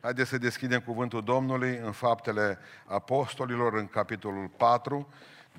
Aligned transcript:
Haideți 0.00 0.28
să 0.28 0.38
deschidem 0.38 0.80
cuvântul 0.80 1.22
Domnului 1.22 1.76
în 1.76 1.92
faptele 1.92 2.58
apostolilor, 2.86 3.74
în 3.74 3.86
capitolul 3.86 4.48
4, 4.48 5.08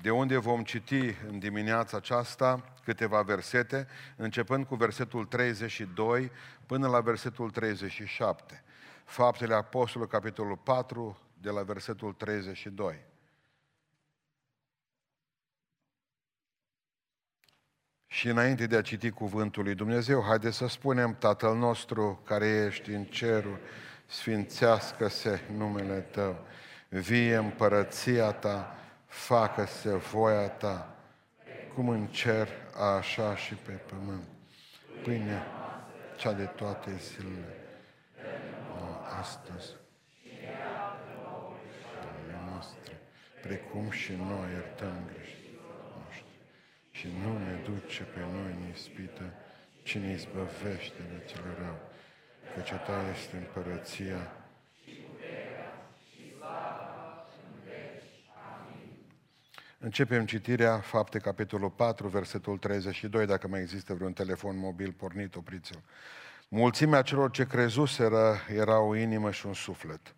de 0.00 0.10
unde 0.10 0.36
vom 0.36 0.64
citi 0.64 1.14
în 1.28 1.38
dimineața 1.38 1.96
aceasta 1.96 2.74
câteva 2.84 3.22
versete, 3.22 3.86
începând 4.16 4.66
cu 4.66 4.74
versetul 4.74 5.24
32 5.24 6.30
până 6.66 6.88
la 6.88 7.00
versetul 7.00 7.50
37. 7.50 8.64
Faptele 9.04 9.54
apostolilor, 9.54 10.12
capitolul 10.12 10.56
4, 10.56 11.18
de 11.40 11.50
la 11.50 11.62
versetul 11.62 12.12
32. 12.12 13.04
Și 18.06 18.28
înainte 18.28 18.66
de 18.66 18.76
a 18.76 18.82
citi 18.82 19.10
cuvântul 19.10 19.62
lui 19.62 19.74
Dumnezeu, 19.74 20.22
haideți 20.22 20.56
să 20.56 20.66
spunem, 20.66 21.16
Tatăl 21.18 21.56
nostru 21.56 22.22
care 22.24 22.46
ești 22.46 22.90
în 22.90 23.04
cerul, 23.04 23.58
sfințească-se 24.12 25.40
numele 25.56 25.98
Tău, 25.98 26.36
vie 26.88 27.36
împărăția 27.36 28.32
Ta, 28.32 28.76
facă-se 29.06 29.96
voia 29.96 30.48
Ta, 30.48 30.96
cum 31.74 31.88
în 31.88 32.06
cer, 32.06 32.48
așa 32.96 33.36
și 33.36 33.54
pe 33.54 33.72
pământ. 33.72 34.28
Pâine, 35.02 35.42
cea 36.16 36.32
de 36.32 36.44
toate 36.44 36.90
zilele, 36.96 37.56
astăzi, 39.20 39.70
noastre, 42.50 43.00
precum 43.42 43.90
și 43.90 44.12
noi 44.12 44.52
iertăm 44.52 45.10
greșit 45.14 45.42
și 46.90 47.08
nu 47.22 47.38
ne 47.38 47.54
duce 47.64 48.02
pe 48.02 48.20
noi 48.20 48.52
în 48.52 48.70
ispită, 48.72 49.32
ci 49.82 49.98
ne 49.98 50.10
izbăvește 50.10 51.02
de 51.12 51.24
cele 51.26 51.54
rău. 51.58 51.91
Căci 52.54 52.70
a 52.70 52.76
ta 52.76 53.04
este 53.14 53.36
împărăția 53.36 54.32
Începem 59.78 60.26
citirea, 60.26 60.78
fapte, 60.78 61.18
capitolul 61.18 61.70
4, 61.70 62.08
versetul 62.08 62.58
32, 62.58 63.26
dacă 63.26 63.48
mai 63.48 63.60
există 63.60 63.94
vreun 63.94 64.12
telefon 64.12 64.58
mobil 64.58 64.92
pornit, 64.92 65.34
opriți-l. 65.34 65.82
Mulțimea 66.48 67.02
celor 67.02 67.30
ce 67.30 67.46
crezuseră 67.46 68.36
era 68.48 68.80
o 68.80 68.96
inimă 68.96 69.30
și 69.30 69.46
un 69.46 69.54
suflet. 69.54 70.14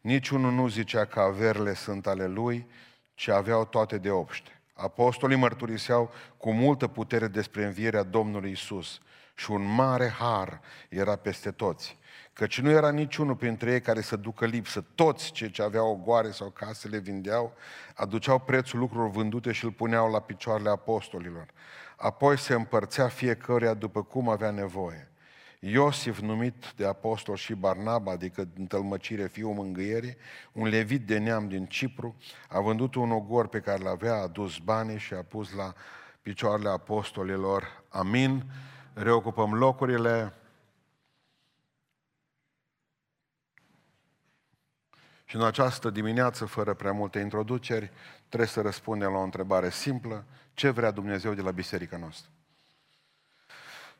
Niciunul 0.00 0.52
nu 0.52 0.68
zicea 0.68 1.04
că 1.04 1.20
averile 1.20 1.74
sunt 1.74 2.06
ale 2.06 2.26
lui, 2.26 2.66
ci 3.14 3.28
aveau 3.28 3.64
toate 3.64 3.98
de 3.98 4.10
obște. 4.10 4.60
Apostolii 4.74 5.36
mărturiseau 5.36 6.12
cu 6.36 6.52
multă 6.52 6.86
putere 6.86 7.28
despre 7.28 7.64
învierea 7.64 8.02
Domnului 8.02 8.50
Isus 8.50 9.00
și 9.38 9.50
un 9.50 9.74
mare 9.74 10.08
har 10.08 10.60
era 10.88 11.16
peste 11.16 11.50
toți. 11.50 11.98
Căci 12.32 12.60
nu 12.60 12.70
era 12.70 12.90
niciunul 12.90 13.36
printre 13.36 13.72
ei 13.72 13.80
care 13.80 14.00
să 14.00 14.16
ducă 14.16 14.46
lipsă. 14.46 14.84
Toți 14.94 15.32
cei 15.32 15.50
ce 15.50 15.62
aveau 15.62 15.90
ogoare 15.90 16.30
sau 16.30 16.50
case 16.50 16.88
le 16.88 16.98
vindeau, 16.98 17.54
aduceau 17.94 18.38
prețul 18.38 18.78
lucrurilor 18.78 19.10
vândute 19.10 19.52
și 19.52 19.64
îl 19.64 19.72
puneau 19.72 20.10
la 20.10 20.20
picioarele 20.20 20.70
apostolilor. 20.70 21.46
Apoi 21.96 22.38
se 22.38 22.54
împărțea 22.54 23.08
fiecăruia 23.08 23.74
după 23.74 24.02
cum 24.02 24.28
avea 24.28 24.50
nevoie. 24.50 25.10
Iosif, 25.60 26.18
numit 26.18 26.72
de 26.76 26.86
apostol 26.86 27.36
și 27.36 27.54
Barnaba, 27.54 28.12
adică 28.12 28.48
în 28.58 28.66
tălmăcire 28.66 29.26
fiul 29.26 29.54
mângâierii, 29.54 30.16
un 30.52 30.68
levit 30.68 31.06
de 31.06 31.18
neam 31.18 31.48
din 31.48 31.66
Cipru, 31.66 32.16
a 32.48 32.60
vândut 32.60 32.94
un 32.94 33.10
ogor 33.10 33.48
pe 33.48 33.60
care 33.60 33.82
l-avea, 33.82 34.14
a 34.14 34.26
dus 34.26 34.58
banii 34.58 34.98
și 34.98 35.14
a 35.14 35.22
pus 35.22 35.52
la 35.52 35.72
picioarele 36.22 36.68
apostolilor. 36.68 37.82
Amin. 37.88 38.44
Reocupăm 38.98 39.54
locurile. 39.54 40.32
Și 45.24 45.36
în 45.36 45.42
această 45.42 45.90
dimineață, 45.90 46.44
fără 46.44 46.74
prea 46.74 46.92
multe 46.92 47.18
introduceri, 47.18 47.90
trebuie 48.28 48.48
să 48.48 48.60
răspundem 48.60 49.12
la 49.12 49.18
o 49.18 49.22
întrebare 49.22 49.70
simplă. 49.70 50.24
Ce 50.54 50.70
vrea 50.70 50.90
Dumnezeu 50.90 51.34
de 51.34 51.42
la 51.42 51.50
biserica 51.50 51.96
noastră? 51.96 52.30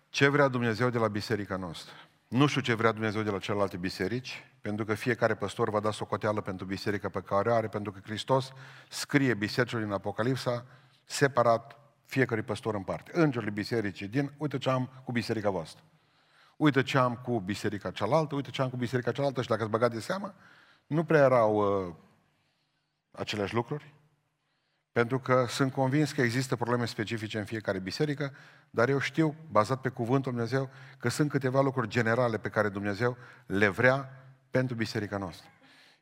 Ce 0.09 0.29
vrea 0.29 0.49
Dumnezeu 0.49 0.91
de 0.91 0.99
la 0.99 1.09
biserica 1.09 1.57
noastră? 1.57 1.95
Nu 2.29 2.47
știu 2.47 2.61
ce 2.61 2.75
vrea 2.75 2.93
Dumnezeu 2.93 3.23
de 3.23 3.31
la 3.31 3.39
celelalte 3.39 3.77
biserici, 3.77 4.45
pentru 4.61 4.85
că 4.85 4.95
fiecare 4.95 5.35
păstor 5.35 5.71
va 5.71 5.81
da 5.81 5.91
socoteală 5.91 6.41
pentru 6.41 6.67
biserica 6.67 7.09
pe 7.09 7.21
care 7.21 7.51
o 7.51 7.55
are, 7.55 7.69
pentru 7.69 7.93
că 7.93 8.01
Hristos 8.03 8.53
scrie 8.89 9.35
bisericile 9.35 9.83
în 9.83 9.93
Apocalipsa 9.93 10.65
separat 11.05 11.86
fiecare 12.07 12.43
păstor 12.43 12.75
în 12.75 12.83
parte. 12.83 13.11
Îngerii 13.15 13.51
bisericii 13.51 14.09
din, 14.09 14.33
uite 14.37 14.59
ce 14.59 14.71
am 14.71 14.91
cu 15.05 15.13
biserica 15.13 15.51
voastră. 15.51 15.83
Uite 16.57 16.83
ce 16.83 16.99
am 16.99 17.15
cu 17.15 17.41
biserica 17.41 17.91
cealaltă, 17.91 18.35
uite 18.35 18.51
ce 18.51 18.63
am 18.63 18.71
cu 18.71 18.77
biserica 18.77 19.13
cealaltă 19.13 19.43
și 19.43 19.49
dacă 19.49 19.63
ați 19.63 19.71
băgat 19.71 19.93
de 19.93 20.01
seamă, 20.01 20.35
nu 20.87 21.05
prea 21.05 21.25
erau 21.25 21.57
uh, 21.57 21.95
aceleași 23.11 23.55
lucruri. 23.55 23.95
Pentru 24.93 25.19
că 25.19 25.47
sunt 25.49 25.73
convins 25.73 26.13
că 26.13 26.23
există 26.23 26.57
probleme 26.57 26.85
specifice 26.85 27.39
în 27.39 27.45
fiecare 27.45 27.79
biserică, 27.79 28.33
dar 28.71 28.89
eu 28.89 28.99
știu, 28.99 29.35
bazat 29.51 29.81
pe 29.81 29.89
cuvântul 29.89 30.33
Dumnezeu, 30.33 30.71
că 30.99 31.09
sunt 31.09 31.31
câteva 31.31 31.61
lucruri 31.61 31.89
generale 31.89 32.39
pe 32.39 32.49
care 32.49 32.69
Dumnezeu 32.69 33.17
le 33.47 33.69
vrea 33.69 34.25
pentru 34.51 34.77
biserica 34.77 35.17
noastră. 35.17 35.49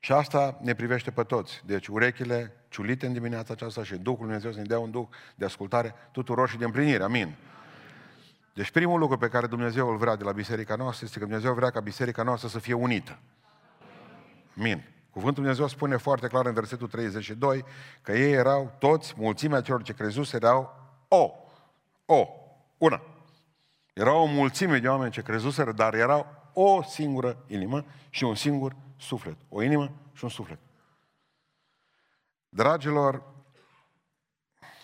Și 0.05 0.13
asta 0.13 0.59
ne 0.61 0.75
privește 0.75 1.11
pe 1.11 1.23
toți. 1.23 1.63
Deci 1.67 1.87
urechile 1.87 2.53
ciulite 2.69 3.07
în 3.07 3.13
dimineața 3.13 3.53
aceasta 3.53 3.85
și 3.85 3.97
Duhul 3.97 4.19
Dumnezeu 4.21 4.53
să 4.53 4.59
ne 4.59 4.65
dea 4.65 4.79
un 4.79 4.91
Duh 4.91 5.07
de 5.35 5.45
ascultare 5.45 5.95
tuturor 6.13 6.49
și 6.49 6.57
de 6.57 6.65
împlinire. 6.65 7.03
Amin. 7.03 7.35
Deci 8.55 8.71
primul 8.71 8.99
lucru 8.99 9.19
pe 9.19 9.29
care 9.29 9.47
Dumnezeu 9.47 9.89
îl 9.89 9.97
vrea 9.97 10.17
de 10.17 10.25
la 10.25 10.33
biserica 10.33 10.75
noastră 10.75 11.05
este 11.05 11.19
că 11.19 11.25
Dumnezeu 11.25 11.55
vrea 11.55 11.71
ca 11.71 11.81
biserica 11.81 12.23
noastră 12.23 12.49
să 12.49 12.59
fie 12.59 12.73
unită. 12.73 13.19
Amin. 14.59 14.85
Cuvântul 15.11 15.43
Dumnezeu 15.43 15.67
spune 15.67 15.97
foarte 15.97 16.27
clar 16.27 16.47
în 16.47 16.53
versetul 16.53 16.89
32 16.89 17.65
că 18.03 18.13
ei 18.13 18.33
erau 18.33 18.75
toți, 18.79 19.15
mulțimea 19.17 19.61
celor 19.61 19.83
ce 19.83 19.93
crezus 19.93 20.33
erau 20.33 20.75
o, 21.09 21.31
o, 22.07 22.29
una. 22.79 23.03
Era 23.93 24.13
o 24.13 24.25
mulțime 24.25 24.79
de 24.79 24.89
oameni 24.89 25.13
ce 25.13 25.23
crezuseră, 25.23 25.73
dar 25.73 25.95
erau 25.95 26.44
o 26.55 26.83
singură 26.83 27.45
inimă 27.47 27.85
și 28.11 28.25
un 28.25 28.35
singur 28.35 28.77
suflet. 28.97 29.37
O 29.49 29.63
inimă 29.63 29.93
și 30.13 30.25
un 30.25 30.31
suflet. 30.31 30.59
Dragilor, 32.49 33.35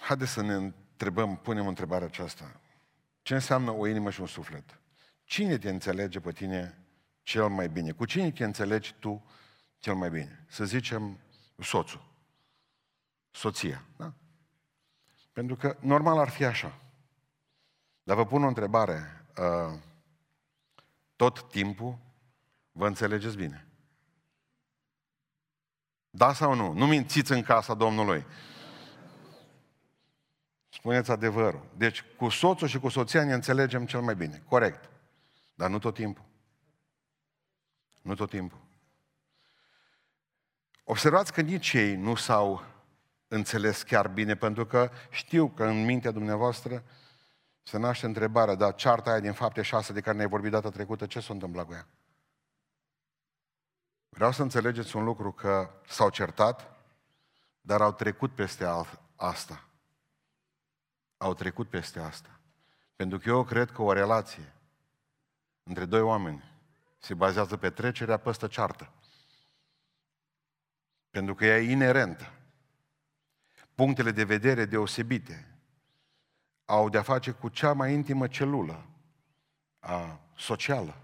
haideți 0.01 0.31
să 0.31 0.43
ne 0.43 0.55
întrebăm, 0.55 1.37
punem 1.37 1.67
întrebarea 1.67 2.07
aceasta. 2.07 2.61
Ce 3.23 3.35
înseamnă 3.35 3.71
o 3.71 3.87
inimă 3.87 4.11
și 4.11 4.21
un 4.21 4.27
suflet? 4.27 4.81
Cine 5.25 5.59
te 5.59 5.71
înțelege 5.71 6.21
pe 6.21 6.33
tine 6.33 6.85
cel 7.23 7.49
mai 7.49 7.69
bine? 7.69 7.93
Cu 7.93 8.05
cine 8.05 8.31
te 8.31 8.45
înțelegi 8.45 8.95
tu 8.99 9.25
cel 9.79 9.95
mai 9.95 10.11
bine? 10.11 10.45
Să 10.49 10.65
zicem 10.65 11.19
soțul, 11.59 12.05
soția, 13.31 13.85
da? 13.97 14.13
Pentru 15.33 15.57
că 15.57 15.77
normal 15.81 16.19
ar 16.19 16.29
fi 16.29 16.45
așa. 16.45 16.81
Dar 18.03 18.17
vă 18.17 18.27
pun 18.27 18.45
o 18.45 18.47
întrebare. 18.47 19.25
Uh, 19.39 19.79
tot 21.21 21.51
timpul 21.51 21.99
vă 22.73 22.87
înțelegeți 22.87 23.37
bine? 23.37 23.67
Da 26.11 26.33
sau 26.33 26.55
nu? 26.55 26.73
Nu 26.73 26.87
mințiți 26.87 27.33
în 27.33 27.43
casa 27.43 27.75
Domnului. 27.75 28.27
Spuneți 30.69 31.11
adevărul. 31.11 31.67
Deci 31.77 32.05
cu 32.17 32.29
soțul 32.29 32.69
și 32.69 32.79
cu 32.79 32.89
soția 32.89 33.25
ne 33.25 33.33
înțelegem 33.33 33.87
cel 33.87 34.01
mai 34.01 34.15
bine. 34.15 34.43
Corect. 34.49 34.91
Dar 35.55 35.71
nu 35.71 35.79
tot 35.79 35.95
timpul. 35.95 36.25
Nu 38.03 38.15
tot 38.15 38.31
timpul. 38.31 38.61
Observați 40.85 41.33
că 41.33 41.41
nici 41.41 41.73
ei 41.73 41.97
nu 41.97 42.15
s-au 42.15 42.65
înțeles 43.29 43.83
chiar 43.83 44.09
bine, 44.09 44.35
pentru 44.35 44.67
că 44.67 44.91
știu 45.11 45.49
că 45.49 45.65
în 45.65 45.85
mintea 45.85 46.11
dumneavoastră 46.11 46.85
se 47.63 47.79
naște 47.79 48.07
întrebarea, 48.07 48.55
dar 48.55 48.75
cearta 48.75 49.11
aia 49.11 49.21
din 49.21 49.33
fapte 49.33 49.63
șase 49.63 49.93
de 49.93 50.01
care 50.01 50.17
ne-ai 50.17 50.29
vorbit 50.29 50.51
data 50.51 50.71
trecută, 50.71 51.07
ce 51.07 51.21
s-a 51.21 51.33
întâmplat 51.33 51.67
cu 51.67 51.73
ea? 51.73 51.87
Vreau 54.09 54.33
să 54.33 54.43
înțelegeți 54.43 54.97
un 54.97 55.05
lucru, 55.05 55.33
că 55.33 55.71
s-au 55.87 56.11
certat, 56.11 56.77
dar 57.61 57.81
au 57.81 57.93
trecut 57.93 58.35
peste 58.35 58.65
asta. 59.17 59.65
Au 61.17 61.35
trecut 61.35 61.69
peste 61.69 62.01
asta. 62.01 62.41
Pentru 62.97 63.19
că 63.19 63.29
eu 63.29 63.45
cred 63.45 63.71
că 63.71 63.83
o 63.83 63.93
relație 63.93 64.53
între 65.63 65.85
doi 65.85 66.01
oameni 66.01 66.45
se 66.99 67.15
bazează 67.15 67.57
pe 67.57 67.71
trecerea 67.71 68.17
peste 68.17 68.49
ceartă. 68.49 68.93
Pentru 71.11 71.35
că 71.35 71.45
ea 71.45 71.59
e 71.59 71.71
inerentă. 71.71 72.33
Punctele 73.75 74.11
de 74.11 74.25
vedere 74.25 74.65
deosebite 74.65 75.50
au 76.71 76.89
de-a 76.89 77.03
face 77.03 77.31
cu 77.31 77.49
cea 77.49 77.73
mai 77.73 77.93
intimă 77.93 78.27
celulă 78.29 78.87
a 79.79 80.21
socială. 80.37 80.97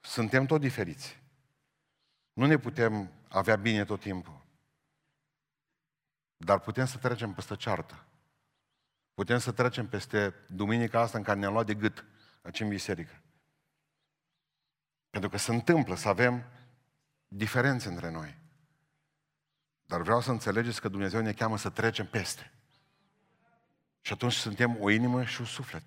Suntem 0.00 0.46
tot 0.46 0.60
diferiți. 0.60 1.22
Nu 2.32 2.46
ne 2.46 2.58
putem 2.58 3.12
avea 3.28 3.56
bine 3.56 3.84
tot 3.84 4.00
timpul. 4.00 4.40
Dar 6.36 6.58
putem 6.58 6.86
să 6.86 6.98
trecem 6.98 7.32
peste 7.32 7.56
ceartă. 7.56 8.04
Putem 9.14 9.38
să 9.38 9.52
trecem 9.52 9.88
peste 9.88 10.34
duminica 10.48 11.00
asta 11.00 11.18
în 11.18 11.24
care 11.24 11.38
ne-am 11.38 11.52
luat 11.52 11.66
de 11.66 11.74
gât 11.74 12.04
aici 12.42 12.60
în 12.60 12.68
biserică. 12.68 13.22
Pentru 15.10 15.30
că 15.30 15.36
se 15.36 15.52
întâmplă 15.52 15.94
să 15.94 16.08
avem 16.08 16.44
diferențe 17.28 17.88
între 17.88 18.10
noi. 18.10 18.38
Dar 19.84 20.00
vreau 20.00 20.20
să 20.20 20.30
înțelegeți 20.30 20.80
că 20.80 20.88
Dumnezeu 20.88 21.20
ne 21.20 21.32
cheamă 21.32 21.56
să 21.56 21.70
trecem 21.70 22.06
peste. 22.06 22.52
Și 24.08 24.14
atunci 24.14 24.32
suntem 24.32 24.76
o 24.80 24.90
inimă 24.90 25.24
și 25.24 25.40
un 25.40 25.46
suflet. 25.46 25.82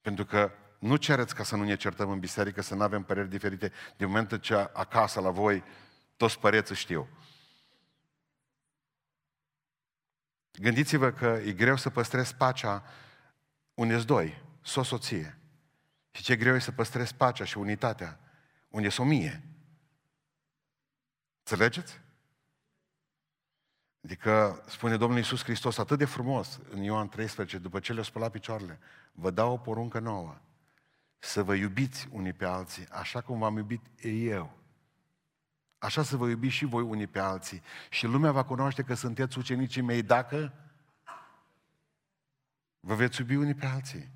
Pentru 0.00 0.24
că 0.24 0.52
nu 0.78 0.96
cereți 0.96 1.34
ca 1.34 1.42
să 1.42 1.56
nu 1.56 1.64
ne 1.64 1.76
certăm 1.76 2.10
în 2.10 2.18
biserică, 2.18 2.60
să 2.60 2.74
nu 2.74 2.82
avem 2.82 3.02
păreri 3.02 3.28
diferite, 3.28 3.72
din 3.96 4.06
momentul 4.06 4.38
ce 4.38 4.54
acasă 4.54 5.20
la 5.20 5.30
voi 5.30 5.64
toți 6.16 6.38
păreți 6.38 6.74
știu. 6.74 7.08
Gândiți-vă 10.52 11.12
că 11.12 11.40
e 11.44 11.52
greu 11.52 11.76
să 11.76 11.90
păstrezi 11.90 12.34
pacea 12.34 12.84
unde 13.74 14.02
doi, 14.02 14.42
s-o 14.62 14.82
soție. 14.82 15.38
Și 16.10 16.22
ce 16.22 16.36
greu 16.36 16.54
e 16.54 16.58
să 16.58 16.72
păstrezi 16.72 17.14
pacea 17.14 17.44
și 17.44 17.58
unitatea 17.58 18.20
unde 18.68 18.88
s-o 18.88 19.04
mie. 19.04 19.42
Înțelegeți? 21.38 22.00
Adică 24.06 24.62
spune 24.66 24.96
Domnul 24.96 25.18
Iisus 25.18 25.42
Hristos 25.42 25.78
atât 25.78 25.98
de 25.98 26.04
frumos 26.04 26.60
în 26.70 26.82
Ioan 26.82 27.08
13, 27.08 27.58
după 27.58 27.78
ce 27.78 27.92
le-a 27.92 28.02
spălat 28.02 28.30
picioarele, 28.30 28.78
vă 29.12 29.30
dau 29.30 29.52
o 29.52 29.56
poruncă 29.56 29.98
nouă, 29.98 30.36
să 31.18 31.42
vă 31.42 31.54
iubiți 31.54 32.08
unii 32.10 32.32
pe 32.32 32.44
alții, 32.44 32.86
așa 32.90 33.20
cum 33.20 33.38
v-am 33.38 33.56
iubit 33.56 33.80
eu. 34.02 34.50
Așa 35.78 36.02
să 36.02 36.16
vă 36.16 36.28
iubiți 36.28 36.54
și 36.54 36.64
voi 36.64 36.82
unii 36.82 37.06
pe 37.06 37.18
alții. 37.18 37.62
Și 37.90 38.06
lumea 38.06 38.32
va 38.32 38.44
cunoaște 38.44 38.82
că 38.82 38.94
sunteți 38.94 39.38
ucenicii 39.38 39.82
mei 39.82 40.02
dacă 40.02 40.52
vă 42.80 42.94
veți 42.94 43.20
iubi 43.20 43.36
unii 43.36 43.54
pe 43.54 43.66
alții. 43.66 44.10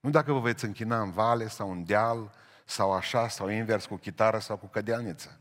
Nu 0.00 0.10
dacă 0.10 0.32
vă 0.32 0.40
veți 0.40 0.64
închina 0.64 1.00
în 1.00 1.10
vale 1.10 1.48
sau 1.48 1.70
în 1.70 1.84
deal 1.84 2.34
sau 2.64 2.92
așa 2.92 3.28
sau 3.28 3.48
invers 3.48 3.86
cu 3.86 3.96
chitară 3.96 4.38
sau 4.38 4.56
cu 4.56 4.66
cădeaniță. 4.66 5.38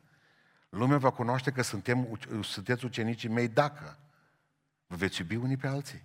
Lumea 0.73 0.97
va 0.97 1.09
cunoaște 1.09 1.51
că 1.51 1.61
suntem, 1.61 2.19
sunteți 2.43 2.85
ucenicii 2.85 3.29
mei 3.29 3.47
dacă 3.47 3.97
vă 4.87 4.95
veți 4.95 5.21
iubi 5.21 5.35
unii 5.35 5.57
pe 5.57 5.67
alții. 5.67 6.03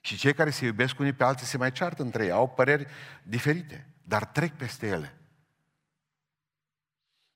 Și 0.00 0.16
cei 0.16 0.34
care 0.34 0.50
se 0.50 0.64
iubesc 0.64 0.98
unii 0.98 1.12
pe 1.12 1.24
alții 1.24 1.46
se 1.46 1.56
mai 1.56 1.72
ceartă 1.72 2.02
între 2.02 2.24
ei, 2.24 2.30
au 2.30 2.48
păreri 2.48 2.86
diferite, 3.22 3.86
dar 4.02 4.24
trec 4.24 4.52
peste 4.52 4.86
ele. 4.86 5.18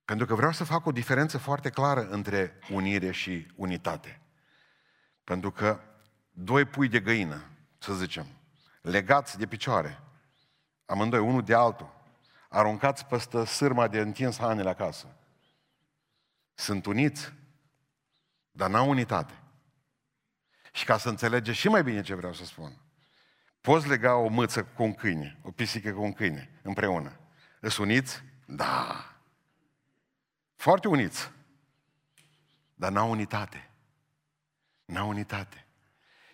Pentru 0.04 0.26
că 0.26 0.34
vreau 0.34 0.52
să 0.52 0.64
fac 0.64 0.86
o 0.86 0.92
diferență 0.92 1.38
foarte 1.38 1.70
clară 1.70 2.08
între 2.08 2.58
unire 2.70 3.10
și 3.10 3.46
unitate. 3.56 4.20
Pentru 5.24 5.50
că 5.50 5.80
doi 6.30 6.64
pui 6.64 6.88
de 6.88 7.00
găină, 7.00 7.42
să 7.78 7.94
zicem, 7.94 8.26
legați 8.80 9.38
de 9.38 9.46
picioare, 9.46 10.00
amândoi, 10.86 11.20
unul 11.20 11.42
de 11.42 11.54
altul, 11.54 11.94
aruncați 12.48 13.06
peste 13.06 13.44
sârma 13.44 13.88
de 13.88 13.98
întins 13.98 14.38
hanele 14.38 14.68
acasă. 14.68 15.16
Sunt 16.54 16.86
uniți, 16.86 17.32
dar 18.50 18.70
n-au 18.70 18.88
unitate. 18.88 19.42
Și 20.72 20.84
ca 20.84 20.98
să 20.98 21.08
înțelegeți 21.08 21.58
și 21.58 21.68
mai 21.68 21.82
bine 21.82 22.02
ce 22.02 22.14
vreau 22.14 22.32
să 22.32 22.44
spun, 22.44 22.80
poți 23.60 23.88
lega 23.88 24.14
o 24.14 24.28
mâță 24.28 24.64
cu 24.64 24.82
un 24.82 24.94
câine, 24.94 25.38
o 25.42 25.50
pisică 25.50 25.92
cu 25.92 26.02
un 26.02 26.12
câine, 26.12 26.60
împreună. 26.62 27.18
Îs 27.60 27.76
uniți? 27.76 28.22
Da. 28.46 29.06
Foarte 30.54 30.88
uniți. 30.88 31.30
Dar 32.74 32.92
n-au 32.92 33.10
unitate. 33.10 33.70
N-au 34.84 35.08
unitate. 35.08 35.66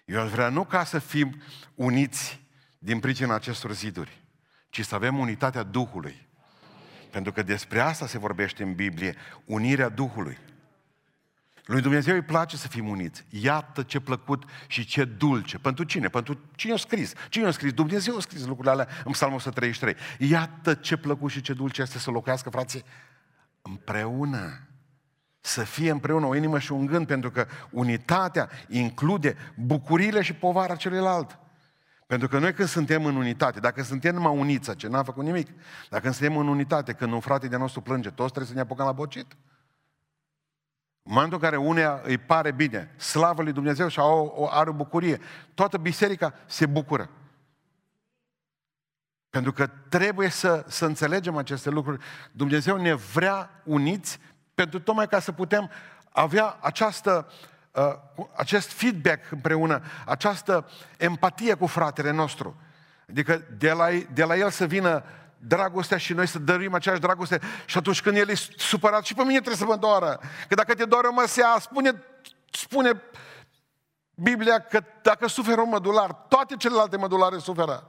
Eu 0.05 0.21
aș 0.21 0.31
vrea 0.31 0.49
nu 0.49 0.65
ca 0.65 0.85
să 0.85 0.99
fim 0.99 1.43
uniți 1.75 2.41
din 2.79 3.01
pricina 3.01 3.35
acestor 3.35 3.73
ziduri, 3.73 4.23
ci 4.69 4.85
să 4.85 4.95
avem 4.95 5.19
unitatea 5.19 5.63
Duhului. 5.63 6.28
Pentru 7.11 7.33
că 7.33 7.43
despre 7.43 7.81
asta 7.81 8.07
se 8.07 8.19
vorbește 8.19 8.63
în 8.63 8.75
Biblie, 8.75 9.15
unirea 9.45 9.89
Duhului. 9.89 10.39
Lui 11.69 11.81
Dumnezeu 11.81 12.15
îi 12.15 12.23
place 12.23 12.57
să 12.57 12.69
fim 12.69 12.89
uniți. 12.89 13.25
Iată 13.31 13.83
ce 13.83 14.01
plăcut 14.01 14.45
și 14.67 14.85
ce 14.85 15.05
dulce. 15.05 15.59
Pentru 15.59 15.85
cine? 15.85 16.09
Pentru 16.09 16.41
cine 16.55 16.73
a 16.73 16.77
scris? 16.77 17.13
Cine 17.29 17.47
a 17.47 17.51
scris? 17.51 17.73
Dumnezeu 17.73 18.17
a 18.17 18.21
scris 18.21 18.45
lucrurile 18.45 18.71
alea 18.71 18.89
în 19.05 19.13
Psalmul 19.13 19.37
133. 19.37 19.97
Iată 20.19 20.75
ce 20.75 20.97
plăcut 20.97 21.31
și 21.31 21.41
ce 21.41 21.53
dulce 21.53 21.83
este 21.83 21.99
să 21.99 22.11
locuiască, 22.11 22.51
frații, 22.51 22.85
împreună. 23.63 24.69
Să 25.41 25.63
fie 25.63 25.91
împreună 25.91 26.27
o 26.27 26.37
inimă 26.37 26.59
și 26.59 26.73
un 26.73 26.87
gând, 26.87 27.07
pentru 27.07 27.31
că 27.31 27.47
unitatea 27.71 28.49
include 28.69 29.37
bucurile 29.57 30.23
și 30.23 30.33
povara 30.33 30.77
celuilalt. 30.77 31.39
Pentru 32.09 32.29
că 32.29 32.39
noi 32.39 32.53
când 32.53 32.69
suntem 32.69 33.05
în 33.05 33.17
unitate, 33.17 33.61
dacă 33.61 33.83
suntem 33.83 34.15
numai 34.15 34.37
uniță, 34.39 34.75
ce 34.75 34.89
n-am 34.89 35.05
făcut 35.05 35.25
nimic, 35.25 35.49
dacă 35.91 36.11
suntem 36.11 36.37
în 36.37 36.49
unitate, 36.49 36.93
când 36.93 37.13
un 37.13 37.21
frate 37.21 37.49
de 37.49 37.57
nostru 37.57 37.81
plânge, 37.81 38.11
toți 38.11 38.29
trebuie 38.29 38.47
să 38.47 38.55
ne 38.55 38.61
apucăm 38.61 38.87
la 38.87 38.93
bocit. 38.93 39.33
În 41.03 41.13
momentul 41.13 41.39
în 41.39 41.45
care 41.45 41.57
unea 41.57 42.01
îi 42.05 42.19
pare 42.19 42.51
bine, 42.51 42.95
slavă 42.97 43.43
lui 43.43 43.53
Dumnezeu 43.53 43.89
și 43.89 43.99
au, 43.99 44.27
o, 44.37 44.49
are 44.51 44.71
o 44.71 44.73
bucurie, 44.73 45.21
toată 45.55 45.79
biserica 45.79 46.35
se 46.47 46.67
bucură. 46.67 47.11
Pentru 49.31 49.53
că 49.53 49.67
trebuie 49.67 50.29
să, 50.29 50.65
să 50.69 50.87
înțelegem 50.87 51.37
aceste 51.37 51.71
lucruri. 51.71 52.05
Dumnezeu 52.33 52.77
ne 52.77 52.95
vrea 52.95 53.51
uniți 53.65 54.19
pentru 54.55 54.81
tocmai 54.81 55.09
ca 55.09 55.21
să 55.21 55.33
putem 55.33 55.71
avea 56.13 56.59
această, 56.61 57.27
uh, 57.29 57.58
acest 58.37 58.73
feedback 58.73 59.31
împreună, 59.31 59.83
această 60.07 60.71
empatie 60.97 61.55
cu 61.55 61.67
fratele 61.67 62.11
nostru. 62.11 62.57
Adică 63.09 63.43
de 63.59 63.73
la, 63.73 63.89
de 64.13 64.25
la 64.25 64.37
el 64.37 64.51
să 64.51 64.67
vină 64.67 65.05
dragostea 65.39 65.97
și 65.97 66.13
noi 66.13 66.27
să 66.27 66.39
dăruim 66.39 66.75
aceeași 66.75 67.01
dragoste 67.01 67.41
și 67.67 67.79
atunci 67.79 68.03
când 68.03 68.17
el 68.17 68.29
e 68.29 68.35
supărat 68.57 69.05
și 69.05 69.15
pe 69.15 69.23
mine 69.23 69.41
trebuie 69.41 69.57
să 69.57 69.65
mă 69.65 69.77
doară. 69.77 70.21
Că 70.49 70.55
dacă 70.55 70.75
te 70.75 70.85
doare 70.85 71.09
măsea, 71.09 71.57
spune, 71.61 72.03
spune 72.51 73.03
Biblia 74.15 74.61
că 74.61 74.81
dacă 75.03 75.27
suferă 75.27 75.61
un 75.61 75.69
mădular, 75.69 76.13
toate 76.13 76.57
celelalte 76.57 76.97
mădulare 76.97 77.39
suferă. 77.39 77.89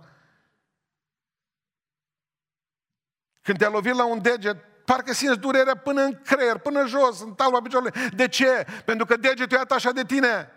Când 3.41 3.57
te-a 3.57 3.69
lovit 3.69 3.95
la 3.95 4.05
un 4.05 4.21
deget, 4.21 4.68
parcă 4.89 5.13
simți 5.13 5.39
durerea 5.39 5.75
până 5.75 6.01
în 6.01 6.21
creier, 6.21 6.57
până 6.57 6.87
jos, 6.87 7.21
în 7.21 7.33
talba 7.33 7.61
picioarele. 7.61 8.09
De 8.15 8.27
ce? 8.27 8.65
Pentru 8.85 9.05
că 9.05 9.17
degetul 9.17 9.57
e 9.57 9.59
atașat 9.59 9.93
de 9.93 10.03
tine. 10.05 10.51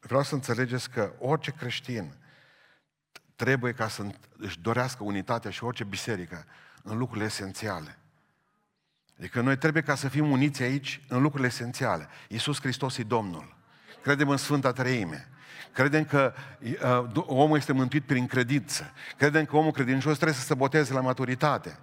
Vreau 0.00 0.22
să 0.22 0.34
înțelegeți 0.34 0.90
că 0.90 1.12
orice 1.18 1.50
creștin 1.50 2.14
trebuie 3.36 3.72
ca 3.72 3.88
să 3.88 4.06
își 4.36 4.60
dorească 4.60 5.04
unitatea 5.04 5.50
și 5.50 5.64
orice 5.64 5.84
biserică 5.84 6.46
în 6.82 6.98
lucrurile 6.98 7.26
esențiale. 7.26 7.98
Adică 9.18 9.40
noi 9.40 9.56
trebuie 9.58 9.82
ca 9.82 9.94
să 9.94 10.08
fim 10.08 10.30
uniți 10.30 10.62
aici 10.62 11.00
în 11.08 11.22
lucrurile 11.22 11.48
esențiale. 11.48 12.08
Iisus 12.28 12.60
Hristos 12.60 12.98
e 12.98 13.02
Domnul. 13.02 13.56
Credem 14.02 14.28
în 14.28 14.36
Sfânta 14.36 14.72
Treime. 14.72 15.28
Credem 15.72 16.04
că 16.04 16.32
uh, 17.14 17.24
omul 17.26 17.56
este 17.56 17.72
mântuit 17.72 18.04
prin 18.04 18.26
credință. 18.26 18.92
Credem 19.16 19.44
că 19.44 19.56
omul 19.56 19.72
credincios 19.72 20.14
trebuie 20.14 20.36
să 20.36 20.44
se 20.44 20.54
boteze 20.54 20.92
la 20.92 21.00
maturitate. 21.00 21.78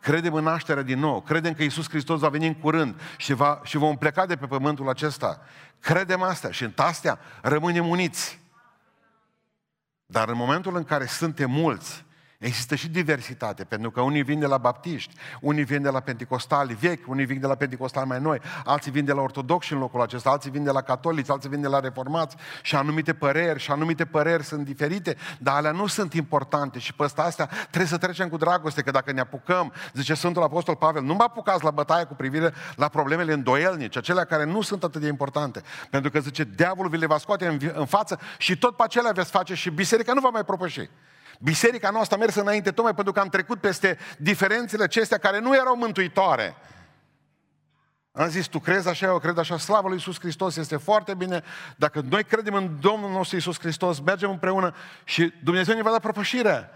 Credem 0.00 0.34
în 0.34 0.44
nașterea 0.44 0.82
din 0.82 0.98
nou. 0.98 1.20
Credem 1.20 1.54
că 1.54 1.62
Iisus 1.62 1.88
Hristos 1.88 2.20
va 2.20 2.28
veni 2.28 2.46
în 2.46 2.54
curând 2.54 3.00
și, 3.16 3.32
va, 3.32 3.60
și 3.64 3.76
vom 3.76 3.96
pleca 3.96 4.26
de 4.26 4.36
pe 4.36 4.46
pământul 4.46 4.88
acesta. 4.88 5.40
Credem 5.80 6.22
asta 6.22 6.50
și 6.50 6.62
în 6.62 6.72
astea 6.76 7.18
rămânem 7.42 7.88
uniți. 7.88 8.40
Dar 10.06 10.28
în 10.28 10.36
momentul 10.36 10.76
în 10.76 10.84
care 10.84 11.06
suntem 11.06 11.50
mulți, 11.50 12.04
Există 12.42 12.74
și 12.74 12.88
diversitate, 12.88 13.64
pentru 13.64 13.90
că 13.90 14.00
unii 14.00 14.22
vin 14.22 14.38
de 14.38 14.46
la 14.46 14.58
baptiști, 14.58 15.14
unii 15.40 15.64
vin 15.64 15.82
de 15.82 15.88
la 15.88 16.00
pentecostali 16.00 16.74
vechi, 16.80 17.08
unii 17.08 17.24
vin 17.24 17.40
de 17.40 17.46
la 17.46 17.54
pentecostali 17.54 18.08
mai 18.08 18.20
noi, 18.20 18.40
alții 18.64 18.90
vin 18.90 19.04
de 19.04 19.12
la 19.12 19.20
ortodoxi 19.20 19.72
în 19.72 19.78
locul 19.78 20.00
acesta, 20.00 20.30
alții 20.30 20.50
vin 20.50 20.64
de 20.64 20.70
la 20.70 20.82
catolici, 20.82 21.30
alții 21.30 21.48
vin 21.48 21.60
de 21.60 21.68
la 21.68 21.80
reformați 21.80 22.36
și 22.62 22.76
anumite 22.76 23.14
păreri 23.14 23.60
și 23.60 23.70
anumite 23.70 24.04
păreri 24.04 24.44
sunt 24.44 24.64
diferite, 24.64 25.16
dar 25.38 25.54
alea 25.54 25.70
nu 25.70 25.86
sunt 25.86 26.14
importante 26.14 26.78
și 26.78 26.94
pe 26.94 27.06
astea 27.16 27.46
trebuie 27.46 27.86
să 27.86 27.98
trecem 27.98 28.28
cu 28.28 28.36
dragoste, 28.36 28.82
că 28.82 28.90
dacă 28.90 29.12
ne 29.12 29.20
apucăm, 29.20 29.72
zice 29.92 30.14
Sfântul 30.14 30.42
Apostol 30.42 30.76
Pavel, 30.76 31.02
nu 31.02 31.14
mă 31.14 31.22
apucați 31.22 31.64
la 31.64 31.70
bătaie 31.70 32.04
cu 32.04 32.14
privire 32.14 32.54
la 32.76 32.88
problemele 32.88 33.32
îndoielnice, 33.32 33.98
acelea 33.98 34.24
care 34.24 34.44
nu 34.44 34.60
sunt 34.60 34.84
atât 34.84 35.00
de 35.00 35.06
importante, 35.06 35.62
pentru 35.90 36.10
că 36.10 36.20
zice, 36.20 36.44
diavolul 36.44 36.90
vi 36.90 36.96
le 36.96 37.06
va 37.06 37.18
scoate 37.18 37.46
în, 37.46 37.58
în 37.74 37.86
față 37.86 38.18
și 38.38 38.58
tot 38.58 38.76
pe 38.76 38.82
acelea 38.82 39.12
veți 39.12 39.30
face 39.30 39.54
și 39.54 39.70
biserica 39.70 40.12
nu 40.12 40.20
va 40.20 40.28
mai 40.28 40.44
propăși. 40.44 40.88
Biserica 41.42 41.90
noastră 41.90 42.16
a 42.16 42.18
mers 42.18 42.34
înainte 42.34 42.70
tocmai 42.70 42.94
pentru 42.94 43.12
că 43.12 43.20
am 43.20 43.28
trecut 43.28 43.60
peste 43.60 43.98
diferențele 44.18 44.82
acestea 44.82 45.18
care 45.18 45.38
nu 45.38 45.54
erau 45.54 45.76
mântuitoare. 45.76 46.56
Am 48.12 48.28
zis, 48.28 48.46
tu 48.46 48.58
crezi 48.58 48.88
așa, 48.88 49.06
eu 49.06 49.18
cred 49.18 49.38
așa, 49.38 49.58
slavă 49.58 49.88
lui 49.88 49.96
Iisus 49.96 50.18
Hristos, 50.18 50.56
este 50.56 50.76
foarte 50.76 51.14
bine. 51.14 51.42
Dacă 51.76 52.00
noi 52.00 52.24
credem 52.24 52.54
în 52.54 52.80
Domnul 52.80 53.10
nostru 53.10 53.36
Iisus 53.36 53.58
Hristos, 53.58 54.00
mergem 54.00 54.30
împreună 54.30 54.74
și 55.04 55.32
Dumnezeu 55.44 55.74
ne 55.74 55.82
va 55.82 55.90
da 55.90 55.98
propășire. 55.98 56.70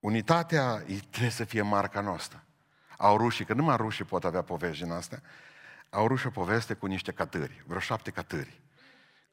Unitatea 0.00 0.84
trebuie 1.10 1.30
să 1.30 1.44
fie 1.44 1.62
marca 1.62 2.00
noastră. 2.00 2.44
Au 2.98 3.16
rușii, 3.16 3.44
că 3.44 3.54
numai 3.54 3.76
rușii 3.76 4.04
pot 4.04 4.24
avea 4.24 4.42
povești 4.42 4.82
din 4.82 4.92
astea, 4.92 5.22
au 5.90 6.06
rușii 6.06 6.28
o 6.28 6.40
poveste 6.40 6.74
cu 6.74 6.86
niște 6.86 7.12
catări, 7.12 7.64
vreo 7.66 7.80
șapte 7.80 8.10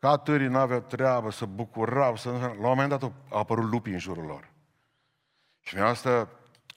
catări 0.03 0.17
Catârii 0.17 0.47
n-aveau 0.47 0.79
treabă, 0.79 1.31
să 1.31 1.45
bucurau, 1.45 2.15
să... 2.15 2.29
La 2.29 2.37
un 2.47 2.57
moment 2.59 2.89
dat 2.89 3.01
au 3.03 3.13
apărut 3.29 3.71
lupi 3.71 3.89
în 3.89 3.99
jurul 3.99 4.25
lor. 4.25 4.49
Și 5.61 5.75
mi 5.75 5.81
asta, 5.81 6.29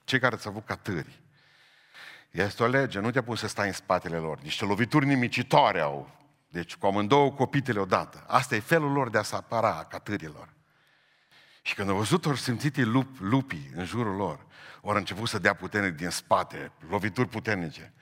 cei 0.05 0.19
care 0.19 0.37
ți-au 0.37 0.53
avut 0.53 0.67
catâri, 0.67 1.21
este 2.31 2.63
o 2.63 2.67
lege, 2.67 2.99
nu 2.99 3.11
te 3.11 3.23
pus 3.23 3.39
să 3.39 3.49
stai 3.49 3.67
în 3.67 3.73
spatele 3.73 4.17
lor. 4.17 4.39
Niște 4.41 4.65
lovituri 4.65 5.07
nimicitoare 5.07 5.81
au. 5.81 6.11
Deci 6.49 6.77
cu 6.77 6.87
amândouă 6.87 7.33
copitele 7.33 7.79
odată. 7.79 8.25
Asta 8.27 8.55
e 8.55 8.61
felul 8.61 8.93
lor 8.93 9.11
de 9.11 9.19
a 9.19 9.23
se 9.23 9.37
apara 9.37 9.79
a 9.79 9.85
catârilor. 9.85 10.49
Și 11.63 11.75
când 11.75 11.89
au 11.89 11.97
văzut, 11.97 12.27
ori 12.27 12.41
simțit 12.41 12.77
lup, 12.77 13.17
lupii 13.21 13.71
în 13.75 13.85
jurul 13.85 14.17
lor, 14.17 14.47
ori 14.81 14.99
început 14.99 15.29
să 15.29 15.39
dea 15.39 15.55
puternic 15.55 15.97
din 15.97 16.11
spate, 16.11 16.73
lovituri 16.89 17.29
puternice. 17.29 17.95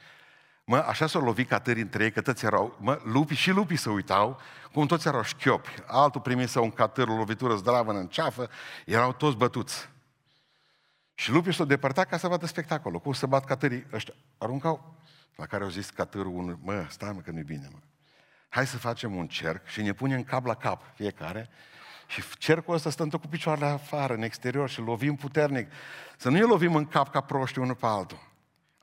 Mă, 0.67 0.77
așa 0.77 1.07
s-au 1.07 1.23
lovit 1.23 1.49
catării 1.49 1.83
între 1.83 2.05
ei, 2.05 2.11
că 2.11 2.21
toți 2.21 2.45
erau, 2.45 2.77
mă, 2.81 3.01
lupii 3.05 3.37
și 3.37 3.51
lupii 3.51 3.77
se 3.77 3.91
uitau, 3.91 4.41
cum 4.75 4.87
toți 4.87 5.07
erau 5.07 5.23
șchiopi. 5.23 5.75
Altul 5.87 6.21
primise 6.21 6.59
un 6.59 6.71
catăr, 6.71 7.09
o 7.09 7.15
lovitură 7.15 7.55
zdravă 7.55 7.93
în 7.93 8.07
ceafă, 8.07 8.49
erau 8.87 9.13
toți 9.13 9.37
bătuți. 9.37 9.89
Și 11.15 11.31
lupii 11.31 11.55
s-au 11.55 11.67
depărtat 11.67 12.09
ca 12.09 12.17
să 12.17 12.29
vadă 12.29 12.47
spectacolul. 12.47 13.01
Cum 13.01 13.13
să 13.13 13.27
bat 13.27 13.45
catării 13.45 13.87
ăștia. 13.93 14.15
Aruncau. 14.39 14.95
La 15.37 15.47
care 15.47 15.65
au 15.65 15.71
zis 15.71 15.91
catărul 15.91 16.35
unul, 16.35 16.59
mă, 16.63 16.87
stai 16.89 17.13
mă 17.13 17.21
că 17.21 17.31
nu-i 17.31 17.43
bine, 17.43 17.69
mă. 17.73 17.79
Hai 18.49 18.67
să 18.67 18.79
facem 18.79 19.17
un 19.17 19.27
cerc 19.27 19.67
și 19.67 19.83
ne 19.83 19.93
punem 19.93 20.23
cap 20.23 20.47
la 20.47 20.55
cap 20.55 20.83
fiecare 20.95 21.49
și 22.07 22.23
cercul 22.39 22.75
ăsta 22.75 22.91
stăm 22.91 23.09
cu 23.09 23.27
picioarele 23.27 23.67
afară, 23.67 24.15
în 24.15 24.23
exterior 24.23 24.69
și 24.69 24.81
lovim 24.81 25.17
puternic. 25.17 25.73
Să 26.17 26.29
nu 26.29 26.37
ne 26.37 26.43
lovim 26.43 26.75
în 26.75 26.87
cap 26.87 27.11
ca 27.11 27.21
proști 27.21 27.59
unul 27.59 27.75
pe 27.75 27.87
altul. 27.87 28.34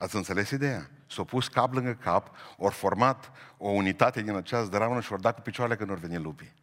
Ați 0.02 0.16
înțeles 0.16 0.50
ideea? 0.50 0.90
S-au 1.08 1.26
pus 1.26 1.48
cap 1.48 1.74
lângă 1.74 1.94
cap, 1.94 2.36
ori 2.58 2.74
format 2.74 3.32
o 3.58 3.70
unitate 3.70 4.22
din 4.22 4.36
această 4.36 4.70
dramă 4.70 5.02
și 5.02 5.14
ori 5.14 5.22
dat 5.22 5.36
cu 5.36 5.42
picioarele 5.42 5.78
când 5.78 5.90
ori 5.90 6.00
veni 6.00 6.18
lupii. 6.18 6.54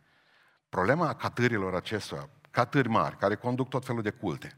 Problema 0.68 1.14
catârilor 1.14 1.74
acestora, 1.74 2.28
catâri 2.50 2.88
mari, 2.88 3.16
care 3.16 3.34
conduc 3.34 3.68
tot 3.68 3.84
felul 3.84 4.02
de 4.02 4.10
culte, 4.10 4.56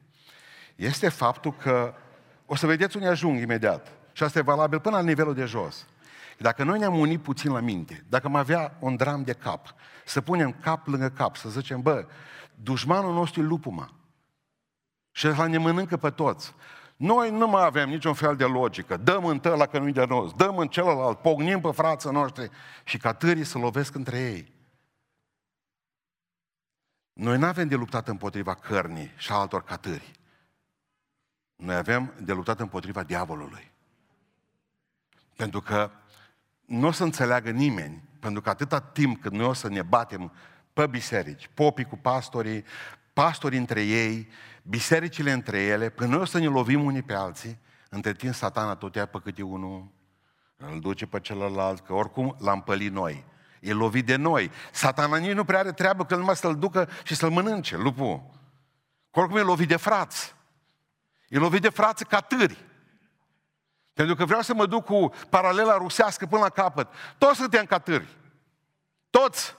este 0.76 1.08
faptul 1.08 1.52
că 1.52 1.94
o 2.46 2.54
să 2.54 2.66
vedeți 2.66 2.96
unde 2.96 3.08
ajung 3.08 3.40
imediat. 3.40 3.92
Și 4.12 4.22
asta 4.22 4.38
e 4.38 4.42
valabil 4.42 4.80
până 4.80 4.96
la 4.96 5.02
nivelul 5.02 5.34
de 5.34 5.44
jos. 5.44 5.86
Dacă 6.38 6.64
noi 6.64 6.78
ne-am 6.78 6.98
unit 6.98 7.22
puțin 7.22 7.52
la 7.52 7.60
minte, 7.60 8.04
dacă 8.08 8.26
am 8.26 8.36
avea 8.36 8.76
un 8.78 8.96
dram 8.96 9.22
de 9.22 9.32
cap, 9.32 9.74
să 10.04 10.20
punem 10.20 10.52
cap 10.52 10.86
lângă 10.86 11.08
cap, 11.08 11.36
să 11.36 11.48
zicem, 11.48 11.82
bă, 11.82 12.06
dușmanul 12.54 13.14
nostru 13.14 13.40
e 13.40 13.44
lupul, 13.44 13.72
mă. 13.72 13.88
Și 15.10 15.28
ăla 15.28 15.46
ne 15.46 15.58
mănâncă 15.58 15.96
pe 15.96 16.10
toți. 16.10 16.54
Noi 17.00 17.30
nu 17.30 17.48
mai 17.48 17.64
avem 17.64 17.88
niciun 17.88 18.14
fel 18.14 18.36
de 18.36 18.44
logică. 18.44 18.96
Dăm 18.96 19.24
în 19.24 19.40
la 19.42 19.66
că 19.66 19.78
nu 19.78 19.90
de 19.90 20.04
nos, 20.04 20.32
dăm 20.32 20.58
în 20.58 20.68
celălalt, 20.68 21.18
pognim 21.18 21.60
pe 21.60 21.70
frații 21.70 22.10
noștri 22.10 22.50
și 22.84 22.98
ca 22.98 23.12
târii 23.12 23.44
să 23.44 23.58
lovesc 23.58 23.94
între 23.94 24.18
ei. 24.18 24.52
Noi 27.12 27.38
nu 27.38 27.46
avem 27.46 27.68
de 27.68 27.74
luptat 27.74 28.08
împotriva 28.08 28.54
cărnii 28.54 29.12
și 29.16 29.32
altor 29.32 29.62
catâri. 29.62 30.10
Noi 31.56 31.74
avem 31.74 32.14
de 32.20 32.32
luptat 32.32 32.60
împotriva 32.60 33.02
diavolului. 33.02 33.70
Pentru 35.36 35.60
că 35.60 35.90
nu 36.66 36.86
o 36.86 36.92
să 36.92 37.02
înțeleagă 37.04 37.50
nimeni, 37.50 38.02
pentru 38.18 38.40
că 38.40 38.48
atâta 38.48 38.80
timp 38.80 39.20
cât 39.20 39.32
noi 39.32 39.46
o 39.46 39.52
să 39.52 39.68
ne 39.68 39.82
batem 39.82 40.32
pe 40.72 40.86
biserici, 40.86 41.50
popii 41.54 41.84
cu 41.84 41.96
pastorii, 41.96 42.64
pastorii 43.12 43.58
între 43.58 43.82
ei, 43.82 44.28
bisericile 44.70 45.32
între 45.32 45.58
ele, 45.62 45.88
până 45.88 46.10
noi 46.10 46.20
o 46.20 46.24
să 46.24 46.38
ne 46.38 46.46
lovim 46.46 46.84
unii 46.84 47.02
pe 47.02 47.14
alții, 47.14 47.58
între 47.88 48.12
timp 48.12 48.34
satana 48.34 48.76
tot 48.76 48.94
ia 48.94 49.06
pe 49.06 49.20
câte 49.22 49.42
unul, 49.42 49.90
îl 50.56 50.80
duce 50.80 51.06
pe 51.06 51.20
celălalt, 51.20 51.86
că 51.86 51.92
oricum 51.92 52.36
l-am 52.38 52.62
pălit 52.62 52.92
noi. 52.92 53.24
E 53.60 53.72
lovit 53.72 54.06
de 54.06 54.16
noi. 54.16 54.50
Satana 54.72 55.16
nici 55.16 55.32
nu 55.32 55.44
prea 55.44 55.58
are 55.58 55.72
treabă 55.72 56.04
că 56.04 56.16
numai 56.16 56.36
să-l 56.36 56.58
ducă 56.58 56.88
și 57.04 57.14
să-l 57.14 57.30
mănânce, 57.30 57.76
lupul. 57.76 58.22
Că 59.10 59.20
oricum 59.20 59.36
e 59.36 59.40
lovit 59.40 59.68
de 59.68 59.76
frați. 59.76 60.34
E 61.28 61.38
lovit 61.38 61.62
de 61.62 61.68
frați 61.68 62.04
ca 62.04 62.20
târi. 62.20 62.64
Pentru 63.92 64.14
că 64.14 64.24
vreau 64.24 64.40
să 64.40 64.54
mă 64.54 64.66
duc 64.66 64.84
cu 64.84 65.12
paralela 65.30 65.76
rusească 65.76 66.26
până 66.26 66.42
la 66.42 66.48
capăt. 66.48 66.88
Toți 67.18 67.38
suntem 67.38 67.64
ca 67.64 67.78
târi. 67.78 68.16
Toți. 69.10 69.58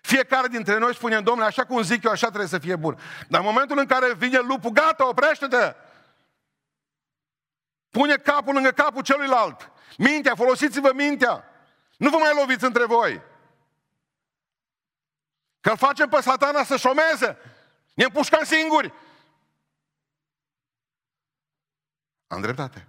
Fiecare 0.00 0.48
dintre 0.48 0.78
noi 0.78 0.94
spune, 0.94 1.20
domnule, 1.20 1.46
așa 1.46 1.64
cum 1.64 1.82
zic 1.82 2.02
eu, 2.02 2.10
așa 2.10 2.26
trebuie 2.26 2.48
să 2.48 2.58
fie 2.58 2.76
bun. 2.76 2.98
Dar 3.28 3.40
în 3.40 3.46
momentul 3.46 3.78
în 3.78 3.86
care 3.86 4.14
vine 4.14 4.38
lupul, 4.38 4.70
gata, 4.70 5.08
oprește-te! 5.08 5.74
Pune 7.90 8.16
capul 8.16 8.54
lângă 8.54 8.70
capul 8.70 9.02
celuilalt. 9.02 9.70
Mintea, 9.98 10.34
folosiți-vă 10.34 10.92
mintea. 10.94 11.44
Nu 11.96 12.10
vă 12.10 12.16
mai 12.16 12.34
loviți 12.34 12.64
între 12.64 12.84
voi. 12.84 13.22
Că 15.60 15.70
îl 15.70 15.76
facem 15.76 16.08
pe 16.08 16.20
satana 16.20 16.64
să 16.64 16.76
șomeze. 16.76 17.38
Ne 17.94 18.04
împușcăm 18.04 18.44
singuri. 18.44 18.92
Am 22.26 22.40
dreptate. 22.40 22.88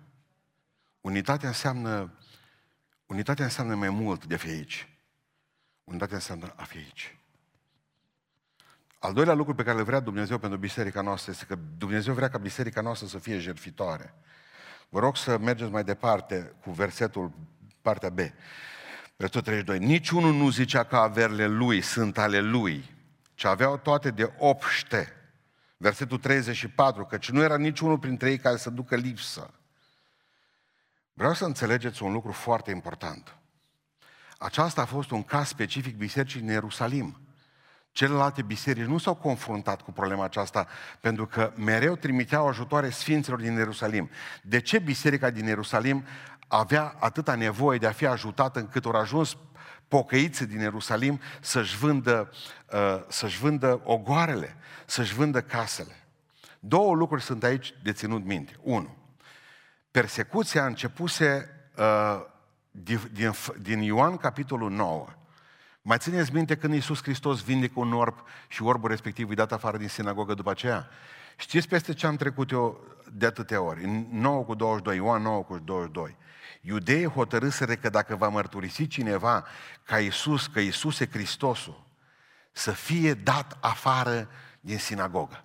Unitatea 1.02 1.48
înseamnă, 1.48 2.20
unitatea 3.06 3.46
înseamnă 3.46 3.76
mai 3.76 3.90
mult 3.90 4.26
de 4.26 4.34
a 4.34 4.38
fi 4.38 4.48
aici. 4.48 4.91
Unitatea 5.92 6.16
înseamnă 6.16 6.54
a 6.56 6.64
fi 6.64 6.78
aici. 6.78 7.18
Al 9.00 9.14
doilea 9.14 9.34
lucru 9.34 9.56
pe 9.56 9.64
care 9.64 9.78
îl 9.78 9.84
vrea 9.84 10.00
Dumnezeu 10.00 10.38
pentru 10.38 10.60
biserica 10.60 11.02
noastră 11.02 11.32
este 11.32 11.46
că 11.46 11.58
Dumnezeu 11.78 12.14
vrea 12.14 12.30
ca 12.30 12.38
biserica 12.38 12.82
noastră 12.82 13.08
să 13.08 13.20
fie 13.20 13.40
jertfitoare. 13.40 14.14
Vă 14.90 15.00
rog 15.00 15.18
să 15.18 15.38
mergeți 15.38 15.72
mai 15.72 15.84
departe 15.84 16.54
cu 16.64 16.72
versetul, 16.72 17.32
partea 17.82 18.10
B. 18.10 18.20
Versetul 19.16 19.42
32. 19.42 19.80
Niciunul 19.80 20.34
nu 20.34 20.50
zicea 20.50 20.84
că 20.84 20.96
averile 20.96 21.48
lui 21.48 21.82
sunt 21.82 22.18
ale 22.18 22.40
lui, 22.40 22.96
ci 23.34 23.44
aveau 23.44 23.78
toate 23.78 24.12
de 24.12 24.34
obște. 24.38 25.14
Versetul 25.78 26.18
34. 26.18 27.06
Căci 27.06 27.30
nu 27.30 27.42
era 27.42 27.58
niciunul 27.58 28.00
printre 28.00 28.30
ei 28.30 28.38
care 28.38 28.58
să 28.58 28.70
ducă 28.70 28.96
lipsă. 28.96 29.54
Vreau 31.14 31.34
să 31.34 31.46
înțelegeți 31.46 32.04
un 32.04 32.12
lucru 32.12 32.32
foarte 32.32 32.72
important. 32.72 33.36
Aceasta 34.44 34.82
a 34.82 34.86
fost 34.86 35.12
un 35.12 35.24
caz 35.24 35.48
specific 35.48 35.98
bisericii 35.98 36.42
în 36.42 36.48
Ierusalim. 36.48 37.20
Celelalte 37.92 38.42
biserici 38.42 38.86
nu 38.86 38.98
s-au 38.98 39.16
confruntat 39.16 39.82
cu 39.82 39.92
problema 39.92 40.24
aceasta 40.24 40.68
pentru 41.00 41.26
că 41.26 41.54
mereu 41.56 41.96
trimiteau 41.96 42.48
ajutoare 42.48 42.90
sfinților 42.90 43.40
din 43.42 43.54
Ierusalim. 43.54 44.10
De 44.42 44.60
ce 44.60 44.80
biserica 44.80 45.30
din 45.30 45.46
Ierusalim 45.46 46.06
avea 46.48 46.96
atâta 47.00 47.36
nevoie 47.36 47.78
de 47.78 47.88
a 47.88 47.92
fi 47.92 48.06
ajutată 48.06 48.60
încât 48.60 48.86
au 48.86 48.92
ajuns 48.92 49.38
pocăiți 49.88 50.46
din 50.46 50.60
Ierusalim 50.60 51.20
să-și 51.42 51.78
vândă, 51.78 52.32
uh, 52.74 53.04
să-și 53.08 53.40
vândă 53.40 53.82
ogoarele, 53.84 54.56
să-și 54.86 55.14
vândă 55.14 55.42
casele? 55.42 55.96
Două 56.60 56.96
lucruri 56.96 57.22
sunt 57.22 57.44
aici 57.44 57.74
de 57.84 57.92
ținut 57.92 58.26
minte. 58.26 58.56
Unu, 58.62 58.98
persecuția 59.92 60.66
începuse 60.66 61.50
uh, 61.78 62.30
din, 62.72 63.34
din 63.62 63.80
Ioan 63.80 64.18
capitolul 64.18 64.72
9. 64.72 65.08
Mai 65.82 65.98
țineți 65.98 66.34
minte 66.34 66.58
când 66.58 66.74
Iisus 66.74 67.02
Hristos 67.02 67.44
vindecă 67.44 67.80
un 67.80 67.94
orb 67.94 68.24
și 68.48 68.64
orbul 68.64 68.90
respectiv 68.90 69.30
îi 69.30 69.36
dat 69.36 69.52
afară 69.52 69.78
din 69.78 69.88
sinagogă 69.88 70.34
după 70.34 70.50
aceea? 70.50 70.90
Știți 71.38 71.68
peste 71.68 71.94
ce 71.94 72.08
am 72.08 72.16
trecut 72.16 72.52
eu 72.52 72.84
de 73.14 73.26
atâtea 73.26 73.62
ori? 73.62 73.84
În 73.84 74.08
9 74.12 74.44
cu 74.44 74.54
22, 74.56 74.96
Ioan 74.96 75.22
9 75.22 75.44
cu 75.44 75.58
22. 75.58 76.18
Iudeii 76.62 77.08
hotărâsere 77.08 77.76
că 77.76 77.90
dacă 77.90 78.16
va 78.16 78.28
mărturisi 78.28 78.88
cineva 78.88 79.46
ca 79.84 80.00
Iisus, 80.00 80.48
că 80.48 80.60
Iisus 80.60 81.00
e 81.00 81.08
Hristosul, 81.12 81.84
să 82.52 82.72
fie 82.72 83.14
dat 83.14 83.58
afară 83.62 84.30
din 84.60 84.78
sinagogă. 84.78 85.44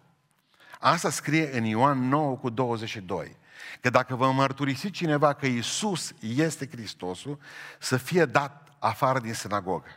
Asta 0.80 1.10
scrie 1.10 1.56
în 1.56 1.64
Ioan 1.64 2.08
9 2.08 2.36
cu 2.36 2.50
22. 2.50 3.36
Că 3.80 3.90
dacă 3.90 4.14
vă 4.14 4.30
mărturisi 4.30 4.90
cineva 4.90 5.32
că 5.32 5.46
Isus 5.46 6.12
este 6.20 6.68
Hristosul, 6.68 7.38
să 7.78 7.96
fie 7.96 8.24
dat 8.24 8.68
afară 8.78 9.18
din 9.18 9.34
sinagogă. 9.34 9.88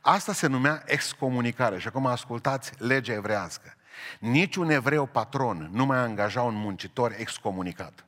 Asta 0.00 0.32
se 0.32 0.46
numea 0.46 0.82
excomunicare. 0.86 1.78
Și 1.78 1.86
acum 1.86 2.06
ascultați 2.06 2.72
legea 2.78 3.12
evrească. 3.12 3.74
Niciun 4.18 4.70
evreu 4.70 5.06
patron 5.06 5.68
nu 5.72 5.86
mai 5.86 5.98
angaja 5.98 6.42
un 6.42 6.54
muncitor 6.54 7.14
excomunicat. 7.16 8.04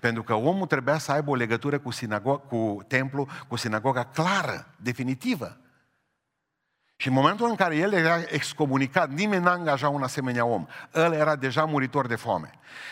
Pentru 0.00 0.22
că 0.22 0.34
omul 0.34 0.66
trebuia 0.66 0.98
să 0.98 1.12
aibă 1.12 1.30
o 1.30 1.34
legătură 1.34 1.78
cu, 1.78 1.92
sinagog- 1.92 2.48
cu 2.48 2.84
templu, 2.88 3.28
cu 3.48 3.56
sinagoga 3.56 4.04
clară, 4.04 4.74
definitivă. 4.76 5.56
Și 6.96 7.08
în 7.08 7.14
momentul 7.14 7.48
în 7.48 7.54
care 7.54 7.76
el 7.76 7.92
era 7.92 8.18
excomunicat, 8.28 9.10
nimeni 9.10 9.44
n-a 9.44 9.50
angajat 9.50 9.92
un 9.92 10.02
asemenea 10.02 10.44
om. 10.44 10.66
El 10.94 11.12
era 11.12 11.36
deja 11.36 11.64
muritor 11.64 12.06
de 12.06 12.16
foame. 12.16 12.50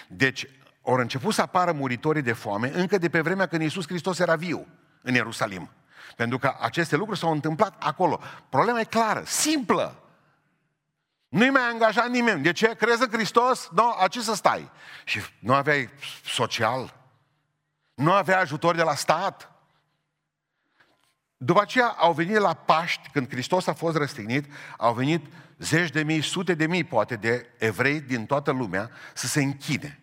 Deci 0.08 0.46
au 0.82 0.94
început 0.94 1.34
să 1.34 1.42
apară 1.42 1.72
muritorii 1.72 2.22
de 2.22 2.32
foame 2.32 2.70
încă 2.74 2.98
de 2.98 3.08
pe 3.08 3.20
vremea 3.20 3.46
când 3.46 3.62
Iisus 3.62 3.86
Hristos 3.86 4.18
era 4.18 4.36
viu 4.36 4.66
în 5.02 5.14
Ierusalim. 5.14 5.70
Pentru 6.16 6.38
că 6.38 6.56
aceste 6.60 6.96
lucruri 6.96 7.18
s-au 7.18 7.32
întâmplat 7.32 7.74
acolo. 7.78 8.20
Problema 8.48 8.80
e 8.80 8.84
clară, 8.84 9.22
simplă. 9.26 10.02
Nu-i 11.28 11.50
mai 11.50 11.62
angajat 11.72 12.08
nimeni. 12.08 12.42
De 12.42 12.52
ce? 12.52 12.74
Crezi 12.74 13.02
în 13.02 13.10
Hristos? 13.10 13.68
Nu, 13.72 13.82
no, 13.82 13.94
a 13.98 14.08
ce 14.08 14.20
să 14.20 14.34
stai? 14.34 14.70
Și 15.04 15.20
nu 15.38 15.54
aveai 15.54 15.90
social? 16.24 16.94
Nu 17.94 18.12
avea 18.12 18.38
ajutor 18.38 18.74
de 18.74 18.82
la 18.82 18.94
stat? 18.94 19.52
După 21.36 21.60
aceea 21.60 21.86
au 21.86 22.12
venit 22.12 22.36
la 22.36 22.54
Paști, 22.54 23.08
când 23.12 23.28
Hristos 23.28 23.66
a 23.66 23.72
fost 23.72 23.96
răstignit, 23.96 24.52
au 24.76 24.94
venit 24.94 25.26
zeci 25.58 25.90
de 25.90 26.02
mii, 26.02 26.20
sute 26.20 26.54
de 26.54 26.66
mii, 26.66 26.84
poate, 26.84 27.16
de 27.16 27.46
evrei 27.58 28.00
din 28.00 28.26
toată 28.26 28.50
lumea 28.50 28.90
să 29.14 29.26
se 29.26 29.42
închide. 29.42 30.00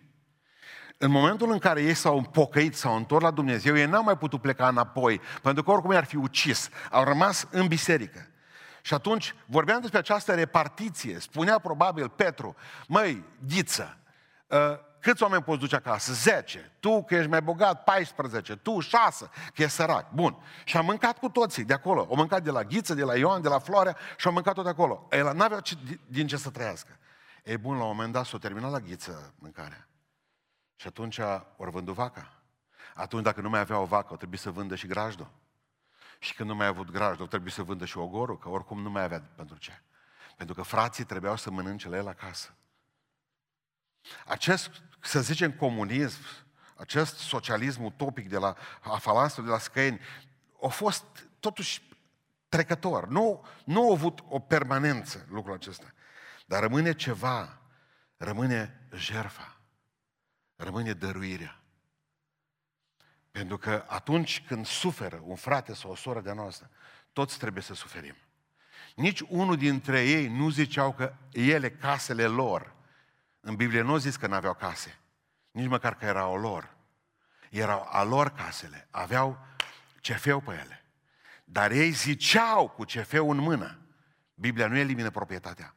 În 1.00 1.10
momentul 1.10 1.50
în 1.50 1.58
care 1.58 1.82
ei 1.82 1.94
s-au 1.94 2.20
pocăit, 2.20 2.76
s-au 2.76 2.96
întors 2.96 3.22
la 3.22 3.30
Dumnezeu, 3.30 3.76
ei 3.76 3.86
n-au 3.86 4.02
mai 4.02 4.18
putut 4.18 4.40
pleca 4.40 4.68
înapoi, 4.68 5.20
pentru 5.42 5.62
că 5.62 5.70
oricum 5.70 5.92
i-ar 5.92 6.04
fi 6.04 6.16
ucis. 6.16 6.68
Au 6.90 7.04
rămas 7.04 7.46
în 7.50 7.66
biserică. 7.66 8.26
Și 8.82 8.94
atunci 8.94 9.34
vorbeam 9.46 9.80
despre 9.80 9.98
această 9.98 10.34
repartiție. 10.34 11.18
Spunea 11.18 11.58
probabil 11.58 12.08
Petru, 12.08 12.56
măi, 12.86 13.24
ghiță, 13.48 13.98
ă, 14.50 14.80
câți 15.00 15.22
oameni 15.22 15.42
poți 15.42 15.58
duce 15.58 15.76
acasă? 15.76 16.12
10. 16.12 16.72
Tu, 16.80 17.04
că 17.04 17.14
ești 17.14 17.30
mai 17.30 17.42
bogat, 17.42 17.84
14. 17.84 18.56
Tu, 18.56 18.80
6, 18.80 19.30
că 19.54 19.62
e 19.62 19.66
sărac. 19.66 20.12
Bun. 20.12 20.36
Și 20.64 20.76
am 20.76 20.84
mâncat 20.84 21.18
cu 21.18 21.28
toții 21.28 21.64
de 21.64 21.72
acolo. 21.72 22.06
Au 22.10 22.16
mâncat 22.16 22.42
de 22.42 22.50
la 22.50 22.62
Ghiță, 22.62 22.94
de 22.94 23.02
la 23.02 23.16
Ioan, 23.16 23.42
de 23.42 23.48
la 23.48 23.58
Floarea 23.58 23.96
și 24.16 24.26
au 24.26 24.32
mâncat 24.32 24.54
tot 24.54 24.64
de 24.64 24.70
acolo. 24.70 25.06
El 25.10 25.32
n-avea 25.34 25.60
din 26.06 26.26
ce 26.26 26.36
să 26.36 26.50
trăiască. 26.50 26.98
E 27.42 27.56
bun, 27.56 27.76
la 27.76 27.82
un 27.82 27.88
moment 27.88 28.12
dat 28.12 28.24
s-a 28.24 28.38
terminat 28.38 28.70
la 28.70 28.80
Ghiță 28.80 29.34
mâncarea. 29.38 29.87
Și 30.80 30.86
atunci 30.86 31.18
ori 31.56 31.70
vândut 31.70 31.94
vaca. 31.94 32.32
Atunci, 32.94 33.22
dacă 33.22 33.40
nu 33.40 33.48
mai 33.48 33.60
avea 33.60 33.78
o 33.78 33.84
vacă, 33.84 34.12
o 34.12 34.16
trebuie 34.16 34.38
să 34.38 34.50
vândă 34.50 34.74
și 34.74 34.86
grajdul. 34.86 35.30
Și 36.18 36.34
când 36.34 36.48
nu 36.48 36.54
mai 36.54 36.66
a 36.66 36.68
avut 36.68 36.90
grajdul, 36.90 37.26
trebuie 37.26 37.52
să 37.52 37.62
vândă 37.62 37.84
și 37.84 37.98
ogorul, 37.98 38.38
că 38.38 38.48
oricum 38.48 38.82
nu 38.82 38.90
mai 38.90 39.02
avea 39.02 39.22
pentru 39.36 39.56
ce. 39.56 39.82
Pentru 40.36 40.54
că 40.54 40.62
frații 40.62 41.04
trebuiau 41.04 41.36
să 41.36 41.50
mănânce 41.50 41.88
la 41.88 41.96
el 41.96 42.08
acasă. 42.08 42.54
Acest, 44.26 44.70
să 45.00 45.20
zicem, 45.20 45.52
comunism, 45.52 46.20
acest 46.76 47.16
socialism 47.16 47.84
utopic 47.84 48.28
de 48.28 48.38
la 48.38 48.56
Afalastul, 48.80 49.44
de 49.44 49.50
la 49.50 49.58
Scăini, 49.58 50.00
a 50.62 50.68
fost 50.68 51.04
totuși 51.40 51.82
trecător. 52.48 53.08
Nu, 53.08 53.46
nu 53.64 53.88
a 53.88 53.92
avut 53.92 54.24
o 54.28 54.38
permanență 54.38 55.26
lucrul 55.30 55.54
acesta. 55.54 55.92
Dar 56.46 56.60
rămâne 56.60 56.94
ceva, 56.94 57.58
rămâne 58.16 58.88
jerfa, 58.94 59.57
rămâne 60.58 60.92
dăruirea. 60.92 61.60
Pentru 63.30 63.58
că 63.58 63.84
atunci 63.88 64.44
când 64.46 64.66
suferă 64.66 65.20
un 65.24 65.36
frate 65.36 65.74
sau 65.74 65.90
o 65.90 65.94
soră 65.94 66.20
de 66.20 66.32
noastră, 66.32 66.70
toți 67.12 67.38
trebuie 67.38 67.62
să 67.62 67.74
suferim. 67.74 68.14
Nici 68.94 69.20
unul 69.20 69.56
dintre 69.56 70.04
ei 70.04 70.28
nu 70.28 70.50
ziceau 70.50 70.92
că 70.92 71.14
ele, 71.32 71.70
casele 71.70 72.26
lor, 72.26 72.74
în 73.40 73.56
Biblie 73.56 73.80
nu 73.80 73.96
zis 73.96 74.16
că 74.16 74.26
nu 74.26 74.34
aveau 74.34 74.54
case, 74.54 74.98
nici 75.50 75.68
măcar 75.68 75.96
că 75.96 76.04
erau 76.04 76.36
lor. 76.36 76.76
Erau 77.50 77.88
a 77.90 78.02
lor 78.02 78.30
casele, 78.30 78.88
aveau 78.90 79.46
cefeu 80.00 80.40
pe 80.40 80.52
ele. 80.52 80.84
Dar 81.44 81.70
ei 81.70 81.90
ziceau 81.90 82.68
cu 82.68 82.84
cefeu 82.84 83.30
în 83.30 83.36
mână. 83.36 83.78
Biblia 84.34 84.66
nu 84.66 84.76
elimină 84.76 85.10
proprietatea. 85.10 85.74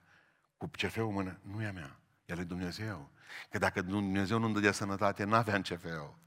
Cu 0.57 0.69
cefeu 0.75 1.07
în 1.07 1.13
mână, 1.13 1.39
nu 1.41 1.61
e 1.61 1.67
a 1.67 1.71
mea, 1.71 1.99
e 2.25 2.33
lui 2.33 2.45
Dumnezeu. 2.45 3.11
Că 3.49 3.57
dacă 3.57 3.81
Dumnezeu 3.81 4.39
nu-mi 4.39 4.53
dădea 4.53 4.71
sănătate, 4.71 5.23
n-aveam 5.23 5.61
cefeu. 5.61 6.17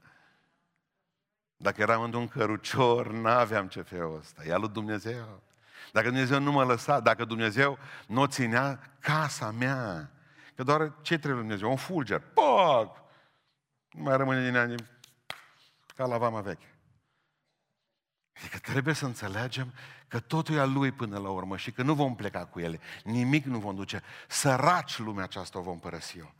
Dacă 1.57 1.81
eram 1.81 2.01
într-un 2.01 2.27
cărucior, 2.27 3.11
n-aveam 3.11 3.67
cefeu 3.67 4.15
ăsta. 4.15 4.43
E 4.45 4.53
al 4.53 4.59
lui 4.59 4.69
Dumnezeu. 4.69 5.41
Dacă 5.91 6.07
Dumnezeu 6.07 6.39
nu 6.39 6.51
mă 6.51 6.63
lăsa, 6.63 6.99
dacă 6.99 7.25
Dumnezeu 7.25 7.77
nu 8.07 8.21
o 8.21 8.27
ținea 8.27 8.79
casa 8.99 9.51
mea, 9.51 10.09
Că 10.55 10.63
doar 10.63 10.93
ce 11.01 11.17
trebuie 11.17 11.41
Dumnezeu? 11.41 11.69
Un 11.69 11.75
fulger. 11.75 12.19
Pac! 12.19 13.03
Nu 13.89 14.03
mai 14.03 14.17
rămâne 14.17 14.45
din 14.45 14.57
ani 14.57 14.75
ca 15.95 16.05
la 16.05 16.17
vama 16.17 16.41
veche. 16.41 16.75
Adică 18.33 18.57
trebuie 18.57 18.93
să 18.93 19.05
înțelegem 19.05 19.73
că 20.07 20.19
totul 20.19 20.55
e 20.55 20.59
al 20.59 20.71
Lui 20.71 20.91
până 20.91 21.17
la 21.17 21.29
urmă 21.29 21.57
și 21.57 21.71
că 21.71 21.83
nu 21.83 21.93
vom 21.93 22.15
pleca 22.15 22.45
cu 22.45 22.59
ele. 22.59 22.79
Nimic 23.03 23.45
nu 23.45 23.59
vom 23.59 23.75
duce. 23.75 24.03
Săraci 24.27 24.97
lumea 24.97 25.23
aceasta 25.23 25.59
o 25.59 25.61
vom 25.61 25.79
părăsi 25.79 26.17
eu. 26.17 26.33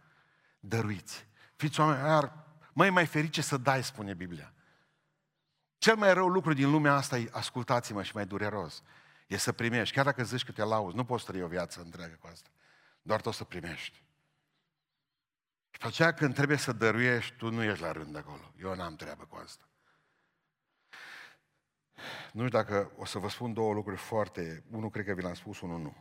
Dăruiți. 0.67 1.27
Fiți 1.55 1.79
oameni, 1.79 2.01
ar, 2.01 2.45
măi, 2.73 2.89
mai 2.89 3.05
ferice 3.05 3.41
să 3.41 3.57
dai, 3.57 3.83
spune 3.83 4.13
Biblia. 4.13 4.53
Cel 5.77 5.95
mai 5.95 6.13
rău 6.13 6.27
lucru 6.27 6.53
din 6.53 6.71
lumea 6.71 6.93
asta 6.93 7.17
e, 7.17 7.29
ascultați-mă 7.31 8.03
și 8.03 8.15
mai 8.15 8.25
dureros, 8.25 8.83
e 9.27 9.37
să 9.37 9.51
primești. 9.51 9.95
Chiar 9.95 10.05
dacă 10.05 10.23
zici 10.23 10.45
că 10.45 10.51
te 10.51 10.63
lauzi, 10.63 10.95
nu 10.95 11.05
poți 11.05 11.25
trăi 11.25 11.41
o 11.41 11.47
viață 11.47 11.81
întreagă 11.81 12.17
cu 12.19 12.27
asta. 12.27 12.49
Doar 13.01 13.21
tu 13.21 13.29
o 13.29 13.31
să 13.31 13.43
primești. 13.43 14.03
Și 15.69 15.79
pe 15.79 15.87
aceea 15.87 16.13
când 16.13 16.33
trebuie 16.33 16.57
să 16.57 16.71
dăruiești, 16.71 17.35
tu 17.35 17.49
nu 17.49 17.63
ești 17.63 17.81
la 17.81 17.91
rând 17.91 18.15
acolo. 18.15 18.53
Eu 18.59 18.75
n-am 18.75 18.95
treabă 18.95 19.25
cu 19.25 19.35
asta. 19.43 19.69
Nu 22.31 22.45
știu 22.45 22.57
dacă 22.59 22.91
o 22.97 23.05
să 23.05 23.19
vă 23.19 23.29
spun 23.29 23.53
două 23.53 23.73
lucruri 23.73 23.97
foarte... 23.97 24.63
Unul 24.71 24.89
cred 24.89 25.05
că 25.05 25.13
vi 25.13 25.21
l-am 25.21 25.33
spus, 25.33 25.61
unul 25.61 25.79
nu. 25.79 25.95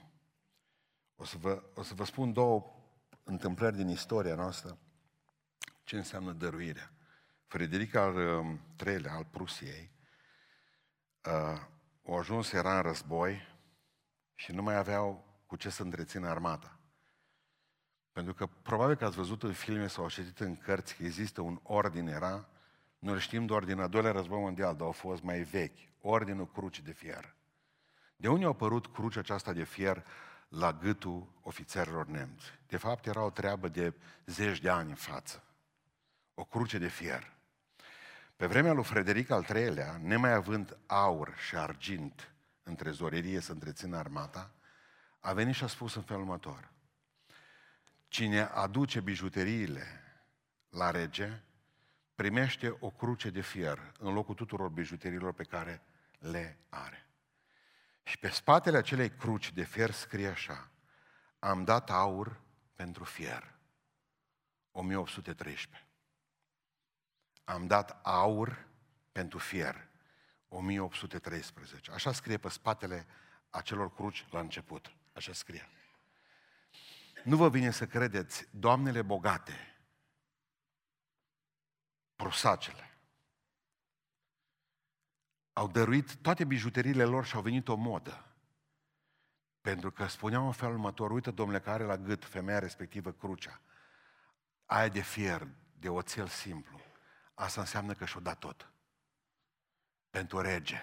O 1.16 1.24
să 1.24 1.36
vă, 1.38 1.62
o 1.74 1.82
să 1.82 1.94
vă 1.94 2.04
spun 2.04 2.32
două 2.32 2.83
întâmplări 3.24 3.76
din 3.76 3.88
istoria 3.88 4.34
noastră 4.34 4.78
ce 5.84 5.96
înseamnă 5.96 6.32
dăruirea. 6.32 6.92
Frederic 7.46 7.94
al 7.94 8.16
um, 8.16 8.60
III 8.86 9.06
al 9.06 9.24
Prusiei 9.30 9.90
uh, 11.24 11.60
au 12.06 12.18
ajuns, 12.18 12.52
era 12.52 12.76
în 12.76 12.82
război 12.82 13.58
și 14.34 14.52
nu 14.52 14.62
mai 14.62 14.76
aveau 14.76 15.34
cu 15.46 15.56
ce 15.56 15.68
să 15.68 15.82
întrețină 15.82 16.28
armata. 16.28 16.78
Pentru 18.12 18.34
că 18.34 18.46
probabil 18.46 18.96
că 18.96 19.04
ați 19.04 19.16
văzut 19.16 19.42
în 19.42 19.52
filme 19.52 19.86
sau 19.86 20.08
citit 20.08 20.40
în 20.40 20.56
cărți 20.56 20.96
că 20.96 21.02
există 21.02 21.40
un 21.40 21.60
ordin, 21.62 22.06
era, 22.06 22.48
noi 22.98 23.18
știm 23.18 23.46
doar 23.46 23.64
din 23.64 23.80
al 23.80 23.88
doilea 23.88 24.12
război 24.12 24.40
mondial, 24.40 24.76
dar 24.76 24.86
au 24.86 24.92
fost 24.92 25.22
mai 25.22 25.40
vechi, 25.40 25.78
ordinul 26.00 26.46
cruci 26.46 26.80
de 26.80 26.92
fier. 26.92 27.34
De 28.16 28.28
unde 28.28 28.44
a 28.44 28.48
apărut 28.48 28.86
crucea 28.86 29.20
aceasta 29.20 29.52
de 29.52 29.64
fier 29.64 30.04
la 30.58 30.72
gâtul 30.72 31.32
ofițerilor 31.42 32.06
nemți? 32.06 32.44
De 32.66 32.76
fapt, 32.76 33.06
era 33.06 33.22
o 33.22 33.30
treabă 33.30 33.68
de 33.68 33.94
zeci 34.26 34.60
de 34.60 34.68
ani 34.68 34.88
în 34.88 34.94
față. 34.94 35.42
O 36.34 36.44
cruce 36.44 36.78
de 36.78 36.88
fier. 36.88 37.32
Pe 38.36 38.46
vremea 38.46 38.72
lui 38.72 38.84
Frederic 38.84 39.30
al 39.30 39.46
III-lea, 39.54 40.00
nemai 40.02 40.32
având 40.32 40.76
aur 40.86 41.34
și 41.46 41.56
argint 41.56 42.32
în 42.62 42.74
trezorerie 42.74 43.40
să 43.40 43.52
întrețină 43.52 43.96
armata, 43.96 44.50
a 45.20 45.32
venit 45.32 45.54
și 45.54 45.64
a 45.64 45.66
spus 45.66 45.94
în 45.94 46.02
felul 46.02 46.22
următor. 46.22 46.70
Cine 48.08 48.40
aduce 48.40 49.00
bijuteriile 49.00 50.02
la 50.68 50.90
rege, 50.90 51.40
primește 52.14 52.76
o 52.80 52.90
cruce 52.90 53.30
de 53.30 53.40
fier 53.40 53.92
în 53.98 54.12
locul 54.12 54.34
tuturor 54.34 54.68
bijuteriilor 54.68 55.32
pe 55.32 55.44
care 55.44 55.82
le 56.18 56.58
are. 56.68 57.03
Și 58.04 58.18
pe 58.18 58.28
spatele 58.28 58.76
acelei 58.76 59.10
cruci 59.10 59.52
de 59.52 59.62
fier 59.62 59.90
scrie 59.90 60.28
așa, 60.28 60.70
am 61.38 61.64
dat 61.64 61.90
aur 61.90 62.40
pentru 62.74 63.04
fier. 63.04 63.54
1813. 64.70 65.86
Am 67.44 67.66
dat 67.66 68.00
aur 68.02 68.66
pentru 69.12 69.38
fier. 69.38 69.88
1813. 70.48 71.90
Așa 71.90 72.12
scrie 72.12 72.38
pe 72.38 72.48
spatele 72.48 73.06
acelor 73.50 73.94
cruci 73.94 74.26
la 74.30 74.40
început. 74.40 74.96
Așa 75.12 75.32
scrie. 75.32 75.68
Nu 77.24 77.36
vă 77.36 77.48
vine 77.48 77.70
să 77.70 77.86
credeți, 77.86 78.46
doamnele 78.50 79.02
bogate, 79.02 79.76
prosacele, 82.16 82.93
au 85.54 85.68
dăruit 85.68 86.16
toate 86.16 86.44
bijuteriile 86.44 87.04
lor 87.04 87.24
și 87.24 87.34
au 87.34 87.42
venit 87.42 87.68
o 87.68 87.74
modă. 87.74 88.24
Pentru 89.60 89.90
că 89.90 90.06
spuneau 90.06 90.46
în 90.46 90.52
felul 90.52 90.74
următor, 90.74 91.10
uite, 91.10 91.30
domnule, 91.30 91.60
care 91.60 91.82
are 91.82 91.84
la 91.84 91.96
gât 91.96 92.24
femeia 92.24 92.58
respectivă 92.58 93.12
crucea, 93.12 93.60
aia 94.64 94.88
de 94.88 95.00
fier, 95.00 95.48
de 95.78 95.88
oțel 95.88 96.26
simplu, 96.26 96.80
asta 97.34 97.60
înseamnă 97.60 97.94
că 97.94 98.04
și-o 98.04 98.20
dat 98.20 98.38
tot. 98.38 98.72
Pentru 100.10 100.40
rege. 100.40 100.82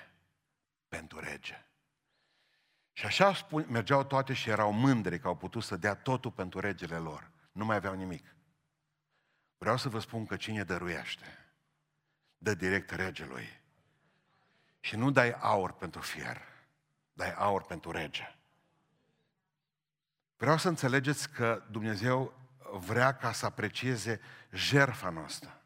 Pentru 0.88 1.20
rege. 1.20 1.66
Și 2.92 3.06
așa 3.06 3.34
spun, 3.34 3.66
mergeau 3.70 4.04
toate 4.04 4.34
și 4.34 4.50
erau 4.50 4.72
mândri 4.72 5.20
că 5.20 5.28
au 5.28 5.38
putut 5.38 5.64
să 5.64 5.78
dea 5.78 5.96
totul 5.96 6.32
pentru 6.32 6.60
regele 6.60 6.98
lor. 6.98 7.32
Nu 7.52 7.66
mai 7.66 7.76
aveau 7.76 7.94
nimic. 7.94 8.36
Vreau 9.58 9.78
să 9.78 9.90
vă 9.90 10.00
spun 10.00 10.26
că 10.26 10.36
cine 10.36 10.64
dăruiește, 10.64 11.54
dă 12.38 12.54
direct 12.54 12.90
regelui. 12.90 13.61
Și 14.82 14.96
nu 14.96 15.12
dai 15.12 15.32
aur 15.32 15.72
pentru 15.74 16.02
fier, 16.02 16.42
dai 17.14 17.34
aur 17.34 17.64
pentru 17.64 17.92
rege. 17.92 18.36
Vreau 20.38 20.58
să 20.58 20.68
înțelegeți 20.68 21.32
că 21.32 21.64
Dumnezeu 21.72 22.34
vrea 22.72 23.16
ca 23.16 23.32
să 23.32 23.46
aprecieze 23.46 24.22
jerfa 24.52 25.10
noastră. 25.10 25.62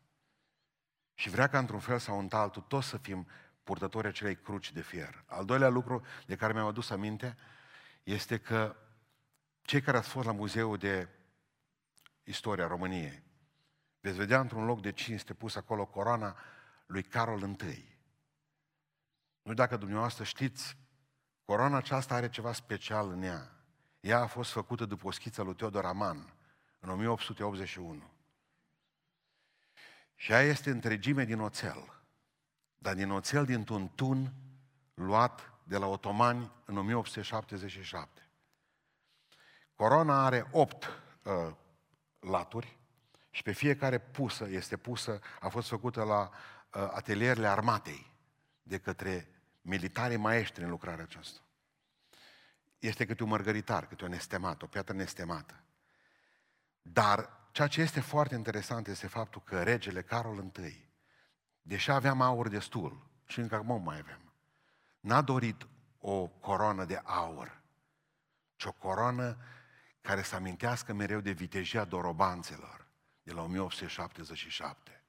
Și 1.14 1.30
vrea 1.30 1.48
ca 1.48 1.58
într-un 1.58 1.80
fel 1.80 2.00
sau 2.00 2.20
într-altul 2.20 2.62
toți 2.62 2.88
să 2.88 2.98
fim 2.98 3.28
purtătorii 3.64 4.10
acelei 4.10 4.36
cruci 4.36 4.72
de 4.72 4.82
fier. 4.82 5.24
Al 5.26 5.46
doilea 5.46 5.70
lucru 5.70 6.06
de 6.26 6.36
care 6.36 6.54
mi-am 6.54 6.68
adus 6.68 6.90
aminte 6.90 7.38
este 8.04 8.38
că 8.38 8.76
cei 9.62 9.82
care 9.82 9.98
ați 9.98 10.10
fost 10.10 10.26
la 10.26 10.32
Muzeul 10.32 10.78
de 10.78 11.08
Istoria 12.24 12.68
României, 12.68 13.24
veți 14.00 14.18
vedea 14.18 14.40
într-un 14.40 14.66
loc 14.66 14.82
de 14.82 14.92
cinste 14.92 15.34
pus 15.34 15.56
acolo 15.56 15.86
coroana 15.86 16.38
lui 16.86 17.04
Carol 17.04 17.42
I. 17.42 17.95
Nu 19.46 19.54
dacă 19.54 19.78
dumneavoastră 19.78 20.24
știți, 20.24 20.78
corona 21.44 21.78
aceasta 21.78 22.16
are 22.16 22.30
ceva 22.30 22.54
special 22.54 23.10
în 23.10 23.22
ea. 23.22 23.52
Ea 24.00 24.20
a 24.20 24.28
fost 24.28 24.52
făcută 24.52 24.86
după 24.86 25.08
o 25.08 25.12
schiță 25.12 25.42
lui 25.42 25.56
Teodor 25.56 25.86
Aman, 25.86 26.34
în 26.80 26.90
1881. 26.90 28.04
Și 30.16 30.32
ea 30.32 30.42
este 30.42 30.70
întregime 30.70 31.26
din 31.26 31.40
oțel, 31.40 32.04
dar 32.76 32.94
din 32.94 33.12
oțel 33.12 33.46
dintr-un 33.46 33.88
tun 33.96 34.34
luat 34.94 35.54
de 35.64 35.78
la 35.78 35.86
otomani 35.86 36.52
în 36.66 36.78
1877. 36.78 38.30
Corona 39.76 40.26
are 40.26 40.48
opt 40.52 40.86
uh, 41.24 41.56
laturi 42.20 42.78
și 43.30 43.44
pe 43.44 43.52
fiecare 43.52 44.00
pusă, 44.00 44.48
este 44.50 44.78
pusă, 44.78 45.20
a 45.40 45.50
fost 45.50 45.68
făcută 45.68 46.04
la 46.04 46.22
uh, 46.22 46.92
atelierele 46.94 47.48
armatei 47.48 48.14
de 48.64 48.80
către 48.80 49.35
militari 49.66 50.16
maestri 50.16 50.64
în 50.64 50.70
lucrarea 50.70 51.04
aceasta. 51.04 51.40
Este 52.80 53.06
câte 53.06 53.24
un 53.24 53.30
mărgăritar, 53.30 53.88
câte 53.88 54.04
o 54.04 54.08
nestemată, 54.08 54.66
o 54.66 54.68
piatră 54.68 54.94
nestemată. 54.94 55.64
Dar 56.82 57.30
ceea 57.52 57.68
ce 57.68 57.82
este 57.82 58.00
foarte 58.00 58.36
interesant 58.36 58.88
este 58.88 59.08
faptul 59.08 59.42
că 59.42 59.64
regele 59.64 60.02
Carol 60.02 60.52
I, 60.58 60.90
deși 61.62 61.92
aveam 61.92 62.22
aur 62.22 62.48
destul, 62.48 63.10
și 63.26 63.40
încă 63.40 63.56
acum 63.56 63.84
mai 63.84 64.00
avem, 64.00 64.34
n-a 65.00 65.22
dorit 65.22 65.68
o 66.00 66.28
coroană 66.28 66.86
de 66.86 67.02
aur, 67.04 67.62
ci 68.56 68.64
o 68.64 68.72
coroană 68.72 69.38
care 70.02 70.22
să 70.22 70.36
amintească 70.36 70.94
mereu 70.94 71.20
de 71.20 71.32
vitejia 71.32 71.86
dorobanțelor 71.86 72.88
de 73.24 73.34
la 73.34 73.42
1877. 73.42 75.04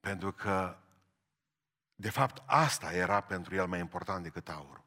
Pentru 0.00 0.32
că, 0.32 0.78
de 1.94 2.10
fapt, 2.10 2.42
asta 2.46 2.92
era 2.92 3.20
pentru 3.20 3.54
el 3.54 3.66
mai 3.66 3.78
important 3.78 4.22
decât 4.22 4.48
aurul. 4.48 4.84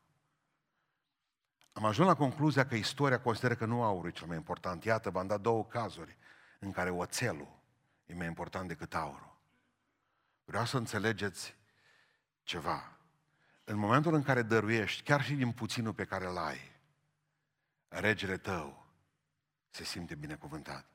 Am 1.73 1.85
ajuns 1.85 2.07
la 2.07 2.15
concluzia 2.15 2.67
că 2.67 2.75
istoria 2.75 3.19
consideră 3.19 3.55
că 3.55 3.65
nu 3.65 3.83
aurul 3.83 4.09
e 4.09 4.11
cel 4.11 4.27
mai 4.27 4.35
important. 4.35 4.83
Iată, 4.83 5.09
v-am 5.09 5.27
dat 5.27 5.41
două 5.41 5.65
cazuri 5.65 6.17
în 6.59 6.71
care 6.71 6.89
oțelul 6.89 7.59
e 8.05 8.13
mai 8.13 8.27
important 8.27 8.67
decât 8.67 8.95
aurul. 8.95 9.37
Vreau 10.45 10.65
să 10.65 10.77
înțelegeți 10.77 11.55
ceva. 12.43 12.97
În 13.63 13.77
momentul 13.77 14.13
în 14.13 14.23
care 14.23 14.41
dăruiești, 14.41 15.03
chiar 15.03 15.23
și 15.23 15.33
din 15.33 15.51
puținul 15.51 15.93
pe 15.93 16.05
care 16.05 16.25
îl 16.25 16.37
ai, 16.37 16.59
regele 17.87 18.37
tău 18.37 18.85
se 19.69 19.83
simte 19.83 20.15
binecuvântat. 20.15 20.85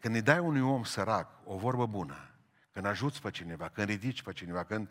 Când 0.00 0.14
îi 0.14 0.22
dai 0.22 0.38
unui 0.38 0.60
om 0.60 0.84
sărac 0.84 1.40
o 1.44 1.56
vorbă 1.56 1.86
bună, 1.86 2.30
când 2.76 2.88
ajuți 2.88 3.20
pe 3.20 3.30
cineva, 3.30 3.68
când 3.68 3.88
ridici 3.88 4.22
pe 4.22 4.32
cineva, 4.32 4.64
când 4.64 4.90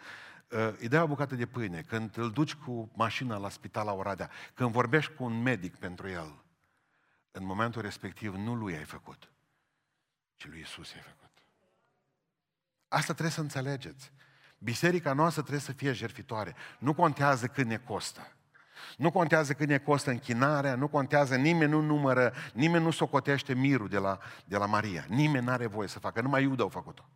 uh, 0.49 0.73
îi 0.79 0.87
dai 0.87 1.01
o 1.01 1.07
bucată 1.07 1.35
de 1.35 1.45
pâine, 1.45 1.81
când 1.81 2.17
îl 2.17 2.31
duci 2.31 2.53
cu 2.53 2.91
mașina 2.93 3.37
la 3.37 3.49
spital 3.49 3.85
la 3.85 3.93
Oradea, 3.93 4.29
când 4.53 4.71
vorbești 4.71 5.13
cu 5.13 5.23
un 5.23 5.41
medic 5.41 5.75
pentru 5.75 6.07
el, 6.07 6.43
în 7.31 7.45
momentul 7.45 7.81
respectiv 7.81 8.35
nu 8.35 8.55
lui 8.55 8.75
ai 8.75 8.83
făcut, 8.83 9.31
ci 10.35 10.47
lui 10.47 10.59
Isus 10.59 10.93
ai 10.93 11.01
făcut. 11.01 11.31
Asta 12.87 13.11
trebuie 13.11 13.33
să 13.33 13.41
înțelegeți. 13.41 14.11
Biserica 14.57 15.13
noastră 15.13 15.41
trebuie 15.41 15.63
să 15.63 15.71
fie 15.71 15.93
jertfitoare. 15.93 16.55
Nu 16.79 16.93
contează 16.93 17.47
cât 17.47 17.65
ne 17.65 17.77
costă. 17.77 18.31
Nu 18.97 19.11
contează 19.11 19.53
cât 19.53 19.67
ne 19.67 19.77
costă 19.77 20.09
închinarea, 20.09 20.75
nu 20.75 20.87
contează, 20.87 21.35
nimeni 21.35 21.71
nu 21.71 21.81
numără, 21.81 22.33
nimeni 22.53 22.83
nu 22.83 22.91
socotește 22.91 23.53
mirul 23.53 23.87
de 23.87 23.97
la, 23.97 24.19
de 24.45 24.57
la 24.57 24.65
Maria. 24.65 25.05
Nimeni 25.07 25.45
nu 25.45 25.51
are 25.51 25.67
voie 25.67 25.87
să 25.87 25.99
facă, 25.99 26.21
numai 26.21 26.43
Iuda 26.43 26.63
au 26.63 26.69
făcut-o. 26.69 27.09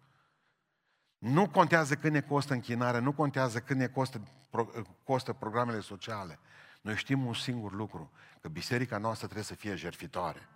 Nu 1.20 1.50
contează 1.50 1.96
cât 1.96 2.12
ne 2.12 2.22
costă 2.22 2.54
închinarea, 2.54 3.00
nu 3.00 3.12
contează 3.12 3.60
cât 3.60 3.76
ne 3.76 3.88
costă, 3.88 4.22
pro, 4.50 4.68
costă 5.04 5.34
programele 5.34 5.80
sociale. 5.80 6.40
Noi 6.82 6.96
știm 6.96 7.26
un 7.26 7.34
singur 7.34 7.74
lucru, 7.74 8.12
că 8.42 8.48
biserica 8.48 8.98
noastră 8.98 9.26
trebuie 9.26 9.46
să 9.46 9.56
fie 9.56 9.76
jertfitoare. 9.76 10.50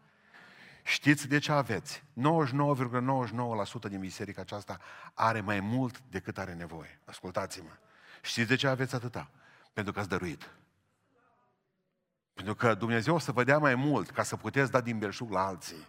Știți 0.84 1.28
de 1.28 1.38
ce 1.39 1.52
aveți? 1.52 2.04
99,99% 2.04 3.89
din 3.89 3.99
biserica 3.99 4.41
aceasta 4.41 4.80
are 5.13 5.41
mai 5.41 5.60
mult 5.60 6.02
decât 6.10 6.38
are 6.38 6.54
nevoie. 6.54 6.99
Ascultați-mă. 7.06 7.69
Știți 8.21 8.47
de 8.47 8.56
ce 8.56 8.67
aveți 8.67 8.95
atâta? 8.95 9.30
Pentru 9.73 9.93
că 9.93 9.99
ați 9.99 10.10
dăruit. 10.10 10.49
Pentru 12.34 12.56
că 12.56 12.73
Dumnezeu 12.73 13.15
o 13.15 13.19
să 13.19 13.32
vă 13.32 13.43
dea 13.43 13.58
mai 13.58 13.76
mult 13.76 14.10
ca 14.10 14.23
să 14.23 14.36
puteți 14.36 14.71
da 14.71 14.82
din 14.82 14.99
belșug 14.99 15.32
la 15.32 15.45
alții. 15.45 15.88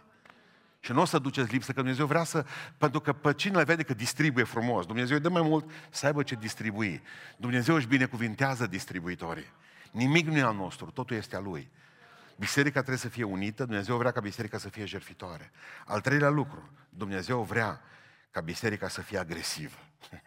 Și 0.85 0.91
nu 0.91 1.01
o 1.01 1.05
să 1.05 1.19
duceți 1.19 1.51
lipsă, 1.51 1.71
că 1.71 1.79
Dumnezeu 1.79 2.05
vrea 2.05 2.23
să... 2.23 2.45
Pentru 2.77 2.99
că 2.99 3.13
pe 3.13 3.33
cine 3.33 3.57
le 3.57 3.63
vede 3.63 3.83
că 3.83 3.93
distribuie 3.93 4.45
frumos, 4.45 4.85
Dumnezeu 4.85 5.15
îi 5.15 5.21
dă 5.21 5.29
mai 5.29 5.41
mult 5.41 5.71
să 5.89 6.05
aibă 6.05 6.23
ce 6.23 6.35
distribui. 6.35 7.01
Dumnezeu 7.37 7.75
își 7.75 7.87
binecuvintează 7.87 8.67
distribuitorii. 8.67 9.51
Nimic 9.91 10.27
nu 10.27 10.37
e 10.37 10.41
al 10.41 10.55
nostru, 10.55 10.91
totul 10.91 11.15
este 11.15 11.35
al 11.35 11.43
Lui. 11.43 11.71
Biserica 12.35 12.79
trebuie 12.79 12.97
să 12.97 13.09
fie 13.09 13.23
unită, 13.23 13.65
Dumnezeu 13.65 13.97
vrea 13.97 14.11
ca 14.11 14.19
biserica 14.19 14.57
să 14.57 14.69
fie 14.69 14.85
jertfitoare. 14.85 15.51
Al 15.85 16.01
treilea 16.01 16.29
lucru, 16.29 16.69
Dumnezeu 16.89 17.41
vrea 17.41 17.81
ca 18.31 18.41
biserica 18.41 18.87
să 18.87 19.01
fie 19.01 19.17
agresivă. 19.17 19.77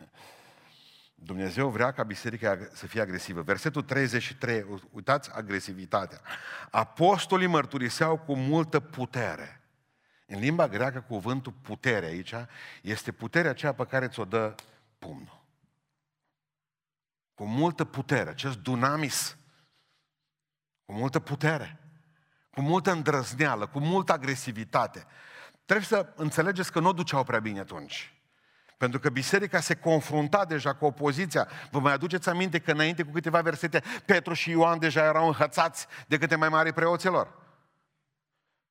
Dumnezeu 1.31 1.69
vrea 1.69 1.93
ca 1.93 2.03
biserica 2.03 2.59
să 2.73 2.87
fie 2.87 3.01
agresivă. 3.01 3.43
Versetul 3.43 3.83
33, 3.83 4.65
uitați 4.91 5.31
agresivitatea. 5.33 6.21
Apostolii 6.71 7.47
mărturiseau 7.47 8.19
cu 8.19 8.37
multă 8.37 8.81
putere. 8.81 9.59
În 10.31 10.39
limba 10.39 10.69
greacă, 10.69 11.01
cuvântul 11.01 11.53
putere 11.53 12.07
aici 12.07 12.35
este 12.83 13.13
puterea 13.13 13.51
aceea 13.51 13.75
pe 13.75 13.85
care 13.85 14.09
ți-o 14.09 14.25
dă 14.25 14.55
pumnul. 14.99 15.45
Cu 17.35 17.45
multă 17.45 17.85
putere, 17.85 18.31
acest 18.31 18.59
dunamis, 18.59 19.37
cu 20.85 20.93
multă 20.93 21.21
putere, 21.21 21.79
cu 22.51 22.61
multă 22.61 22.91
îndrăzneală, 22.91 23.67
cu 23.67 23.79
multă 23.79 24.13
agresivitate. 24.13 25.07
Trebuie 25.65 25.87
să 25.87 26.13
înțelegeți 26.17 26.73
că 26.73 26.81
nu 26.81 26.89
o 26.89 26.93
duceau 26.93 27.25
prea 27.25 27.41
bine 27.41 27.61
atunci. 27.61 28.15
Pentru 28.77 28.99
că 28.99 29.11
biserica 29.11 29.61
se 29.61 29.75
confrunta 29.75 30.45
deja 30.45 30.75
cu 30.75 30.85
opoziția. 30.85 31.49
Vă 31.71 31.81
mai 31.81 31.93
aduceți 31.93 32.29
aminte 32.29 32.59
că 32.59 32.71
înainte 32.71 33.03
cu 33.03 33.13
câteva 33.13 33.41
versete, 33.41 33.83
Petru 34.05 34.35
și 34.35 34.51
Ioan 34.51 34.79
deja 34.79 35.05
erau 35.05 35.27
înhățați 35.27 35.87
de 36.07 36.19
câte 36.19 36.37
mai 36.37 36.49
mari 36.49 36.73
preoților. 36.73 37.48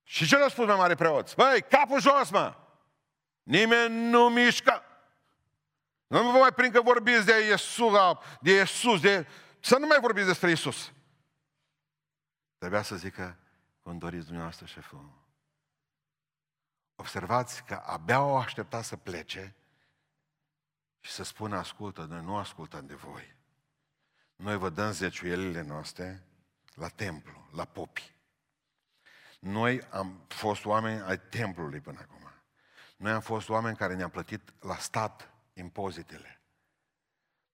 Și 0.09 0.27
ce 0.27 0.35
le-au 0.35 0.49
spus 0.49 0.65
mai 0.65 0.75
mari 0.75 0.95
preoți? 0.95 1.35
Băi, 1.35 1.61
capul 1.61 2.01
jos, 2.01 2.29
mă! 2.29 2.55
Nimeni 3.43 4.09
nu 4.09 4.29
mișcă! 4.29 4.83
Nu 6.07 6.31
vă 6.31 6.37
mai 6.37 6.51
prind 6.51 6.73
că 6.73 6.81
vorbiți 6.81 7.25
de 7.25 7.47
Iisus, 7.49 7.93
de 8.41 8.51
Iisus, 8.51 9.01
de... 9.01 9.27
Să 9.59 9.77
nu 9.77 9.87
mai 9.87 9.99
vorbiți 9.99 10.27
despre 10.27 10.49
Iisus. 10.49 10.93
Trebuia 12.57 12.81
să 12.81 12.95
zică, 12.95 13.37
când 13.83 13.99
doriți 13.99 14.23
dumneavoastră, 14.25 14.65
șeful. 14.65 15.11
Observați 16.95 17.63
că 17.63 17.81
abia 17.85 18.21
o 18.21 18.37
aștepta 18.37 18.81
să 18.81 18.95
plece 18.95 19.55
și 20.99 21.11
să 21.11 21.23
spună, 21.23 21.57
ascultă, 21.57 22.05
noi 22.09 22.21
nu 22.21 22.37
ascultăm 22.37 22.85
de 22.85 22.95
voi. 22.95 23.35
Noi 24.35 24.57
vă 24.57 24.69
dăm 24.69 24.91
zeciuielile 24.91 25.61
noastre 25.61 26.23
la 26.73 26.87
templu, 26.87 27.47
la 27.51 27.65
popi. 27.65 28.16
Noi 29.47 29.81
am 29.81 30.25
fost 30.27 30.65
oameni 30.65 31.01
ai 31.01 31.19
templului 31.19 31.79
până 31.79 31.99
acum. 31.99 32.31
Noi 32.97 33.11
am 33.11 33.21
fost 33.21 33.49
oameni 33.49 33.77
care 33.77 33.95
ne-am 33.95 34.09
plătit 34.09 34.63
la 34.63 34.75
stat 34.75 35.33
impozitele. 35.53 36.41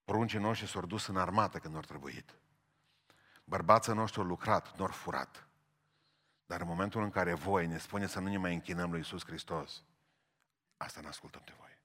Pruncii 0.04 0.40
noștri 0.40 0.70
s-au 0.70 0.86
dus 0.86 1.08
în 1.08 1.18
armată 1.18 1.58
când 1.58 1.76
au 1.76 1.82
trebuit. 1.82 2.36
Bărbații 3.44 3.94
noștri 3.94 4.20
au 4.20 4.26
lucrat, 4.26 4.78
nu 4.78 4.84
au 4.84 4.92
furat. 4.92 5.48
Dar 6.46 6.62
în 6.62 6.68
momentul 6.68 7.04
în 7.04 7.10
care 7.10 7.34
voi 7.34 7.68
ne 7.68 7.78
spuneți 7.78 8.12
să 8.12 8.20
nu 8.20 8.28
ne 8.28 8.38
mai 8.38 8.54
închinăm 8.54 8.90
lui 8.90 9.00
Iisus 9.00 9.26
Hristos, 9.26 9.84
asta 10.78 11.02
ne 11.02 11.08
ascultăm 11.08 11.42
de 11.46 11.54
voi. 11.58 11.80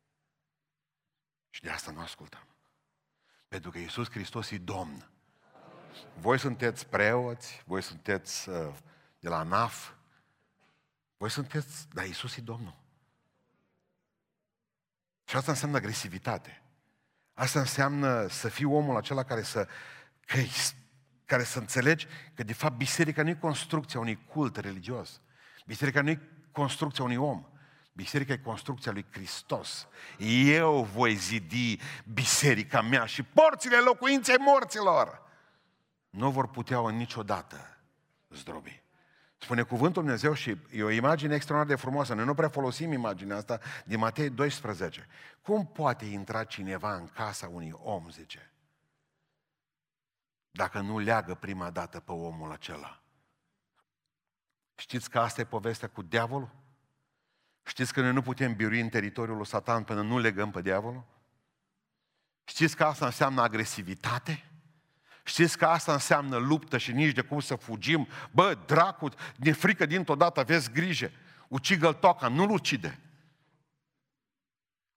Și 1.51 1.63
de 1.63 1.71
asta 1.71 1.91
nu 1.91 2.01
ascultăm. 2.01 2.47
Pentru 3.49 3.71
că 3.71 3.79
Iisus 3.79 4.11
Hristos 4.11 4.51
e 4.51 4.59
Domn. 4.59 5.11
Voi 6.15 6.39
sunteți 6.39 6.87
preoți, 6.87 7.63
voi 7.67 7.83
sunteți 7.83 8.49
uh, 8.49 8.75
de 9.19 9.29
la 9.29 9.39
ANAF, 9.39 9.97
voi 11.19 11.31
sunteți, 11.31 11.89
dar 11.93 12.07
Iisus 12.07 12.37
e 12.37 12.41
Domnul. 12.41 12.75
Și 15.25 15.37
asta 15.37 15.51
înseamnă 15.51 15.77
agresivitate. 15.77 16.63
Asta 17.35 17.59
înseamnă 17.59 18.27
să 18.27 18.49
fii 18.49 18.65
omul 18.65 18.97
acela 18.97 19.23
care 19.23 19.43
să, 19.43 19.69
că, 20.27 20.39
care 21.25 21.45
să 21.45 21.59
înțelegi 21.59 22.07
că 22.35 22.43
de 22.43 22.53
fapt 22.53 22.77
biserica 22.77 23.23
nu 23.23 23.29
e 23.29 23.35
construcția 23.35 24.01
unui 24.01 24.25
cult 24.27 24.57
religios. 24.57 25.21
Biserica 25.67 26.03
nu 26.03 26.11
e 26.11 26.21
construcția 26.53 27.05
unui 27.05 27.17
om. 27.17 27.47
Biserica 27.93 28.33
e 28.33 28.39
construcția 28.39 28.93
lui 28.93 29.07
Hristos. 29.11 29.89
Eu 30.45 30.83
voi 30.83 31.15
zidi 31.15 31.79
biserica 32.13 32.81
mea 32.81 33.05
și 33.05 33.23
porțile 33.23 33.77
locuinței 33.77 34.37
morților 34.39 35.23
nu 36.11 36.31
vor 36.31 36.49
putea 36.49 36.91
niciodată 36.91 37.79
zdrobi. 38.29 38.83
Spune 39.39 39.63
cuvântul 39.63 40.03
Dumnezeu 40.03 40.35
și 40.35 40.57
e 40.71 40.83
o 40.83 40.91
imagine 40.91 41.35
extraordinar 41.35 41.77
de 41.77 41.83
frumoasă. 41.83 42.15
Noi 42.15 42.25
nu 42.25 42.35
prea 42.35 42.49
folosim 42.49 42.93
imaginea 42.93 43.37
asta 43.37 43.61
din 43.85 43.99
Matei 43.99 44.31
12. 44.31 45.07
Cum 45.43 45.67
poate 45.67 46.05
intra 46.05 46.45
cineva 46.45 46.95
în 46.95 47.07
casa 47.07 47.49
unui 47.49 47.73
om, 47.83 48.11
zice? 48.11 48.53
dacă 50.59 50.81
nu 50.81 50.99
leagă 50.99 51.35
prima 51.35 51.71
dată 51.71 52.01
pe 52.01 52.13
omul 52.13 52.53
acela. 52.53 53.03
Știți 54.75 55.11
că 55.11 55.19
asta 55.19 55.41
e 55.41 55.45
povestea 55.45 55.89
cu 55.89 56.03
diavolul? 56.03 56.51
Știți 57.63 57.93
că 57.93 58.01
noi 58.01 58.13
nu 58.13 58.23
putem 58.23 58.55
birui 58.55 58.81
în 58.81 58.89
teritoriul 58.89 59.37
lui 59.37 59.47
Satan 59.47 59.85
până 59.85 60.03
nu 60.03 60.19
legăm 60.19 60.51
pe 60.51 60.63
diavolul? 60.63 61.05
Știți 62.45 62.77
că 62.77 62.85
asta 62.85 63.05
înseamnă 63.05 63.41
agresivitate? 63.43 64.48
Știți 65.29 65.59
că 65.59 65.65
asta 65.65 65.93
înseamnă 65.93 66.37
luptă 66.37 66.79
și 66.79 66.93
nici 66.93 67.15
de 67.15 67.21
cum 67.21 67.41
să 67.41 67.55
fugim? 67.55 68.09
Bă, 68.31 68.59
dracu, 68.67 69.09
ne 69.37 69.53
frică 69.53 69.87
dintr-o 69.87 70.15
dată, 70.15 70.41
aveți 70.41 70.71
grijă. 70.71 71.11
Ucigă-l 71.49 71.93
toca, 71.93 72.29
nu-l 72.29 72.51
ucide. 72.51 73.01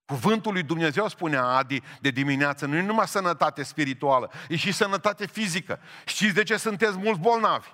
Cuvântul 0.04 0.52
lui 0.52 0.62
Dumnezeu, 0.62 1.08
spunea 1.08 1.44
Adi 1.44 1.82
de 2.00 2.10
dimineață, 2.10 2.66
nu 2.66 2.76
e 2.76 2.82
numai 2.82 3.08
sănătate 3.08 3.62
spirituală, 3.62 4.30
e 4.48 4.56
și 4.56 4.72
sănătate 4.72 5.26
fizică. 5.26 5.80
Știți 6.04 6.34
de 6.34 6.42
ce 6.42 6.56
sunteți 6.56 6.96
mulți 6.96 7.20
bolnavi? 7.20 7.68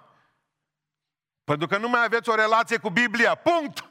Pentru 1.45 1.67
că 1.67 1.79
nu 1.79 1.89
mai 1.89 2.05
aveți 2.05 2.29
o 2.29 2.35
relație 2.35 2.77
cu 2.77 2.91
Biblia. 2.91 3.35
Punct! 3.35 3.88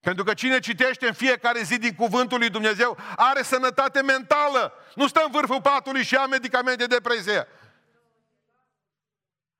Pentru 0.00 0.24
că 0.24 0.34
cine 0.34 0.58
citește 0.58 1.06
în 1.06 1.12
fiecare 1.12 1.62
zi 1.62 1.78
din 1.78 1.94
cuvântul 1.94 2.38
lui 2.38 2.50
Dumnezeu 2.50 2.98
are 3.16 3.42
sănătate 3.42 4.02
mentală. 4.02 4.72
Nu 4.94 5.08
stă 5.08 5.22
în 5.24 5.30
vârful 5.30 5.60
patului 5.60 6.04
și 6.04 6.14
ia 6.14 6.26
medicamente 6.26 6.86
de 6.86 6.94
depresie. 6.94 7.46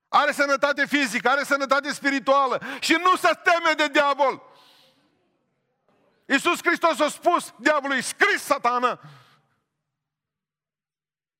Are 0.09 0.33
sănătate 0.33 0.87
fizică, 0.87 1.29
are 1.29 1.45
sănătate 1.45 1.93
spirituală 1.93 2.63
și 2.81 2.93
nu 2.93 3.17
se 3.17 3.31
teme 3.43 3.73
de 3.77 3.89
diavol. 3.89 4.43
Iisus 6.27 6.59
Hristos 6.63 7.01
a 7.01 7.09
spus 7.09 7.55
diavolului, 7.59 8.03
scris 8.03 8.43
satană. 8.43 9.01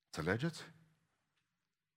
Înțelegeți? 0.05 0.70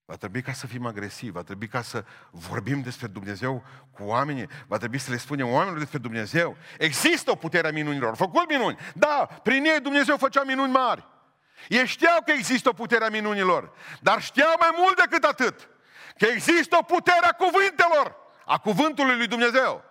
Va 0.06 0.16
trebui 0.16 0.42
ca 0.42 0.52
să 0.52 0.66
fim 0.66 0.86
agresivi, 0.86 1.32
va 1.32 1.42
trebui 1.42 1.68
ca 1.68 1.82
să 1.82 2.04
vorbim 2.30 2.82
despre 2.82 3.06
Dumnezeu 3.06 3.64
cu 3.90 4.02
oamenii, 4.02 4.48
va 4.66 4.76
trebui 4.76 4.98
să 4.98 5.10
le 5.10 5.16
spunem 5.16 5.48
oamenilor 5.50 5.78
despre 5.78 5.98
Dumnezeu. 5.98 6.56
Există 6.78 7.30
o 7.30 7.34
putere 7.34 7.68
a 7.68 7.72
minunilor, 7.72 8.16
făcut 8.16 8.48
minuni. 8.48 8.78
Da, 8.94 9.28
prin 9.42 9.64
ei 9.64 9.80
Dumnezeu 9.80 10.16
făcea 10.16 10.42
minuni 10.42 10.72
mari. 10.72 11.06
Ei 11.68 11.86
știau 11.86 12.22
că 12.24 12.32
există 12.32 12.68
o 12.68 12.72
putere 12.72 13.04
a 13.04 13.08
minunilor, 13.08 13.72
dar 14.00 14.22
știau 14.22 14.54
mai 14.58 14.70
mult 14.76 14.96
decât 14.96 15.24
atât, 15.24 15.68
că 16.18 16.26
există 16.26 16.76
o 16.80 16.82
putere 16.82 17.26
a 17.26 17.32
cuvintelor, 17.32 18.16
a 18.46 18.58
cuvântului 18.58 19.16
lui 19.16 19.26
Dumnezeu. 19.26 19.84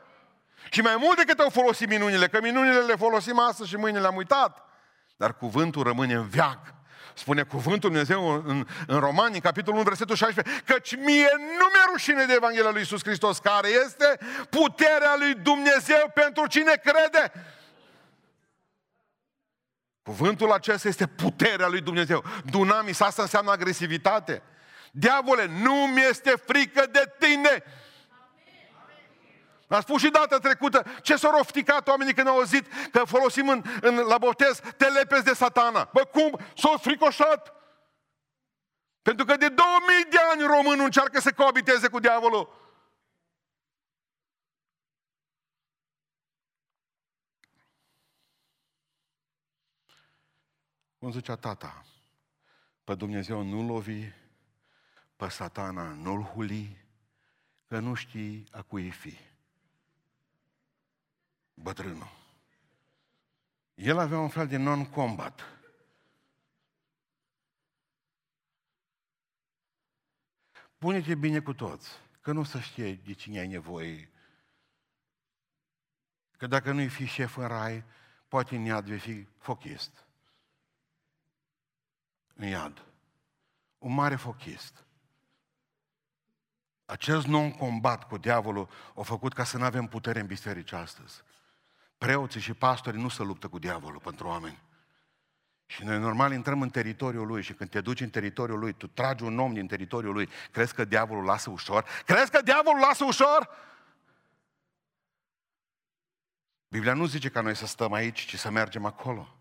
Și 0.69 0.81
mai 0.81 0.95
mult 0.99 1.17
decât 1.17 1.39
au 1.39 1.49
folosit 1.49 1.89
minunile, 1.89 2.27
că 2.27 2.41
minunile 2.41 2.79
le 2.79 2.95
folosim 2.95 3.39
astăzi 3.39 3.69
și 3.69 3.75
mâine 3.75 3.99
le-am 3.99 4.15
uitat, 4.15 4.65
dar 5.15 5.35
cuvântul 5.35 5.83
rămâne 5.83 6.13
în 6.13 6.27
veac. 6.27 6.73
Spune 7.13 7.43
cuvântul 7.43 7.89
Dumnezeu 7.89 8.43
în, 8.45 8.67
în 8.87 8.99
Romani, 8.99 9.33
în 9.33 9.39
capitolul 9.39 9.79
1, 9.79 9.87
versetul 9.87 10.15
16, 10.15 10.63
căci 10.65 10.95
mie 10.95 11.29
nu 11.37 11.65
mi-e 11.73 11.91
rușine 11.91 12.25
de 12.25 12.33
Evanghelia 12.33 12.69
lui 12.69 12.79
Iisus 12.79 13.03
Hristos, 13.03 13.39
care 13.39 13.67
este 13.67 14.17
puterea 14.49 15.15
lui 15.17 15.33
Dumnezeu 15.33 16.11
pentru 16.13 16.47
cine 16.47 16.81
crede. 16.83 17.31
Cuvântul 20.03 20.51
acesta 20.51 20.87
este 20.87 21.07
puterea 21.07 21.67
lui 21.67 21.81
Dumnezeu. 21.81 22.23
Dunamis, 22.45 22.99
asta 22.99 23.21
înseamnă 23.21 23.51
agresivitate. 23.51 24.41
Diavole, 24.91 25.45
nu 25.45 25.73
mi 25.73 26.01
este 26.09 26.33
frică 26.45 26.85
de 26.91 27.11
tine. 27.19 27.63
A 29.73 29.79
spus 29.79 30.01
și 30.01 30.09
data 30.09 30.37
trecută 30.37 30.83
ce 31.01 31.15
s-au 31.15 31.39
ofticat 31.39 31.87
oamenii 31.87 32.13
când 32.13 32.27
au 32.27 32.35
auzit 32.35 32.67
că 32.91 33.03
folosim 33.03 33.49
în, 33.49 33.63
în, 33.81 33.95
la 33.95 34.17
botez 34.17 34.59
te 34.77 34.87
lepezi 34.87 35.23
de 35.23 35.33
satana. 35.33 35.89
Bă, 35.93 36.05
cum? 36.05 36.39
S-au 36.55 36.77
fricoșat. 36.77 37.53
Pentru 39.01 39.25
că 39.25 39.35
de 39.35 39.49
2000 39.49 40.05
de 40.09 40.17
ani 40.31 40.41
românul 40.41 40.85
încearcă 40.85 41.19
să 41.19 41.33
coabiteze 41.33 41.87
cu 41.87 41.99
diavolul. 41.99 42.61
Cum 50.97 51.11
zicea 51.11 51.35
tata, 51.35 51.85
pe 52.83 52.95
Dumnezeu 52.95 53.41
nu 53.41 53.67
lovi, 53.67 54.11
pe 55.15 55.27
satana 55.27 55.83
nu-l 55.83 56.21
huli, 56.21 56.85
că 57.67 57.79
nu 57.79 57.93
știi 57.93 58.47
a 58.51 58.61
cui 58.61 58.89
fi 58.89 59.32
bătrânul. 61.53 62.21
El 63.73 63.97
avea 63.97 64.19
un 64.19 64.29
fel 64.29 64.47
de 64.47 64.57
non-combat. 64.57 65.41
Pune-te 70.77 71.15
bine 71.15 71.39
cu 71.39 71.53
toți, 71.53 71.89
că 72.21 72.31
nu 72.31 72.43
să 72.43 72.59
știe 72.59 72.93
de 72.93 73.13
cine 73.13 73.39
ai 73.39 73.47
nevoie. 73.47 74.11
Că 76.37 76.47
dacă 76.47 76.71
nu-i 76.71 76.89
fi 76.89 77.05
șef 77.05 77.35
în 77.35 77.47
rai, 77.47 77.83
poate 78.27 78.55
în 78.55 78.63
iad 78.63 78.85
vei 78.85 78.99
fi 78.99 79.27
fochist. 79.37 80.05
În 82.33 82.47
iad. 82.47 82.85
Un 83.77 83.93
mare 83.93 84.15
fochist. 84.15 84.83
Acest 86.85 87.25
non-combat 87.25 88.07
cu 88.07 88.17
diavolul 88.17 88.69
a 88.95 89.01
făcut 89.01 89.33
ca 89.33 89.43
să 89.43 89.57
nu 89.57 89.63
avem 89.63 89.87
putere 89.87 90.19
în 90.19 90.27
biserici 90.27 90.71
astăzi 90.71 91.23
preoții 92.03 92.41
și 92.41 92.53
pastorii 92.53 93.01
nu 93.01 93.09
se 93.09 93.23
luptă 93.23 93.47
cu 93.47 93.59
diavolul 93.59 93.99
pentru 93.99 94.27
oameni. 94.27 94.61
Și 95.65 95.83
noi 95.83 95.99
normal 95.99 96.33
intrăm 96.33 96.61
în 96.61 96.69
teritoriul 96.69 97.27
lui 97.27 97.41
și 97.41 97.53
când 97.53 97.69
te 97.69 97.81
duci 97.81 98.01
în 98.01 98.09
teritoriul 98.09 98.59
lui, 98.59 98.73
tu 98.73 98.87
tragi 98.87 99.23
un 99.23 99.39
om 99.39 99.53
din 99.53 99.67
teritoriul 99.67 100.13
lui, 100.13 100.29
crezi 100.51 100.73
că 100.73 100.85
diavolul 100.85 101.23
lasă 101.23 101.49
ușor? 101.49 101.85
Crezi 102.05 102.31
că 102.31 102.41
diavolul 102.41 102.79
lasă 102.79 103.03
ușor? 103.03 103.49
Biblia 106.67 106.93
nu 106.93 107.05
zice 107.05 107.29
ca 107.29 107.41
noi 107.41 107.55
să 107.55 107.65
stăm 107.65 107.93
aici, 107.93 108.25
ci 108.25 108.37
să 108.37 108.51
mergem 108.51 108.85
acolo. 108.85 109.37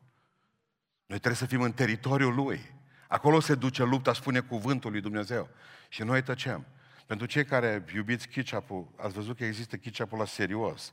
Noi 1.06 1.18
trebuie 1.18 1.34
să 1.34 1.46
fim 1.46 1.62
în 1.62 1.72
teritoriul 1.72 2.34
lui. 2.34 2.74
Acolo 3.08 3.40
se 3.40 3.54
duce 3.54 3.82
lupta, 3.82 4.12
spune 4.12 4.40
cuvântul 4.40 4.90
lui 4.90 5.00
Dumnezeu. 5.00 5.48
Și 5.88 6.02
noi 6.02 6.22
tăcem. 6.22 6.66
Pentru 7.06 7.26
cei 7.26 7.44
care 7.44 7.84
iubiți 7.94 8.28
ketchup 8.28 8.70
ați 9.00 9.14
văzut 9.14 9.36
că 9.36 9.44
există 9.44 9.76
ketchup 9.76 10.12
la 10.12 10.24
serios. 10.24 10.92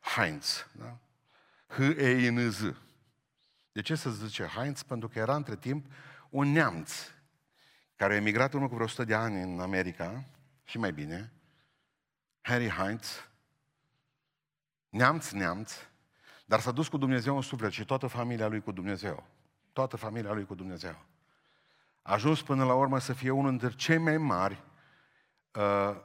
Heinz. 0.00 0.66
Da? 0.72 0.98
H-E-I-N-Z. 1.66 2.74
De 3.72 3.82
ce 3.82 3.94
să 3.94 4.10
zice 4.10 4.44
Heinz? 4.44 4.82
Pentru 4.82 5.08
că 5.08 5.18
era 5.18 5.34
între 5.34 5.56
timp 5.56 5.86
un 6.30 6.52
neamț 6.52 6.92
care 7.96 8.12
a 8.12 8.16
emigrat 8.16 8.52
urmă 8.52 8.68
cu 8.68 8.74
vreo 8.74 8.86
100 8.86 9.04
de 9.04 9.14
ani 9.14 9.42
în 9.42 9.60
America, 9.60 10.24
și 10.64 10.78
mai 10.78 10.92
bine, 10.92 11.32
Harry 12.40 12.68
Heinz, 12.68 13.28
neamț, 14.88 15.30
neamț, 15.30 15.72
dar 16.44 16.60
s-a 16.60 16.70
dus 16.70 16.88
cu 16.88 16.96
Dumnezeu 16.96 17.36
în 17.36 17.42
suflet 17.42 17.70
și 17.70 17.84
toată 17.84 18.06
familia 18.06 18.46
lui 18.46 18.60
cu 18.60 18.72
Dumnezeu. 18.72 19.26
Toată 19.72 19.96
familia 19.96 20.32
lui 20.32 20.44
cu 20.44 20.54
Dumnezeu. 20.54 21.04
A 22.02 22.12
ajuns 22.12 22.42
până 22.42 22.64
la 22.64 22.74
urmă 22.74 22.98
să 22.98 23.12
fie 23.12 23.30
unul 23.30 23.50
dintre 23.50 23.70
cei 23.70 23.98
mai 23.98 24.18
mari 24.18 24.62
uh, 25.52 25.96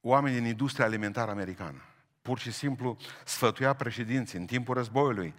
oameni 0.00 0.34
din 0.34 0.44
industria 0.44 0.84
alimentară 0.84 1.30
americană 1.30 1.87
pur 2.28 2.38
și 2.38 2.50
simplu 2.52 2.96
sfătuia 3.24 3.72
președinții 3.74 4.38
în 4.38 4.46
timpul 4.46 4.74
războiului, 4.74 5.34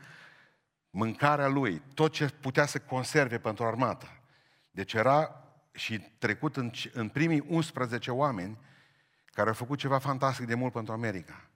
mâncarea 0.90 1.48
lui, 1.48 1.82
tot 1.94 2.12
ce 2.12 2.30
putea 2.30 2.66
să 2.66 2.80
conserve 2.80 3.40
pentru 3.40 3.66
armată. 3.66 4.08
Deci 4.72 4.94
era 4.94 5.44
și 5.72 6.00
trecut 6.00 6.58
în, 6.58 6.72
în 6.94 7.10
primii 7.10 7.46
11 7.48 8.12
oameni 8.12 8.58
care 9.26 9.48
au 9.48 9.54
făcut 9.54 9.78
ceva 9.80 9.98
fantastic 9.98 10.46
de 10.46 10.56
mult 10.56 10.72
pentru 10.74 10.94
America. 10.94 11.50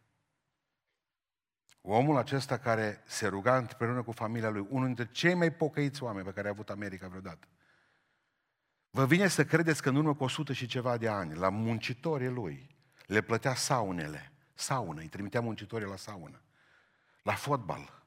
Omul 1.81 2.17
acesta 2.17 2.57
care 2.57 3.03
se 3.05 3.27
ruga 3.27 3.57
împreună 3.57 4.03
cu 4.03 4.11
familia 4.11 4.49
lui, 4.49 4.67
unul 4.69 4.85
dintre 4.85 5.09
cei 5.11 5.33
mai 5.33 5.51
pocăiți 5.51 6.03
oameni 6.03 6.25
pe 6.25 6.31
care 6.31 6.47
a 6.47 6.51
avut 6.51 6.69
America 6.69 7.07
vreodată. 7.07 7.47
Vă 8.89 9.05
vine 9.05 9.27
să 9.27 9.45
credeți 9.45 9.81
că 9.81 9.89
în 9.89 9.95
urmă 9.95 10.15
cu 10.15 10.23
100 10.23 10.53
și 10.53 10.65
ceva 10.65 10.97
de 10.97 11.07
ani, 11.07 11.35
la 11.35 11.49
muncitorii 11.49 12.29
lui, 12.29 12.75
le 13.05 13.21
plătea 13.21 13.55
saunele 13.55 14.32
saună, 14.53 14.99
îi 14.99 15.07
trimitea 15.07 15.41
muncitorii 15.41 15.87
la 15.87 15.95
saună, 15.95 16.41
la 17.23 17.33
fotbal. 17.33 18.01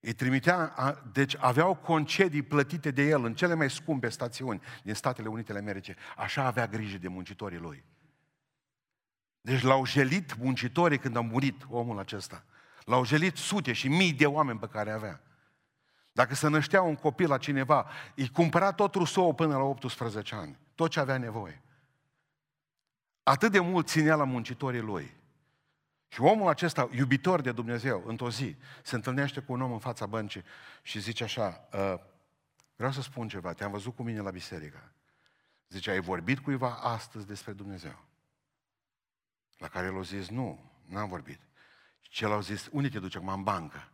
Îi 0.00 0.12
trimitea, 0.12 0.74
deci 1.12 1.36
aveau 1.38 1.74
concedii 1.74 2.42
plătite 2.42 2.90
de 2.90 3.02
el 3.02 3.24
în 3.24 3.34
cele 3.34 3.54
mai 3.54 3.70
scumpe 3.70 4.08
stațiuni 4.08 4.62
din 4.82 4.94
Statele 4.94 5.28
Unite 5.28 5.50
ale 5.50 5.60
Americii. 5.60 5.94
Așa 6.16 6.44
avea 6.44 6.66
grijă 6.66 6.98
de 6.98 7.08
muncitorii 7.08 7.58
lui. 7.58 7.84
Deci 9.40 9.62
l-au 9.62 9.86
jelit 9.86 10.36
muncitorii 10.36 10.98
când 10.98 11.16
a 11.16 11.20
murit 11.20 11.66
omul 11.68 11.98
acesta. 11.98 12.44
L-au 12.84 13.04
jelit 13.04 13.36
sute 13.36 13.72
și 13.72 13.88
mii 13.88 14.12
de 14.12 14.26
oameni 14.26 14.58
pe 14.58 14.68
care 14.68 14.90
avea. 14.90 15.20
Dacă 16.12 16.34
se 16.34 16.48
năștea 16.48 16.82
un 16.82 16.94
copil 16.94 17.28
la 17.28 17.38
cineva, 17.38 17.86
îi 18.14 18.28
cumpăra 18.28 18.72
tot 18.72 18.94
rusou 18.94 19.34
până 19.34 19.56
la 19.56 19.62
18 19.62 20.34
ani. 20.34 20.58
Tot 20.74 20.90
ce 20.90 21.00
avea 21.00 21.18
nevoie. 21.18 21.62
Atât 23.22 23.52
de 23.52 23.60
mult 23.60 23.88
ținea 23.88 24.14
la 24.14 24.24
muncitorii 24.24 24.80
lui. 24.80 25.16
Și 26.08 26.20
omul 26.20 26.48
acesta, 26.48 26.88
iubitor 26.92 27.40
de 27.40 27.52
Dumnezeu, 27.52 28.02
într-o 28.06 28.30
zi, 28.30 28.56
se 28.82 28.94
întâlnește 28.94 29.40
cu 29.40 29.52
un 29.52 29.60
om 29.60 29.72
în 29.72 29.78
fața 29.78 30.06
băncii 30.06 30.44
și 30.82 31.00
zice 31.00 31.24
așa, 31.24 31.68
ă, 31.72 32.00
Vreau 32.82 32.96
să 32.96 33.02
spun 33.02 33.28
ceva, 33.28 33.52
te-am 33.52 33.70
văzut 33.70 33.94
cu 33.94 34.02
mine 34.02 34.20
la 34.20 34.30
biserică. 34.30 34.92
Zice, 35.68 35.90
ai 35.90 36.00
vorbit 36.00 36.38
cuiva 36.38 36.74
astăzi 36.74 37.26
despre 37.26 37.52
Dumnezeu? 37.52 38.04
La 39.56 39.68
care 39.68 39.86
el 39.86 39.98
a 39.98 40.02
zis, 40.02 40.28
nu, 40.28 40.70
n-am 40.86 41.08
vorbit. 41.08 41.40
Și 42.00 42.24
el 42.24 42.32
a 42.32 42.40
zis, 42.40 42.68
unde 42.72 42.88
te 42.88 42.98
duci 42.98 43.16
acum? 43.16 43.28
În 43.28 43.42
bancă. 43.42 43.88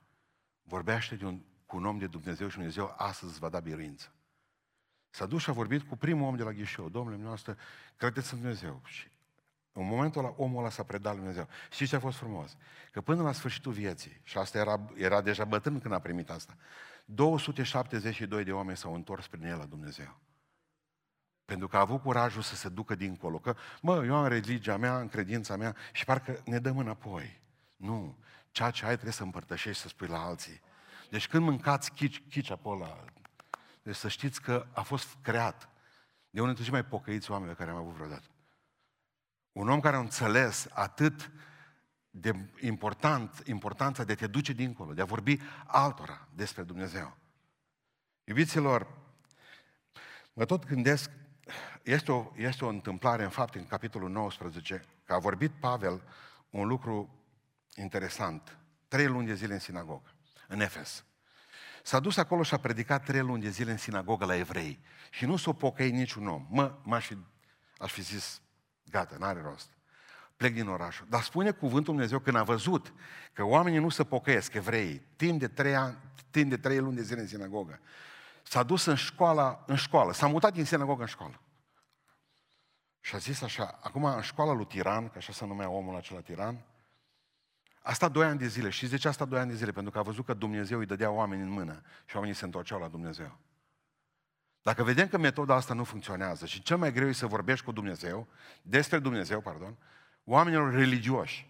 Vorbește 0.63 1.15
de 1.15 1.25
un, 1.25 1.41
cu 1.67 1.77
un 1.77 1.85
om 1.85 1.99
de 1.99 2.07
Dumnezeu 2.07 2.49
și 2.49 2.57
Dumnezeu 2.57 2.95
astăzi 2.97 3.31
îți 3.31 3.41
va 3.41 3.49
da 3.49 3.61
biruință. 3.61 4.13
S-a 5.11 5.27
dus 5.27 5.43
și 5.43 5.51
a 5.51 5.53
vorbit 5.53 5.83
cu 5.83 5.97
primul 5.97 6.29
om 6.29 6.37
de 6.37 6.43
la 6.43 6.53
Ghișeu. 6.53 6.89
Domnule 6.89 7.17
noastră, 7.17 7.57
credeți 7.97 8.33
în 8.33 8.41
Dumnezeu. 8.41 8.83
Și 8.85 9.09
în 9.81 9.87
momentul 9.87 10.25
ăla, 10.25 10.35
omul 10.37 10.59
ăla 10.59 10.71
s-a 10.71 10.83
predat 10.83 11.13
lui 11.13 11.21
Dumnezeu. 11.21 11.49
Și 11.71 11.87
ce 11.87 11.97
a 11.97 12.01
fost 12.01 12.17
frumos? 12.17 12.57
Că 12.93 13.01
până 13.01 13.23
la 13.23 13.33
sfârșitul 13.33 13.73
vieții, 13.73 14.21
și 14.23 14.39
asta 14.39 14.59
era, 14.59 14.81
era 14.95 15.21
deja 15.21 15.45
bătrân 15.45 15.81
când 15.81 15.95
a 15.95 15.99
primit 15.99 16.31
asta, 16.31 16.57
272 17.05 18.45
de 18.45 18.53
oameni 18.53 18.77
s-au 18.77 18.95
întors 18.95 19.27
prin 19.27 19.45
el 19.45 19.59
la 19.59 19.65
Dumnezeu. 19.65 20.19
Pentru 21.45 21.69
că 21.69 21.77
a 21.77 21.81
avut 21.81 22.03
curajul 22.03 22.43
să 22.43 22.55
se 22.55 22.69
ducă 22.69 22.95
dincolo. 22.95 23.39
Că, 23.39 23.57
mă, 23.81 24.05
eu 24.05 24.15
am 24.15 24.27
religia 24.27 24.77
mea, 24.77 24.99
în 24.99 25.09
credința 25.09 25.57
mea 25.57 25.77
și 25.93 26.05
parcă 26.05 26.41
ne 26.45 26.59
dăm 26.59 26.79
înapoi. 26.79 27.41
Nu. 27.77 28.19
Ceea 28.51 28.71
ce 28.71 28.85
ai 28.85 28.93
trebuie 28.93 29.13
să 29.13 29.23
împărtășești, 29.23 29.83
să 29.83 29.89
spui 29.89 30.07
la 30.07 30.25
alții. 30.25 30.61
Deci 31.11 31.29
când 31.29 31.45
mâncați 31.45 31.93
chici, 31.93 32.23
chici 32.29 32.51
acolo, 32.51 32.97
deci 33.83 33.97
să 33.97 34.09
știți 34.09 34.43
că 34.43 34.67
a 34.73 34.83
fost 34.83 35.17
creat 35.23 35.69
de 36.31 36.41
unul 36.41 36.55
dintre 36.55 36.65
cei 36.65 36.73
mai 36.73 36.85
pocăiți 36.85 37.31
oameni 37.31 37.51
pe 37.51 37.57
care 37.57 37.71
am 37.71 37.77
avut 37.77 37.95
vreodată. 37.95 38.27
Un 39.53 39.69
om 39.69 39.81
care 39.81 39.97
a 39.97 40.01
înțeles 40.01 40.69
atât 40.73 41.31
de 42.11 42.51
important, 42.61 43.43
importanța 43.45 44.05
de 44.05 44.13
a 44.13 44.17
te 44.17 44.27
duce 44.27 44.53
dincolo, 44.53 44.93
de 44.93 45.01
a 45.01 45.05
vorbi 45.05 45.39
altora 45.67 46.29
despre 46.35 46.63
Dumnezeu. 46.63 47.17
Iubiților, 48.25 48.87
mă 50.33 50.45
tot 50.45 50.67
gândesc, 50.67 51.11
este 51.83 52.13
o, 52.13 52.33
este 52.37 52.65
o 52.65 52.69
întâmplare 52.69 53.23
în 53.23 53.31
fapt 53.31 53.55
în 53.55 53.67
capitolul 53.67 54.11
19, 54.11 54.85
că 55.05 55.13
a 55.13 55.19
vorbit 55.19 55.51
Pavel 55.51 56.03
un 56.51 56.67
lucru 56.67 57.23
interesant. 57.75 58.59
Trei 58.89 59.07
luni 59.07 59.27
de 59.27 59.35
zile 59.35 59.53
în 59.53 59.59
sinagogă, 59.59 60.15
în 60.49 60.61
Efes. 60.61 61.05
S-a 61.83 62.01
dus 62.01 62.17
acolo 62.17 62.43
și 62.43 62.55
a 62.55 62.59
predicat 62.59 63.05
trei 63.05 63.21
luni 63.21 63.43
de 63.43 63.49
zile 63.49 63.71
în 63.71 63.77
sinagogă 63.77 64.25
la 64.25 64.37
evrei. 64.37 64.81
Și 65.11 65.27
nu 65.27 65.37
s-o 65.37 65.53
pocăi 65.53 65.91
niciun 65.91 66.27
om. 66.27 66.47
Mă, 66.51 66.79
m-aș 66.83 67.07
fi, 67.07 67.17
aș 67.79 67.93
fi 67.93 68.03
zis, 68.03 68.43
gata, 68.91 69.17
n-are 69.19 69.41
rost. 69.41 69.71
Plec 70.37 70.55
din 70.55 70.69
oraș. 70.69 71.01
Dar 71.09 71.23
spune 71.23 71.51
cuvântul 71.51 71.95
Dumnezeu 71.95 72.19
când 72.19 72.37
a 72.37 72.43
văzut 72.43 72.93
că 73.33 73.45
oamenii 73.45 73.79
nu 73.79 73.89
se 73.89 74.05
pocăiesc, 74.05 74.55
evrei, 74.55 75.03
timp 75.17 75.39
de 75.39 75.49
trei, 75.49 75.75
ani, 75.75 75.97
timp 76.31 76.51
de 76.51 76.57
trei 76.57 76.79
luni 76.79 76.97
de 76.97 77.03
zile 77.03 77.21
în 77.21 77.27
sinagogă. 77.27 77.81
S-a 78.43 78.63
dus 78.63 78.85
în 78.85 78.95
școală, 78.95 79.65
în 79.67 79.77
școală, 79.77 80.13
s-a 80.13 80.27
mutat 80.27 80.53
din 80.53 80.65
sinagogă 80.65 81.01
în 81.01 81.07
școală. 81.07 81.41
Și 83.01 83.15
a 83.15 83.19
zis 83.19 83.43
așa, 83.43 83.79
acum 83.83 84.05
în 84.05 84.21
școala 84.21 84.53
lui 84.53 84.67
Tiran, 84.67 85.09
că 85.09 85.19
așa 85.19 85.33
se 85.33 85.47
numea 85.47 85.69
omul 85.69 85.97
acela 85.97 86.21
Tiran, 86.21 86.65
a 87.83 87.93
stat 87.93 88.13
doi 88.13 88.25
ani 88.27 88.39
de 88.39 88.47
zile. 88.47 88.71
Și 88.71 88.89
de 88.89 88.97
ce 88.97 89.09
a 89.09 89.11
stat 89.11 89.29
doi 89.29 89.39
ani 89.39 89.51
de 89.51 89.57
zile? 89.57 89.73
Pentru 89.73 89.93
că 89.93 89.99
a 89.99 90.03
văzut 90.03 90.25
că 90.25 90.35
Dumnezeu 90.35 90.79
îi 90.79 90.87
dădea 90.87 91.11
oameni 91.11 91.43
în 91.43 91.49
mână 91.49 91.83
și 92.05 92.17
oamenii 92.17 92.37
se 92.37 92.45
întorceau 92.45 92.81
la 92.81 92.89
Dumnezeu. 92.89 93.39
Dacă 94.69 94.83
vedem 94.83 95.09
că 95.09 95.19
metoda 95.19 95.55
asta 95.55 95.75
nu 95.75 95.85
funcționează 95.85 96.47
și 96.47 96.63
cel 96.63 96.77
mai 96.77 96.93
greu 96.93 97.09
e 97.09 97.13
să 97.13 97.27
vorbești 97.27 97.65
cu 97.65 97.73
Dumnezeu, 97.73 98.29
despre 98.63 98.99
Dumnezeu, 98.99 99.41
pardon, 99.41 99.77
oamenilor 100.25 100.73
religioși. 100.73 101.49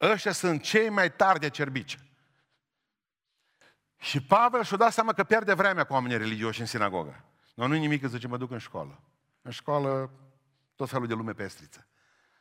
Ăștia 0.00 0.32
sunt 0.32 0.62
cei 0.62 0.88
mai 0.88 1.12
tari 1.12 1.40
de 1.40 1.48
cerbice. 1.48 1.98
Și 3.98 4.22
Pavel 4.22 4.62
și-a 4.62 4.76
dat 4.76 4.92
seama 4.92 5.12
că 5.12 5.24
pierde 5.24 5.54
vremea 5.54 5.84
cu 5.84 5.92
oamenii 5.92 6.16
religioși 6.16 6.60
în 6.60 6.66
sinagogă. 6.66 7.24
Nu, 7.54 7.66
nu 7.66 7.74
nimic, 7.74 8.04
zice, 8.04 8.26
mă 8.26 8.36
duc 8.36 8.50
în 8.50 8.58
școală. 8.58 9.00
În 9.42 9.50
școală, 9.50 10.10
tot 10.74 10.88
felul 10.88 11.06
de 11.06 11.14
lume 11.14 11.32
pestriță. 11.32 11.86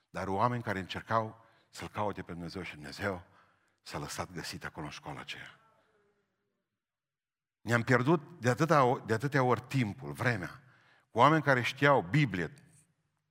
Dar 0.09 0.27
oameni 0.27 0.63
care 0.63 0.79
încercau 0.79 1.45
să-L 1.69 1.87
caute 1.87 2.21
pe 2.21 2.31
Dumnezeu 2.31 2.61
și 2.61 2.73
Dumnezeu 2.73 3.23
s-a 3.81 3.97
lăsat 3.97 4.31
găsit 4.31 4.65
acolo 4.65 4.85
în 4.85 4.91
școala 4.91 5.19
aceea. 5.19 5.59
Ne-am 7.65 7.81
pierdut 7.81 8.21
de 8.39 8.49
atâtea, 8.49 9.01
de 9.05 9.13
atâtea 9.13 9.43
ori 9.43 9.63
timpul, 9.67 10.11
vremea, 10.11 10.61
cu 11.11 11.17
oameni 11.17 11.41
care 11.41 11.61
știau 11.61 12.01
Biblie, 12.01 12.53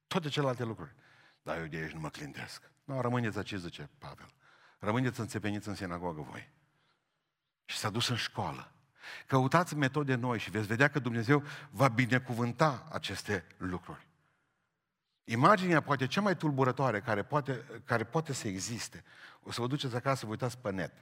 toate 0.07 0.29
celelalte 0.29 0.65
lucruri. 0.65 0.95
Dar 1.43 1.59
eu 1.59 1.67
de 1.67 1.77
aici 1.77 1.93
nu 1.93 2.01
mă 2.01 2.09
clintesc. 2.09 2.71
Nu, 2.85 3.01
rămâneți 3.01 3.37
aici, 3.37 3.55
zice 3.55 3.91
Pavel. 3.99 4.27
Rămâneți 4.79 5.21
înțepeniți 5.21 5.69
în 5.69 5.75
sinagogă 5.75 6.21
voi. 6.21 6.51
Și 7.65 7.77
s-a 7.77 7.91
dus 7.91 8.09
în 8.09 8.17
școală. 8.17 8.73
Căutați 9.27 9.77
metode 9.77 10.15
noi 10.15 10.39
și 10.39 10.51
veți 10.51 10.67
vedea 10.67 10.89
că 10.89 10.99
Dumnezeu 10.99 11.43
va 11.71 11.89
binecuvânta 11.89 12.87
aceste 12.93 13.47
lucruri. 13.57 14.07
Imaginea 15.25 15.81
poate 15.81 16.07
cea 16.07 16.21
mai 16.21 16.37
tulburătoare 16.37 17.01
care 17.01 17.23
poate, 17.23 17.65
care 17.85 18.05
poate 18.05 18.33
să 18.33 18.49
existe, 18.49 19.05
o 19.43 19.53
să 19.53 19.61
vă 19.61 19.67
duceți 19.67 19.97
acasă 19.97 20.17
să 20.17 20.25
vă 20.25 20.31
uitați 20.31 20.59
pe 20.59 20.71
net, 20.71 20.93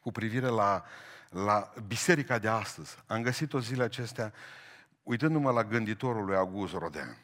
cu 0.00 0.12
privire 0.12 0.46
la, 0.46 0.84
la 1.30 1.72
biserica 1.86 2.38
de 2.38 2.48
astăzi. 2.48 2.96
Am 3.06 3.22
găsit-o 3.22 3.60
zile 3.60 3.82
acestea 3.82 4.32
uitându-mă 5.02 5.50
la 5.50 5.64
gânditorul 5.64 6.24
lui 6.24 6.36
August 6.36 6.72
Rodean. 6.72 7.16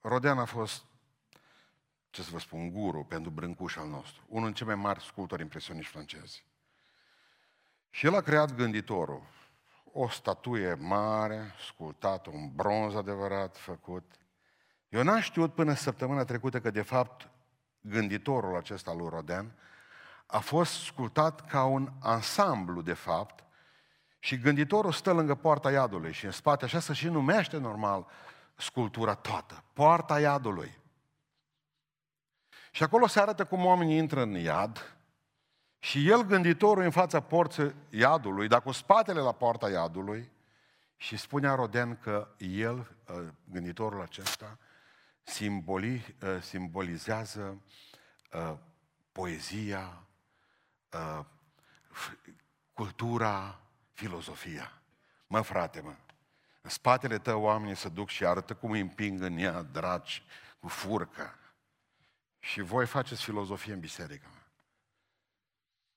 Rodean 0.00 0.38
a 0.38 0.44
fost, 0.44 0.84
ce 2.10 2.22
să 2.22 2.28
vă 2.32 2.38
spun, 2.38 2.70
guru 2.70 3.04
pentru 3.04 3.30
brâncuș 3.30 3.76
al 3.76 3.88
nostru, 3.88 4.22
unul 4.28 4.44
din 4.44 4.54
cei 4.54 4.66
mai 4.66 4.74
mari 4.74 5.04
sculptori 5.04 5.42
impresioniști 5.42 5.92
francezi. 5.92 6.44
Și 7.90 8.06
el 8.06 8.14
a 8.14 8.20
creat 8.20 8.54
gânditorul, 8.54 9.22
o 9.92 10.08
statuie 10.08 10.74
mare, 10.74 11.54
sculptată, 11.66 12.30
un 12.30 12.54
bronz 12.54 12.94
adevărat 12.94 13.56
făcut, 13.56 14.04
eu 14.88 15.02
n-am 15.02 15.20
știut 15.20 15.54
până 15.54 15.74
săptămâna 15.74 16.24
trecută 16.24 16.60
că, 16.60 16.70
de 16.70 16.82
fapt, 16.82 17.28
gânditorul 17.80 18.56
acesta 18.56 18.92
lui 18.92 19.08
Roden 19.08 19.52
a 20.30 20.38
fost 20.38 20.84
sculptat 20.84 21.46
ca 21.46 21.64
un 21.64 21.92
ansamblu, 22.00 22.82
de 22.82 22.92
fapt, 22.92 23.44
și 24.18 24.38
gânditorul 24.38 24.92
stă 24.92 25.12
lângă 25.12 25.34
poarta 25.34 25.70
iadului 25.70 26.12
și 26.12 26.24
în 26.24 26.30
spate, 26.30 26.64
așa 26.64 26.80
se 26.80 26.92
și 26.92 27.08
numește 27.08 27.56
normal 27.56 28.06
sculptura 28.54 29.14
toată, 29.14 29.64
poarta 29.72 30.20
iadului. 30.20 30.78
Și 32.70 32.82
acolo 32.82 33.06
se 33.06 33.20
arată 33.20 33.44
cum 33.44 33.64
oamenii 33.64 33.96
intră 33.96 34.22
în 34.22 34.34
iad 34.34 34.96
și 35.78 36.08
el, 36.10 36.22
gânditorul, 36.22 36.82
în 36.82 36.90
fața 36.90 37.20
porții 37.20 37.74
iadului, 37.90 38.48
dar 38.48 38.62
cu 38.62 38.72
spatele 38.72 39.20
la 39.20 39.32
poarta 39.32 39.70
iadului, 39.70 40.30
și 40.96 41.16
spunea 41.16 41.54
Roden 41.54 41.96
că 41.96 42.28
el, 42.38 42.96
gânditorul 43.44 44.00
acesta, 44.00 44.58
simboli, 45.22 46.16
uh, 46.22 46.42
simbolizează 46.42 47.62
uh, 48.32 48.56
poezia, 49.12 50.06
uh, 50.92 51.24
cultura, 52.72 53.60
filozofia. 53.92 54.82
Mă, 55.26 55.40
frate, 55.40 55.80
mă, 55.80 55.94
în 56.60 56.70
spatele 56.70 57.18
tău 57.18 57.42
oamenii 57.42 57.76
se 57.76 57.88
duc 57.88 58.08
și 58.08 58.26
arată 58.26 58.54
cum 58.54 58.70
îi 58.70 58.80
împing 58.80 59.20
în 59.20 59.36
ea 59.36 59.62
dragi 59.62 60.22
cu 60.58 60.68
furcă. 60.68 61.34
Și 62.38 62.60
voi 62.60 62.86
faceți 62.86 63.22
filozofie 63.22 63.72
în 63.72 63.80
biserică. 63.80 64.26
Mă. 64.30 64.40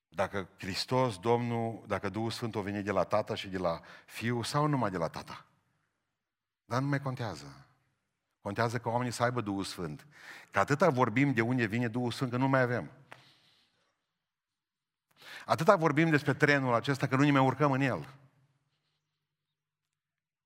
Dacă 0.09 0.49
Hristos, 0.57 1.17
Domnul, 1.17 1.83
dacă 1.87 2.09
Duhul 2.09 2.31
Sfânt 2.31 2.55
o 2.55 2.61
venit 2.61 2.83
de 2.83 2.91
la 2.91 3.03
Tata 3.03 3.35
și 3.35 3.47
de 3.47 3.57
la 3.57 3.81
Fiul 4.05 4.43
sau 4.43 4.65
numai 4.67 4.91
de 4.91 4.97
la 4.97 5.07
Tata. 5.07 5.45
Dar 6.65 6.81
nu 6.81 6.87
mai 6.87 7.01
contează. 7.01 7.65
Contează 8.41 8.77
că 8.77 8.89
oamenii 8.89 9.11
să 9.11 9.23
aibă 9.23 9.41
Duhul 9.41 9.63
Sfânt. 9.63 10.07
Că 10.51 10.59
atâta 10.59 10.89
vorbim 10.89 11.33
de 11.33 11.41
unde 11.41 11.65
vine 11.65 11.87
Duhul 11.87 12.11
Sfânt, 12.11 12.31
că 12.31 12.37
nu 12.37 12.47
mai 12.47 12.61
avem. 12.61 12.91
Atâta 15.45 15.75
vorbim 15.75 16.09
despre 16.09 16.33
trenul 16.33 16.73
acesta, 16.73 17.07
că 17.07 17.15
nu 17.15 17.23
ne 17.23 17.31
mai 17.31 17.45
urcăm 17.45 17.71
în 17.71 17.81
el. 17.81 18.13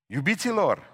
Iubiților, 0.06 0.92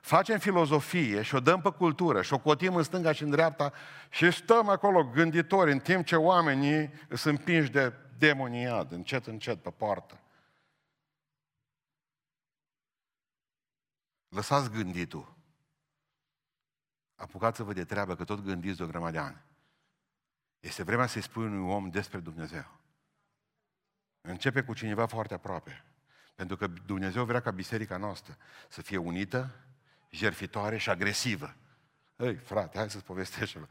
facem 0.00 0.38
filozofie 0.38 1.22
și 1.22 1.34
o 1.34 1.40
dăm 1.40 1.60
pe 1.60 1.70
cultură 1.70 2.22
și 2.22 2.32
o 2.32 2.38
cotim 2.38 2.74
în 2.74 2.82
stânga 2.82 3.12
și 3.12 3.22
în 3.22 3.30
dreapta 3.30 3.72
și 4.10 4.30
stăm 4.30 4.68
acolo 4.68 5.04
gânditori 5.04 5.72
în 5.72 5.78
timp 5.78 6.04
ce 6.04 6.16
oamenii 6.16 6.92
sunt 7.08 7.38
împinși 7.38 7.70
de 7.70 7.92
demoniad, 8.18 8.92
încet, 8.92 9.26
încet, 9.26 9.62
pe 9.62 9.70
poartă. 9.70 10.20
Lăsați 14.28 14.70
gânditul 14.70 15.32
apucați-vă 17.22 17.72
de 17.72 17.84
treabă, 17.84 18.16
că 18.16 18.24
tot 18.24 18.40
gândiți 18.40 18.76
de 18.76 18.82
o 18.82 18.86
grămadă 18.86 19.12
de 19.12 19.18
ani. 19.18 19.42
Este 20.60 20.82
vremea 20.82 21.06
să-i 21.06 21.22
spui 21.22 21.44
unui 21.44 21.72
om 21.72 21.90
despre 21.90 22.18
Dumnezeu. 22.18 22.81
Începe 24.22 24.62
cu 24.62 24.74
cineva 24.74 25.06
foarte 25.06 25.34
aproape. 25.34 25.84
Pentru 26.34 26.56
că 26.56 26.66
Dumnezeu 26.66 27.24
vrea 27.24 27.40
ca 27.40 27.50
biserica 27.50 27.96
noastră 27.96 28.36
să 28.68 28.82
fie 28.82 28.96
unită, 28.96 29.54
jerfitoare 30.10 30.76
și 30.76 30.90
agresivă. 30.90 31.56
Ei, 32.16 32.34
frate, 32.34 32.78
hai 32.78 32.90
să-ți 32.90 33.04
povestești 33.04 33.52
ceva. 33.52 33.66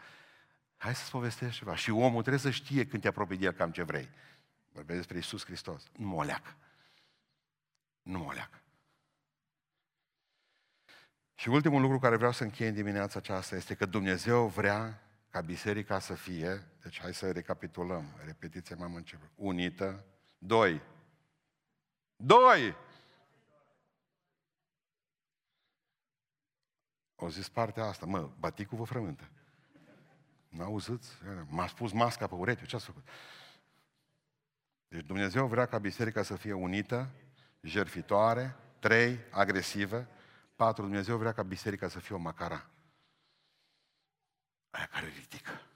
Hai 0.77 0.95
să-ți 0.95 1.11
povestești 1.11 1.57
ceva. 1.57 1.75
Și 1.75 1.89
omul 1.89 2.21
trebuie 2.21 2.41
să 2.41 2.49
știe 2.49 2.85
când 2.85 3.01
te 3.01 3.07
apropii 3.07 3.37
de 3.37 3.45
el 3.45 3.51
cam 3.51 3.71
ce 3.71 3.83
vrei. 3.83 4.09
Vorbesc 4.71 4.97
despre 4.97 5.17
Isus 5.17 5.45
Hristos. 5.45 5.83
Nu 5.97 6.07
mă 6.07 6.23
leacă. 6.23 6.55
nu 8.01 8.19
mă 8.19 8.33
leacă. 8.33 8.61
Și 11.35 11.49
ultimul 11.49 11.81
lucru 11.81 11.99
care 11.99 12.15
vreau 12.15 12.31
să 12.31 12.43
închei 12.43 12.67
în 12.67 12.73
dimineața 12.73 13.19
aceasta 13.19 13.55
este 13.55 13.75
că 13.75 13.85
Dumnezeu 13.85 14.47
vrea 14.47 15.01
ca 15.29 15.41
biserica 15.41 15.99
să 15.99 16.13
fie, 16.13 16.67
deci 16.81 16.99
hai 16.99 17.13
să 17.13 17.31
recapitulăm, 17.31 18.05
repetiția 18.25 18.75
m-am 18.75 18.95
început, 18.95 19.29
unită, 19.35 20.05
doi, 20.43 20.81
doi, 22.15 22.75
o 27.15 27.29
zis 27.29 27.49
partea 27.49 27.85
asta, 27.85 28.05
mă, 28.05 28.29
baticul 28.39 28.77
vă 28.77 28.83
frământă. 28.83 29.29
N-auziți? 30.49 31.09
M-a 31.47 31.67
spus 31.67 31.91
masca 31.91 32.27
pe 32.27 32.35
ureche, 32.35 32.65
ce 32.65 32.75
ați 32.75 32.85
făcut? 32.85 33.07
Deci 34.87 35.05
Dumnezeu 35.05 35.47
vrea 35.47 35.65
ca 35.65 35.77
biserica 35.77 36.23
să 36.23 36.35
fie 36.35 36.53
unită, 36.53 37.09
jerfitoare, 37.61 38.55
trei, 38.79 39.19
agresivă, 39.31 40.07
patru, 40.55 40.83
Dumnezeu 40.83 41.17
vrea 41.17 41.33
ca 41.33 41.43
biserica 41.43 41.87
să 41.87 41.99
fie 41.99 42.15
o 42.15 42.19
macara. 42.19 42.69
Aia 44.69 44.85
care 44.85 45.07
ridică. 45.07 45.70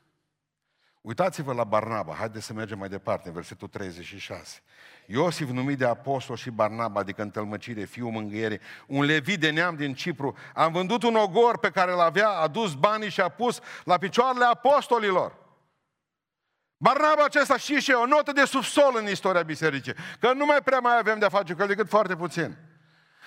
Uitați-vă 1.05 1.53
la 1.53 1.63
Barnaba, 1.63 2.13
haideți 2.13 2.45
să 2.45 2.53
mergem 2.53 2.77
mai 2.77 2.89
departe, 2.89 3.27
în 3.27 3.33
versetul 3.33 3.67
36. 3.67 4.61
Iosif 5.05 5.49
numit 5.49 5.77
de 5.77 5.85
apostol 5.85 6.35
și 6.35 6.49
Barnaba, 6.49 6.99
adică 6.99 7.21
întâlmăcire, 7.21 7.83
fiul 7.83 8.11
mângâierii, 8.11 8.59
un 8.87 9.03
levit 9.03 9.39
de 9.39 9.49
neam 9.49 9.75
din 9.75 9.93
Cipru, 9.93 10.37
am 10.53 10.71
vândut 10.71 11.03
un 11.03 11.15
ogor 11.15 11.59
pe 11.59 11.69
care 11.69 11.91
l-avea, 11.91 12.29
a 12.29 12.47
dus 12.47 12.73
banii 12.73 13.09
și 13.09 13.21
a 13.21 13.29
pus 13.29 13.59
la 13.83 13.97
picioarele 13.97 14.45
apostolilor. 14.45 15.37
Barnaba 16.77 17.23
acesta 17.23 17.57
și 17.57 17.79
și 17.79 17.91
o 17.91 18.05
notă 18.05 18.31
de 18.31 18.45
subsol 18.45 18.95
în 18.97 19.07
istoria 19.07 19.41
bisericii, 19.41 19.93
că 20.19 20.33
nu 20.33 20.45
mai 20.45 20.61
prea 20.63 20.79
mai 20.79 20.97
avem 20.97 21.19
de-a 21.19 21.29
face 21.29 21.53
cu 21.53 21.61
el 21.61 21.67
decât 21.67 21.89
foarte 21.89 22.15
puțin. 22.15 22.57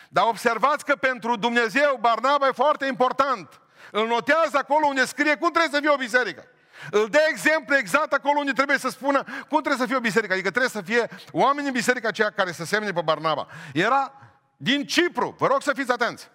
Dar 0.08 0.24
observați 0.28 0.84
că 0.84 0.94
pentru 0.94 1.36
Dumnezeu 1.36 1.98
Barnaba 2.00 2.46
e 2.46 2.52
foarte 2.52 2.86
important. 2.86 3.60
Îl 3.90 4.06
notează 4.06 4.56
acolo 4.56 4.86
unde 4.86 5.04
scrie 5.04 5.36
cum 5.36 5.50
trebuie 5.50 5.72
să 5.72 5.80
fie 5.80 5.94
o 5.94 5.96
biserică. 5.96 6.44
Îl 6.90 7.08
dă 7.08 7.18
exemplu 7.28 7.76
exact 7.76 8.12
acolo 8.12 8.38
unde 8.38 8.52
trebuie 8.52 8.78
să 8.78 8.88
spună 8.88 9.22
cum 9.22 9.60
trebuie 9.60 9.76
să 9.76 9.86
fie 9.86 9.96
o 9.96 10.00
biserică. 10.00 10.32
Adică 10.32 10.50
trebuie 10.50 10.70
să 10.70 10.80
fie 10.80 11.08
oameni 11.32 11.66
în 11.66 11.72
biserica 11.72 12.08
aceea 12.08 12.30
care 12.30 12.52
să 12.52 12.64
semne 12.64 12.92
pe 12.92 13.00
Barnaba. 13.00 13.46
Era 13.72 14.12
din 14.56 14.86
Cipru. 14.86 15.34
Vă 15.38 15.46
rog 15.46 15.62
să 15.62 15.72
fiți 15.74 15.92
atenți. 15.92 16.30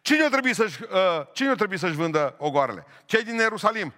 Cine 0.00 0.28
trebuie 0.28 0.54
să-și, 0.54 0.82
uh, 0.82 1.26
cine 1.32 1.54
trebuie 1.54 1.78
să-și 1.78 1.94
vândă 1.94 2.34
ogoarele? 2.38 2.86
Cei 3.04 3.22
din 3.22 3.34
Ierusalim. 3.34 3.94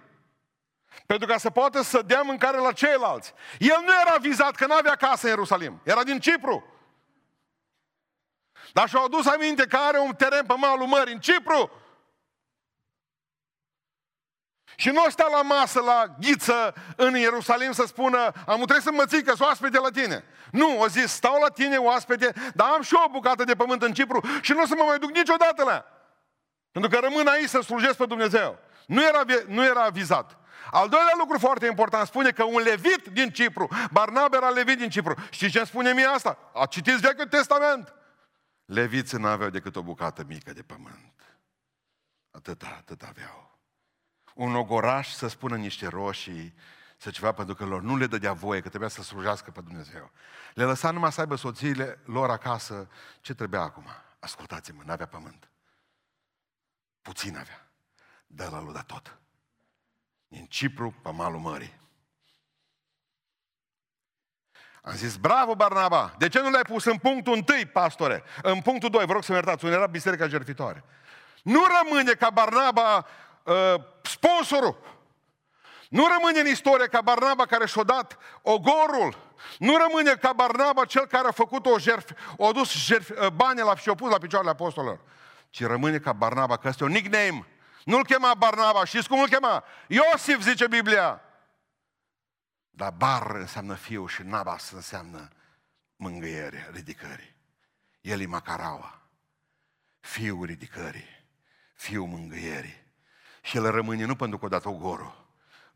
Pentru 1.05 1.27
ca 1.27 1.37
să 1.37 1.49
poată 1.49 1.81
să 1.81 2.01
dea 2.05 2.21
mâncare 2.21 2.57
la 2.57 2.71
ceilalți. 2.71 3.33
El 3.59 3.81
nu 3.85 3.91
era 4.01 4.17
vizat 4.19 4.55
că 4.55 4.65
nu 4.65 4.73
avea 4.73 4.95
casă 4.95 5.25
în 5.25 5.29
Ierusalim. 5.29 5.81
Era 5.83 6.03
din 6.03 6.19
Cipru. 6.19 6.77
Dar 8.73 8.89
și-au 8.89 9.03
adus 9.03 9.25
aminte 9.25 9.65
că 9.65 9.77
are 9.77 9.99
un 9.99 10.13
teren 10.13 10.45
pe 10.45 10.53
malul 10.57 10.87
mării 10.87 11.13
în 11.13 11.19
Cipru. 11.19 11.71
Și 14.79 14.89
nu 14.89 15.09
sta 15.09 15.27
la 15.31 15.41
masă, 15.41 15.81
la 15.81 16.15
ghiță 16.19 16.73
în 16.95 17.15
Ierusalim 17.15 17.71
să 17.71 17.83
spună 17.87 18.31
am 18.45 18.55
trebuie 18.55 18.79
să 18.79 18.91
mă 18.91 19.05
ții 19.05 19.23
că 19.23 19.33
sunt 19.33 19.47
oaspete 19.47 19.79
la 19.79 19.89
tine. 19.89 20.23
Nu, 20.51 20.79
o 20.79 20.87
zis, 20.87 21.11
stau 21.11 21.41
la 21.41 21.49
tine 21.49 21.77
oaspete, 21.77 22.33
dar 22.53 22.67
am 22.67 22.81
și 22.81 22.93
o 23.05 23.09
bucată 23.11 23.43
de 23.43 23.55
pământ 23.55 23.81
în 23.81 23.93
Cipru 23.93 24.21
și 24.41 24.51
nu 24.51 24.61
o 24.61 24.65
să 24.65 24.73
mă 24.77 24.83
mai 24.87 24.99
duc 24.99 25.11
niciodată 25.11 25.63
la 25.63 25.85
Pentru 26.71 26.89
că 26.89 26.99
rămân 26.99 27.27
aici 27.27 27.49
să 27.49 27.61
slujesc 27.61 27.97
pe 27.97 28.05
Dumnezeu. 28.05 28.59
Nu 28.87 29.03
era, 29.03 29.21
nu 29.47 29.63
era 29.63 29.89
vizat. 29.89 30.37
Al 30.71 30.89
doilea 30.89 31.13
lucru 31.17 31.39
foarte 31.39 31.65
important 31.65 32.07
spune 32.07 32.31
că 32.31 32.43
un 32.43 32.61
levit 32.61 33.07
din 33.11 33.29
Cipru, 33.29 33.69
Barnab 33.91 34.33
era 34.33 34.49
levit 34.49 34.77
din 34.77 34.89
Cipru. 34.89 35.15
Știți 35.29 35.51
ce 35.51 35.57
îmi 35.57 35.67
spune 35.67 35.93
mie 35.93 36.05
asta? 36.05 36.37
A 36.53 36.65
citit 36.65 36.95
Vechiul 36.97 37.27
Testament. 37.27 37.93
Leviții 38.65 39.17
nu 39.17 39.27
aveau 39.27 39.49
decât 39.49 39.75
o 39.75 39.81
bucată 39.81 40.23
mică 40.27 40.53
de 40.53 40.61
pământ. 40.61 41.13
Atât, 42.31 42.61
atât 42.77 43.01
aveau. 43.01 43.46
Un 44.37 44.55
ogoraș 44.55 45.13
să 45.13 45.27
spună 45.27 45.55
niște 45.55 45.87
roșii, 45.87 46.53
să 46.97 47.09
ceva, 47.09 47.31
pentru 47.31 47.55
că 47.55 47.65
lor 47.65 47.81
nu 47.81 47.97
le 47.97 48.07
dădea 48.07 48.33
voie, 48.33 48.61
că 48.61 48.69
trebuia 48.69 48.89
să 48.89 49.03
slujească 49.03 49.51
pe 49.51 49.61
Dumnezeu. 49.61 50.11
Le 50.53 50.63
lăsa 50.63 50.91
numai 50.91 51.11
să 51.11 51.19
aibă 51.19 51.35
soțiile 51.35 51.99
lor 52.05 52.29
acasă. 52.29 52.89
Ce 53.21 53.33
trebuia 53.33 53.61
acum? 53.61 53.85
Ascultați-mă, 54.19 54.81
n-avea 54.85 55.05
pământ. 55.05 55.49
Puțin 57.01 57.37
avea. 57.37 57.67
Dă 58.27 58.47
la 58.51 58.61
lui 58.61 58.83
tot. 58.85 59.17
Din 60.27 60.45
Cipru, 60.45 60.91
pe 61.01 61.11
malul 61.11 61.39
mării. 61.39 61.79
Am 64.81 64.93
zis, 64.93 65.15
bravo 65.15 65.55
Barnaba, 65.55 66.15
de 66.17 66.27
ce 66.27 66.41
nu 66.41 66.49
l-ai 66.49 66.61
pus 66.61 66.85
în 66.85 66.97
punctul 66.97 67.33
întâi, 67.33 67.65
pastore? 67.65 68.23
În 68.41 68.61
punctul 68.61 68.89
2, 68.89 69.05
vă 69.05 69.13
rog 69.13 69.23
să 69.23 69.31
mă 69.31 69.37
iertați, 69.37 69.63
unde 69.63 69.75
era 69.75 69.87
biserica 69.87 70.27
jertfitoare. 70.27 70.83
Nu 71.43 71.59
rămâne 71.81 72.11
ca 72.11 72.29
Barnaba 72.29 73.05
uh, 73.47 73.81
sponsorul. 74.01 74.77
Nu 75.89 76.07
rămâne 76.07 76.39
în 76.39 76.47
istorie 76.47 76.87
ca 76.87 77.01
Barnaba 77.01 77.45
care 77.45 77.65
și-a 77.65 77.83
dat 77.83 78.17
ogorul. 78.41 79.17
Nu 79.59 79.77
rămâne 79.77 80.15
ca 80.15 80.33
Barnaba 80.33 80.85
cel 80.85 81.05
care 81.05 81.27
a 81.27 81.31
făcut 81.31 81.65
o 81.65 81.79
jertf, 81.79 82.11
a 82.39 82.51
dus 82.51 82.71
jertf, 82.71 83.09
uh, 83.09 83.27
bani 83.27 83.59
la 83.59 83.75
și 83.75 83.89
a 83.89 83.95
pus 83.95 84.11
la 84.11 84.17
picioarele 84.17 84.51
apostolilor. 84.51 84.99
Ci 85.49 85.63
rămâne 85.63 85.99
ca 85.99 86.13
Barnaba, 86.13 86.57
că 86.57 86.67
este 86.67 86.83
un 86.83 86.91
nickname. 86.91 87.45
Nu-l 87.83 88.05
chema 88.05 88.33
Barnaba, 88.33 88.85
știți 88.85 89.07
cum 89.07 89.19
îl 89.19 89.27
chema? 89.27 89.63
Iosif, 89.87 90.41
zice 90.41 90.67
Biblia. 90.67 91.21
Dar 92.69 92.91
bar 92.91 93.35
înseamnă 93.35 93.73
fiu 93.73 94.07
și 94.07 94.21
nabas 94.23 94.71
înseamnă 94.71 95.29
mângâiere, 95.95 96.69
ridicări. 96.73 97.35
El 98.01 98.21
e 98.21 98.25
Macaraua, 98.25 99.01
fiul 99.99 100.45
ridicării, 100.45 101.25
fiul 101.75 102.07
mângâierii. 102.07 102.86
Și 103.47 103.57
el 103.57 103.71
rămâne 103.71 104.05
nu 104.05 104.15
pentru 104.15 104.37
că 104.37 104.45
a 104.45 104.49
dat 104.49 104.65
ogorul 104.65 105.27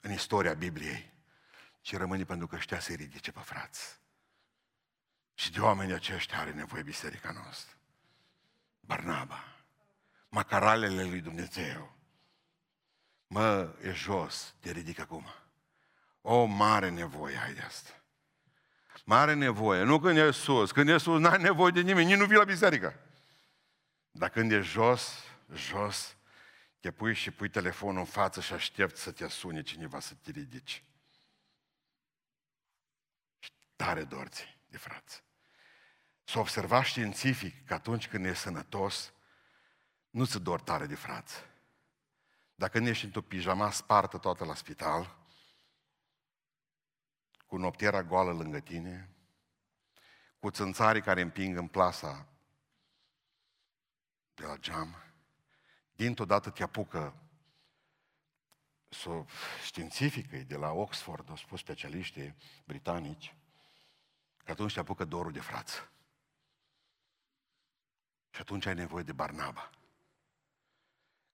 în 0.02 0.12
istoria 0.12 0.54
Bibliei, 0.54 1.14
ci 1.82 1.96
rămâne 1.96 2.24
pentru 2.24 2.48
că 2.48 2.58
știa 2.58 2.80
să-i 2.80 2.96
ridice 2.96 3.32
pe 3.32 3.40
frați. 3.40 4.00
Și 5.34 5.52
de 5.52 5.60
oamenii 5.60 5.94
aceștia 5.94 6.40
are 6.40 6.52
nevoie 6.52 6.84
biserica 6.84 7.32
noastră. 7.32 7.76
Barnaba, 8.80 9.44
macaralele 10.30 11.04
lui 11.04 11.22
Dumnezeu. 11.22 11.96
Mă, 13.28 13.76
e 13.82 13.92
jos, 13.92 14.56
te 14.60 14.72
ridic 14.72 15.00
acum. 15.00 15.26
O 16.22 16.46
mare 16.46 16.90
nevoie 16.90 17.38
ai 17.38 17.54
de 17.54 17.62
asta. 17.62 18.02
Mare 19.06 19.34
nevoie. 19.34 19.84
Nu 19.84 20.00
când 20.00 20.18
e 20.18 20.32
sus. 20.32 20.72
Când 20.72 20.90
e 20.90 20.98
sus, 20.98 21.20
n-ai 21.20 21.42
nevoie 21.42 21.72
de 21.72 21.82
nimeni. 21.82 22.08
Nici 22.08 22.18
nu 22.18 22.26
vii 22.26 22.38
la 22.38 22.44
biserică. 22.44 23.00
Dar 24.12 24.30
când 24.30 24.52
e 24.52 24.60
jos, 24.60 25.24
jos, 25.54 26.16
te 26.82 26.92
pui 26.92 27.14
și 27.14 27.32
pui 27.32 27.50
telefonul 27.50 28.00
în 28.00 28.06
față 28.06 28.42
și 28.42 28.54
aștepți 28.54 29.02
să 29.02 29.12
te 29.12 29.28
sune 29.28 29.62
cineva 29.62 30.00
să 30.00 30.14
te 30.14 30.32
ridici. 30.32 30.84
Și 33.40 33.52
tare 33.76 34.04
dorți 34.04 34.58
de 34.68 34.78
frați. 34.78 35.24
S-a 36.24 36.40
observat 36.40 36.86
științific 36.86 37.66
că 37.66 37.74
atunci 37.74 38.08
când 38.08 38.26
e 38.26 38.34
sănătos, 38.34 39.14
nu 40.10 40.26
ți 40.26 40.42
dor 40.42 40.62
tare 40.62 40.86
de 40.86 40.96
frați. 40.96 41.36
Dacă 42.56 42.80
nu 42.80 42.88
ești 42.88 43.06
într-o 43.06 43.22
pijama 43.22 43.72
spartă 43.72 44.18
toată 44.18 44.46
la 44.46 44.56
spital, 44.56 45.18
cu 47.46 47.58
noptiera 47.58 48.04
goală 48.04 48.32
lângă 48.32 48.60
tine, 48.60 49.10
cu 50.40 50.50
țânțarii 50.50 51.02
care 51.02 51.22
împing 51.22 51.58
în 51.58 51.68
plasa 51.68 52.28
de 54.34 54.46
la 54.46 54.58
geam, 54.58 55.11
dintr-o 56.02 56.26
dată 56.26 56.50
te 56.50 56.64
apucă 56.64 57.14
so, 58.90 59.26
științifică 59.66 60.38
de 60.38 60.56
la 60.56 60.72
Oxford, 60.72 61.30
au 61.30 61.36
spus 61.36 61.60
specialiștii 61.60 62.36
britanici, 62.66 63.36
că 64.44 64.52
atunci 64.52 64.74
te 64.74 64.80
apucă 64.80 65.06
dorul 65.06 65.32
de 65.32 65.40
frață. 65.40 65.92
Și 68.30 68.42
atunci 68.42 68.66
ai 68.66 68.74
nevoie 68.74 69.04
de 69.04 69.12
Barnaba. 69.12 69.70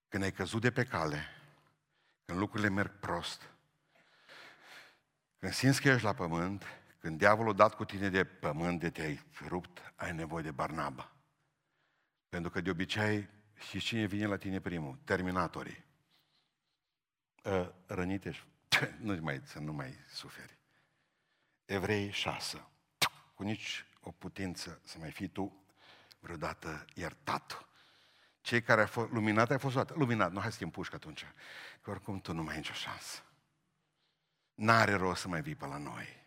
Când 0.08 0.24
ai 0.24 0.32
căzut 0.32 0.62
de 0.62 0.72
pe 0.72 0.86
cale, 0.86 1.26
când 2.26 2.40
lucrurile 2.40 2.70
merg 2.70 3.00
prost, 3.00 3.50
când 5.40 5.54
simți 5.54 5.82
că 5.82 5.90
ești 5.90 6.04
la 6.04 6.14
pământ, 6.14 6.64
când 7.00 7.18
diavolul 7.18 7.52
a 7.52 7.56
dat 7.56 7.76
cu 7.76 7.86
tine 7.86 8.10
de 8.10 8.26
pământ, 8.26 8.80
de 8.80 8.90
te-ai 8.90 9.24
rupt, 9.46 9.94
ai 9.96 10.14
nevoie 10.14 10.44
de 10.44 10.52
Barnaba. 10.52 11.12
Pentru 12.30 12.52
că 12.52 12.62
de 12.62 12.70
obicei, 12.70 13.36
și 13.70 13.80
cine 13.80 14.06
vine 14.06 14.26
la 14.26 14.38
tine 14.38 14.60
primul? 14.60 15.00
Terminatorii. 15.04 15.86
Ă, 17.46 17.74
rănite 17.86 18.44
nu 19.00 19.18
mai, 19.22 19.42
să 19.44 19.60
nu 19.60 19.74
mai 19.74 19.98
suferi. 20.10 20.58
Evrei 21.66 22.12
6. 22.12 22.68
Cu 23.34 23.44
nici 23.44 23.86
o 24.02 24.12
putință 24.12 24.82
să 24.84 24.98
mai 25.00 25.12
fii 25.12 25.28
tu 25.28 25.66
vreodată 26.20 26.86
iertat. 26.94 27.68
Cei 28.42 28.62
care 28.62 28.82
au 28.82 28.88
fost 28.88 29.12
luminat, 29.12 29.52
ai 29.52 29.60
fost 29.60 29.90
luminat. 29.90 30.32
Nu, 30.32 30.40
hai 30.40 30.52
să 30.52 30.68
pușcă 30.68 30.96
atunci. 30.96 31.26
Că 31.82 31.90
oricum 31.90 32.20
tu 32.20 32.34
nu 32.34 32.44
mai 32.44 32.54
ai 32.54 32.60
nicio 32.60 32.74
șansă. 32.74 33.22
N-are 34.54 34.94
rost 34.94 35.22
să 35.22 35.28
mai 35.28 35.42
vii 35.42 35.56
pe 35.56 35.66
la 35.66 35.78
noi. 35.78 36.26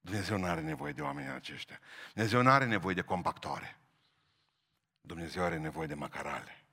Dumnezeu 0.00 0.38
nu 0.38 0.46
are 0.46 0.60
nevoie 0.60 0.92
de 0.92 1.02
oameni 1.02 1.28
aceștia. 1.28 1.80
Dumnezeu 2.12 2.42
nu 2.42 2.50
are 2.50 2.64
nevoie 2.64 2.94
de 2.94 3.02
compactoare. 3.02 3.78
Dumnezeu 5.06 5.42
are 5.42 5.56
nevoie 5.58 5.86
de 5.86 5.94
macarale. 5.94 6.64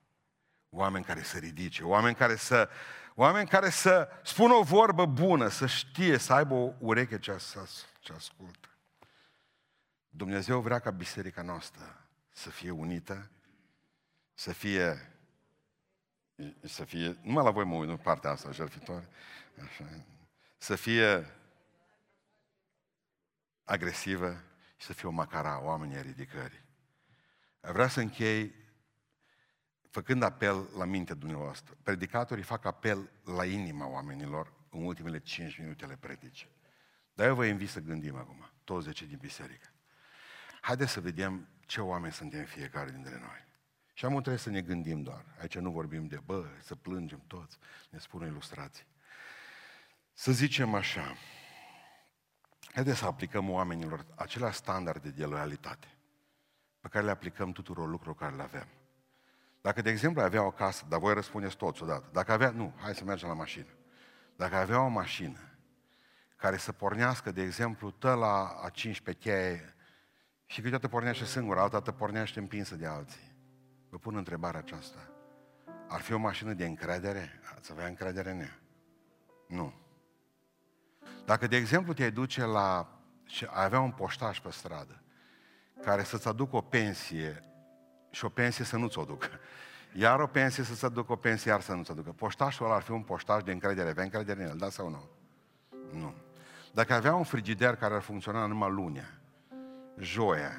Oameni 0.70 1.04
care 1.04 1.22
să 1.22 1.38
ridice, 1.38 1.84
oameni 1.84 2.14
care 2.14 2.36
să, 2.36 2.68
oameni 3.14 3.48
care 3.48 3.70
să 3.70 4.08
spună 4.24 4.54
o 4.54 4.62
vorbă 4.62 5.06
bună, 5.06 5.48
să 5.48 5.66
știe, 5.66 6.18
să 6.18 6.32
aibă 6.32 6.54
o 6.54 6.72
ureche 6.78 7.18
ce, 7.18 7.40
ce 8.00 8.12
ascultă. 8.12 8.68
Dumnezeu 10.08 10.60
vrea 10.60 10.78
ca 10.78 10.90
biserica 10.90 11.42
noastră 11.42 12.06
să 12.30 12.50
fie 12.50 12.70
unită, 12.70 13.30
să 14.34 14.52
fie, 14.52 15.12
să 16.60 16.84
fie, 16.84 17.18
numai 17.22 17.44
la 17.44 17.50
voi 17.50 17.64
mă 17.64 17.74
uit, 17.74 17.88
nu 17.88 17.96
partea 17.96 18.30
asta 18.30 18.50
jertfitoare, 18.50 19.08
așa, 19.64 19.84
să 20.58 20.76
fie 20.76 21.34
agresivă 23.64 24.42
și 24.76 24.86
să 24.86 24.92
fie 24.92 25.08
o 25.08 25.12
macara 25.12 25.62
oamenii 25.62 26.02
ridicării. 26.02 26.63
Vreau 27.72 27.88
să 27.88 28.00
închei 28.00 28.54
făcând 29.90 30.22
apel 30.22 30.68
la 30.76 30.84
mintea 30.84 31.14
dumneavoastră. 31.14 31.76
Predicatorii 31.82 32.42
fac 32.42 32.64
apel 32.64 33.10
la 33.24 33.44
inima 33.44 33.86
oamenilor 33.86 34.52
în 34.70 34.84
ultimele 34.84 35.18
5 35.18 35.58
minute 35.58 35.84
ale 35.84 35.96
predice. 35.96 36.48
Dar 37.14 37.26
eu 37.26 37.34
vă 37.34 37.44
invit 37.44 37.68
să 37.68 37.80
gândim 37.80 38.16
acum, 38.16 38.50
toți 38.64 38.86
zece 38.86 39.06
din 39.06 39.18
biserică. 39.20 39.66
Haideți 40.60 40.92
să 40.92 41.00
vedem 41.00 41.48
ce 41.66 41.80
oameni 41.80 42.12
suntem 42.12 42.44
fiecare 42.44 42.90
dintre 42.90 43.18
noi. 43.18 43.46
Și 43.92 44.04
amul 44.04 44.20
trebuie 44.20 44.42
să 44.42 44.50
ne 44.50 44.62
gândim 44.62 45.02
doar. 45.02 45.24
Aici 45.40 45.58
nu 45.58 45.70
vorbim 45.70 46.06
de, 46.06 46.20
bă, 46.24 46.46
să 46.60 46.74
plângem 46.74 47.22
toți, 47.26 47.58
ne 47.90 47.98
spun 47.98 48.26
ilustrații. 48.26 48.86
Să 50.12 50.32
zicem 50.32 50.74
așa, 50.74 51.16
haideți 52.72 52.98
să 52.98 53.04
aplicăm 53.04 53.50
oamenilor 53.50 54.06
acelea 54.14 54.50
standarde 54.50 55.10
de 55.10 55.24
loialitate 55.24 55.93
pe 56.84 56.90
care 56.90 57.04
le 57.04 57.10
aplicăm 57.10 57.52
tuturor 57.52 57.88
lucrurilor 57.88 58.16
care 58.16 58.36
le 58.36 58.42
avem. 58.42 58.66
Dacă, 59.60 59.82
de 59.82 59.90
exemplu, 59.90 60.22
avea 60.22 60.42
o 60.42 60.50
casă, 60.50 60.84
dar 60.88 60.98
voi 61.00 61.14
răspundeți 61.14 61.56
toți 61.56 61.82
odată, 61.82 62.08
dacă 62.12 62.32
avea, 62.32 62.50
nu, 62.50 62.74
hai 62.80 62.94
să 62.94 63.04
mergem 63.04 63.28
la 63.28 63.34
mașină. 63.34 63.68
Dacă 64.36 64.56
avea 64.56 64.80
o 64.80 64.88
mașină 64.88 65.38
care 66.36 66.56
să 66.56 66.72
pornească, 66.72 67.30
de 67.30 67.42
exemplu, 67.42 67.90
tă 67.90 68.12
la 68.12 68.60
a 68.62 68.68
15 68.68 69.28
cheie 69.28 69.74
și 70.46 70.56
câteodată 70.56 70.88
pornește 70.88 71.24
singură, 71.24 71.60
altă 71.60 71.76
dată 71.76 71.92
pornește 71.92 72.38
împinsă 72.38 72.74
de 72.74 72.86
alții. 72.86 73.34
Vă 73.88 73.98
pun 73.98 74.16
întrebarea 74.16 74.60
aceasta. 74.60 74.98
Ar 75.88 76.00
fi 76.00 76.12
o 76.12 76.18
mașină 76.18 76.52
de 76.52 76.66
încredere? 76.66 77.40
Ați 77.56 77.72
avea 77.72 77.86
încredere 77.86 78.30
în 78.30 78.40
ea? 78.40 78.58
Nu. 79.48 79.74
Dacă, 81.24 81.46
de 81.46 81.56
exemplu, 81.56 81.92
te-ai 81.92 82.10
duce 82.10 82.44
la... 82.44 82.98
și 83.24 83.44
ai 83.44 83.64
avea 83.64 83.80
un 83.80 83.92
poștaș 83.92 84.40
pe 84.40 84.50
stradă 84.50 85.03
care 85.84 86.02
să-ți 86.02 86.28
aducă 86.28 86.56
o 86.56 86.60
pensie 86.60 87.42
și 88.10 88.24
o 88.24 88.28
pensie 88.28 88.64
să 88.64 88.76
nu-ți 88.76 88.98
o 88.98 89.04
ducă. 89.04 89.28
Iar 89.92 90.20
o 90.20 90.26
pensie 90.26 90.62
să-ți 90.64 90.84
aducă 90.84 91.12
o 91.12 91.16
pensie, 91.16 91.50
iar 91.50 91.60
să 91.60 91.72
nu-ți 91.72 91.90
aducă. 91.90 92.12
Poștașul 92.12 92.66
ăla 92.66 92.74
ar 92.74 92.82
fi 92.82 92.90
un 92.90 93.02
poștaș 93.02 93.42
de 93.42 93.52
încredere. 93.52 93.88
Avea 93.88 94.02
încredere 94.02 94.42
în 94.42 94.48
el, 94.48 94.56
da 94.56 94.68
sau 94.68 94.88
nu? 94.88 95.02
Nu. 95.98 96.14
Dacă 96.72 96.94
avea 96.94 97.14
un 97.14 97.24
frigider 97.24 97.76
care 97.76 97.94
ar 97.94 98.00
funcționa 98.00 98.46
numai 98.46 98.70
lunea, 98.70 99.20
joia, 99.98 100.52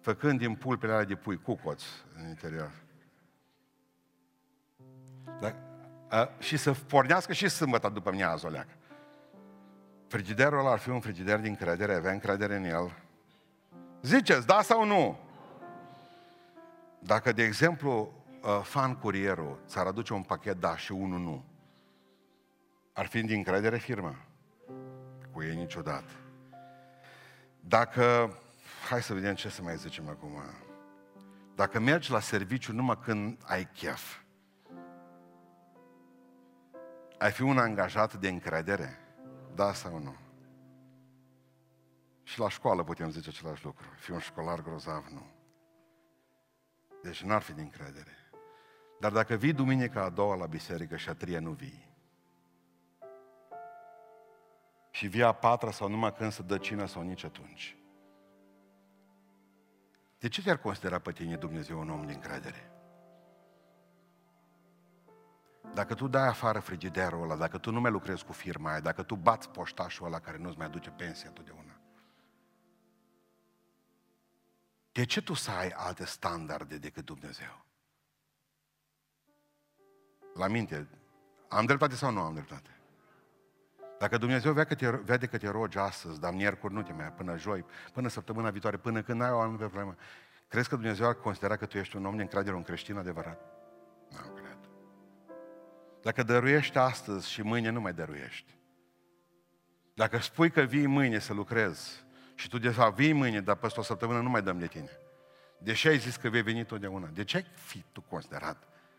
făcând 0.00 0.38
din 0.38 0.54
pulpele 0.54 0.92
alea 0.92 1.04
de 1.04 1.14
pui 1.14 1.36
cucoți 1.36 1.86
în 2.18 2.28
interior. 2.28 2.72
Da? 5.40 5.54
A, 6.08 6.30
și 6.38 6.56
să 6.56 6.72
pornească 6.72 7.32
și 7.32 7.48
sâmbătă 7.48 7.88
după 7.88 8.10
miază 8.10 8.46
o 8.46 8.50
leacă. 8.50 8.72
Frigiderul 10.08 10.58
ăla 10.58 10.70
ar 10.70 10.78
fi 10.78 10.88
un 10.88 11.00
frigider 11.00 11.40
din 11.40 11.56
credere, 11.56 11.94
avea 11.94 12.12
încredere 12.12 12.56
în 12.56 12.64
el. 12.64 13.07
Ziceți, 14.02 14.46
da 14.46 14.62
sau 14.62 14.84
nu? 14.84 15.18
Dacă, 16.98 17.32
de 17.32 17.42
exemplu, 17.42 18.12
fan 18.62 18.94
curierul 18.94 19.60
ți-ar 19.66 19.86
aduce 19.86 20.12
un 20.12 20.22
pachet 20.22 20.60
da 20.60 20.76
și 20.76 20.92
unul 20.92 21.18
nu, 21.18 21.44
ar 22.92 23.06
fi 23.06 23.22
din 23.22 23.42
credere 23.42 23.78
firma? 23.78 24.14
Cu 25.32 25.42
ei 25.42 25.56
niciodată. 25.56 26.12
Dacă, 27.60 28.36
hai 28.88 29.02
să 29.02 29.14
vedem 29.14 29.34
ce 29.34 29.48
să 29.48 29.62
mai 29.62 29.76
zicem 29.76 30.08
acum. 30.08 30.40
Dacă 31.54 31.80
mergi 31.80 32.10
la 32.10 32.20
serviciu 32.20 32.72
numai 32.72 32.98
când 33.02 33.38
ai 33.44 33.68
chef, 33.74 34.16
ai 37.18 37.30
fi 37.30 37.42
un 37.42 37.58
angajat 37.58 38.14
de 38.14 38.28
încredere? 38.28 38.98
Da 39.54 39.72
sau 39.72 39.98
nu? 39.98 40.14
Și 42.28 42.38
la 42.38 42.48
școală 42.48 42.84
putem 42.84 43.10
zice 43.10 43.28
același 43.28 43.64
lucru. 43.64 43.86
Fi 43.96 44.10
un 44.10 44.18
școlar 44.18 44.62
grozav, 44.62 45.06
nu. 45.06 45.26
Deci 47.02 47.22
n-ar 47.22 47.42
fi 47.42 47.52
de 47.52 47.60
încredere. 47.60 48.16
Dar 49.00 49.12
dacă 49.12 49.34
vii 49.34 49.52
duminica 49.52 50.02
a 50.02 50.08
doua 50.08 50.34
la 50.36 50.46
biserică 50.46 50.96
și 50.96 51.08
a 51.08 51.14
treia 51.14 51.40
nu 51.40 51.50
vii, 51.50 51.96
și 54.90 55.06
vii 55.06 55.22
a 55.22 55.32
patra 55.32 55.70
sau 55.70 55.88
numai 55.88 56.12
când 56.12 56.32
să 56.32 56.42
dă 56.42 56.58
cină 56.58 56.86
sau 56.86 57.02
nici 57.02 57.24
atunci, 57.24 57.76
de 60.18 60.28
ce 60.28 60.42
te-ar 60.42 60.58
considera 60.58 60.98
pe 60.98 61.12
tine 61.12 61.36
Dumnezeu 61.36 61.80
un 61.80 61.90
om 61.90 62.06
de 62.06 62.12
încredere? 62.12 62.70
Dacă 65.74 65.94
tu 65.94 66.08
dai 66.08 66.26
afară 66.26 66.58
frigiderul 66.58 67.22
ăla, 67.22 67.36
dacă 67.36 67.58
tu 67.58 67.70
nu 67.70 67.80
mai 67.80 67.90
lucrezi 67.90 68.24
cu 68.24 68.32
firma 68.32 68.70
aia, 68.70 68.80
dacă 68.80 69.02
tu 69.02 69.16
bați 69.16 69.48
poștașul 69.50 70.06
ăla 70.06 70.18
care 70.18 70.38
nu-ți 70.38 70.58
mai 70.58 70.66
aduce 70.66 70.90
pensia 70.90 71.30
totdeauna, 71.30 71.67
de 74.98 75.04
ce 75.04 75.22
tu 75.22 75.34
să 75.34 75.50
ai 75.50 75.68
alte 75.68 76.04
standarde 76.04 76.78
decât 76.78 77.04
Dumnezeu? 77.04 77.64
La 80.34 80.48
minte, 80.48 80.88
am 81.48 81.64
dreptate 81.64 81.94
sau 81.94 82.10
nu 82.10 82.20
am 82.20 82.34
dreptate? 82.34 82.70
Dacă 83.98 84.18
Dumnezeu 84.18 84.52
vede 84.52 84.66
că 84.66 84.74
te, 84.74 84.90
vede 84.90 85.26
că 85.26 85.38
te 85.38 85.48
rogi 85.48 85.78
astăzi, 85.78 86.20
dar 86.20 86.32
miercuri 86.32 86.74
nu 86.74 86.82
te 86.82 86.92
mai 86.92 87.12
până 87.12 87.36
joi, 87.36 87.64
până 87.92 88.08
săptămâna 88.08 88.50
viitoare, 88.50 88.76
până 88.76 89.02
când 89.02 89.22
ai 89.22 89.30
o 89.30 89.40
anumită 89.40 89.64
problemă, 89.64 89.96
crezi 90.48 90.68
că 90.68 90.74
Dumnezeu 90.74 91.06
ar 91.06 91.14
considera 91.14 91.56
că 91.56 91.66
tu 91.66 91.78
ești 91.78 91.96
un 91.96 92.04
om 92.04 92.16
de 92.16 92.22
încredere, 92.22 92.56
un 92.56 92.62
creștin 92.62 92.96
adevărat? 92.96 93.40
Nu 94.08 94.32
cred. 94.32 94.58
Dacă 96.02 96.22
dăruiești 96.22 96.78
astăzi 96.78 97.30
și 97.30 97.42
mâine 97.42 97.70
nu 97.70 97.80
mai 97.80 97.92
dăruiești. 97.92 98.54
Dacă 99.94 100.18
spui 100.18 100.50
că 100.50 100.60
vii 100.60 100.86
mâine 100.86 101.18
să 101.18 101.32
lucrezi 101.32 102.06
și 102.38 102.48
tu 102.48 102.58
de 102.58 102.70
fapt 102.70 102.94
vii 102.94 103.12
mâine, 103.12 103.40
dar 103.40 103.56
peste 103.56 103.80
o 103.80 103.82
săptămână 103.82 104.20
nu 104.20 104.28
mai 104.28 104.42
dăm 104.42 104.58
de 104.58 104.66
tine. 104.66 104.90
De 105.58 105.72
ce 105.72 105.88
ai 105.88 105.98
zis 105.98 106.16
că 106.16 106.28
vei 106.28 106.42
veni 106.42 106.64
totdeauna? 106.64 107.06
De 107.06 107.24
ce 107.24 107.36
ai 107.36 107.46
fi 107.54 107.84
tu 107.92 108.00
considerat 108.00 108.56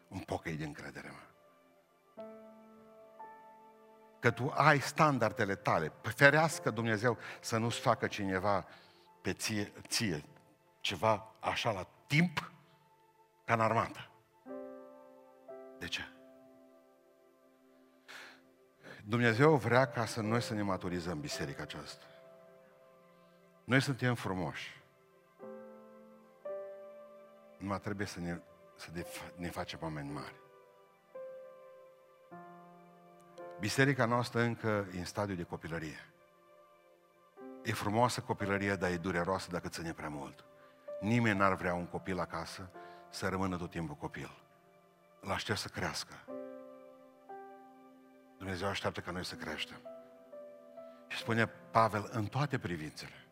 un 0.07 0.19
pocăi 0.19 0.55
de 0.55 0.65
încredere, 0.65 1.11
mă? 1.11 1.19
Că 4.19 4.31
tu 4.31 4.51
ai 4.55 4.79
standardele 4.79 5.55
tale. 5.55 5.91
Ferească 6.01 6.69
Dumnezeu 6.69 7.17
să 7.39 7.57
nu-ți 7.57 7.79
facă 7.79 8.07
cineva 8.07 8.65
pe 9.21 9.33
ție, 9.33 9.73
ție 9.87 10.23
ceva 10.79 11.35
așa 11.39 11.71
la 11.71 11.87
timp 12.07 12.51
ca 13.45 13.53
în 13.53 13.59
armată. 13.59 14.09
De 15.77 15.87
ce? 15.87 16.01
Dumnezeu 19.05 19.55
vrea 19.55 19.85
ca 19.85 20.05
să 20.05 20.21
noi 20.21 20.41
să 20.41 20.53
ne 20.53 20.61
maturizăm 20.61 21.19
biserica 21.19 21.61
aceasta. 21.61 22.08
Noi 23.69 23.81
suntem 23.81 24.15
frumoși. 24.15 24.81
Numai 27.57 27.79
trebuie 27.79 28.07
să 28.07 28.19
ne, 28.19 28.39
să 28.75 28.89
ne 29.35 29.49
facem 29.49 29.79
oameni 29.81 30.11
mari. 30.11 30.35
Biserica 33.59 34.05
noastră 34.05 34.41
încă 34.41 34.87
e 34.95 34.97
în 34.97 35.05
stadiu 35.05 35.35
de 35.35 35.43
copilărie. 35.43 36.11
E 37.63 37.71
frumoasă 37.71 38.21
copilărie, 38.21 38.75
dar 38.75 38.91
e 38.91 38.97
dureroasă 38.97 39.47
dacă 39.51 39.67
ține 39.67 39.93
prea 39.93 40.09
mult. 40.09 40.45
Nimeni 40.99 41.37
n-ar 41.37 41.55
vrea 41.55 41.73
un 41.73 41.85
copil 41.85 42.19
acasă 42.19 42.69
să 43.09 43.27
rămână 43.27 43.57
tot 43.57 43.69
timpul 43.69 43.95
copil. 43.95 44.43
Îl 45.19 45.31
aștept 45.31 45.59
să 45.59 45.67
crească. 45.67 46.13
Dumnezeu 48.37 48.67
așteaptă 48.67 48.99
ca 48.99 49.11
noi 49.11 49.25
să 49.25 49.35
creștem. 49.35 49.81
Și 51.07 51.17
spune 51.17 51.47
Pavel, 51.47 52.09
în 52.11 52.25
toate 52.25 52.59
privințele, 52.59 53.28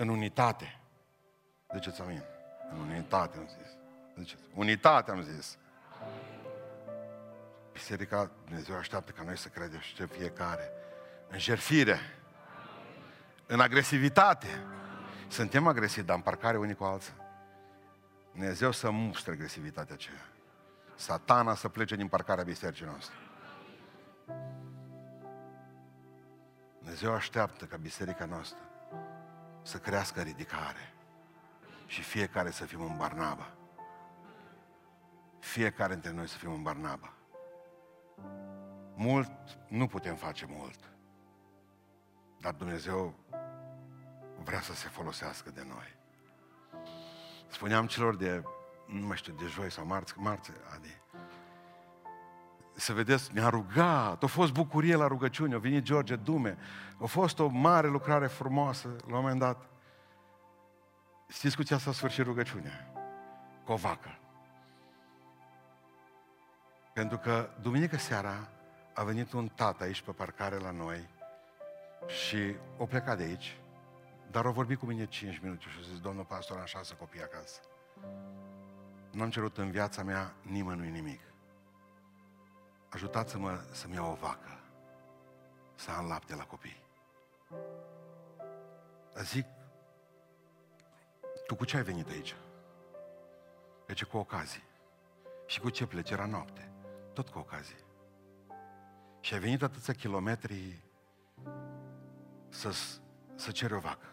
în 0.00 0.08
unitate. 0.08 0.80
Ziceți 1.74 2.00
amin. 2.00 2.22
În 2.72 2.78
unitate 2.78 3.38
am 3.38 3.46
zis. 3.46 3.76
Ziceți, 4.18 4.42
unitate 4.54 5.10
am 5.10 5.22
zis. 5.22 5.58
Biserica, 7.72 8.30
Dumnezeu 8.44 8.76
așteaptă 8.76 9.12
ca 9.12 9.22
noi 9.22 9.36
să 9.36 9.48
credem 9.48 9.78
și 9.78 10.06
fiecare. 10.06 10.72
În 11.28 11.38
jerfire. 11.38 11.98
În 13.46 13.60
agresivitate. 13.60 14.46
Suntem 15.28 15.66
agresivi, 15.66 16.06
dar 16.06 16.16
în 16.16 16.22
parcare 16.22 16.58
unii 16.58 16.74
cu 16.74 16.84
alții. 16.84 17.14
Dumnezeu 18.32 18.70
să 18.70 18.90
mustre 18.90 19.32
agresivitatea 19.32 19.94
aceea. 19.94 20.26
Satana 20.94 21.54
să 21.54 21.68
plece 21.68 21.96
din 21.96 22.08
parcarea 22.08 22.44
bisericii 22.44 22.84
noastre. 22.84 23.14
Dumnezeu 26.78 27.14
așteaptă 27.14 27.64
ca 27.64 27.76
biserica 27.76 28.24
noastră 28.24 28.69
să 29.62 29.78
crească 29.78 30.18
în 30.18 30.24
ridicare 30.24 30.94
și 31.86 32.02
fiecare 32.02 32.50
să 32.50 32.64
fim 32.64 32.82
în 32.82 32.96
Barnaba. 32.96 33.54
Fiecare 35.38 35.92
dintre 35.92 36.12
noi 36.12 36.28
să 36.28 36.36
fim 36.36 36.52
în 36.52 36.62
Barnaba. 36.62 37.12
Mult 38.94 39.58
nu 39.68 39.86
putem 39.86 40.16
face 40.16 40.46
mult, 40.48 40.78
dar 42.40 42.52
Dumnezeu 42.52 43.14
vrea 44.42 44.60
să 44.60 44.74
se 44.74 44.88
folosească 44.88 45.50
de 45.50 45.64
noi. 45.68 45.96
Spuneam 47.48 47.86
celor 47.86 48.16
de, 48.16 48.42
nu 48.86 49.06
mai 49.06 49.16
știu, 49.16 49.32
de 49.32 49.46
joi 49.46 49.70
sau 49.70 49.86
marți, 49.86 50.18
marți, 50.18 50.50
Adi, 50.74 51.00
să 52.80 52.92
vedeți, 52.92 53.32
ne-a 53.32 53.48
rugat, 53.48 54.22
a 54.22 54.26
fost 54.26 54.52
bucurie 54.52 54.94
la 54.94 55.06
rugăciune, 55.06 55.54
a 55.54 55.58
venit 55.58 55.82
George 55.82 56.16
Dume, 56.16 56.56
a 57.02 57.04
fost 57.06 57.38
o 57.38 57.46
mare 57.46 57.88
lucrare 57.88 58.26
frumoasă, 58.26 58.88
la 58.88 59.16
un 59.16 59.20
moment 59.22 59.38
dat. 59.38 59.68
Știți 61.28 61.56
cu 61.56 61.62
ce 61.62 61.76
s-a 61.76 61.92
sfârșit 61.92 62.24
rugăciunea? 62.24 62.92
Cu 63.64 63.72
o 63.72 63.76
vacă. 63.76 64.18
Pentru 66.92 67.18
că 67.18 67.50
duminică 67.60 67.96
seara 67.96 68.48
a 68.94 69.02
venit 69.02 69.32
un 69.32 69.48
tată 69.48 69.84
aici 69.84 70.00
pe 70.00 70.10
parcare 70.10 70.56
la 70.56 70.70
noi 70.70 71.08
și 72.06 72.56
o 72.76 72.86
plecat 72.86 73.16
de 73.16 73.22
aici, 73.22 73.58
dar 74.30 74.44
au 74.44 74.52
vorbit 74.52 74.78
cu 74.78 74.86
mine 74.86 75.06
5 75.06 75.38
minute 75.38 75.64
și 75.68 75.78
a 75.78 75.82
zis, 75.90 76.00
domnul 76.00 76.24
pastor, 76.24 76.58
am 76.58 76.64
șase 76.64 76.94
copii 76.94 77.22
acasă. 77.22 77.60
Nu 79.10 79.22
am 79.22 79.30
cerut 79.30 79.58
în 79.58 79.70
viața 79.70 80.02
mea 80.02 80.34
nimănui 80.42 80.90
nimic. 80.90 81.29
Ajutați-mă 82.90 83.60
să-mi 83.72 83.94
iau 83.94 84.10
o 84.10 84.14
vacă, 84.14 84.60
să 85.74 85.90
am 85.90 86.08
lapte 86.08 86.34
la 86.34 86.44
copii. 86.44 86.82
Zic, 89.22 89.46
tu 91.46 91.54
cu 91.54 91.64
ce 91.64 91.76
ai 91.76 91.82
venit 91.82 92.08
aici? 92.08 92.36
Deci 93.86 94.04
cu 94.04 94.16
ocazie. 94.16 94.62
Și 95.46 95.60
cu 95.60 95.70
ce 95.70 95.86
pleci? 95.86 96.10
Era 96.10 96.26
noapte. 96.26 96.72
Tot 97.12 97.28
cu 97.28 97.38
ocazie. 97.38 97.76
Și 99.20 99.34
ai 99.34 99.40
venit 99.40 99.62
atâția 99.62 99.94
kilometri 99.94 100.82
să, 102.48 102.70
să 103.34 103.50
ceri 103.50 103.74
o 103.74 103.78
vacă. 103.78 104.06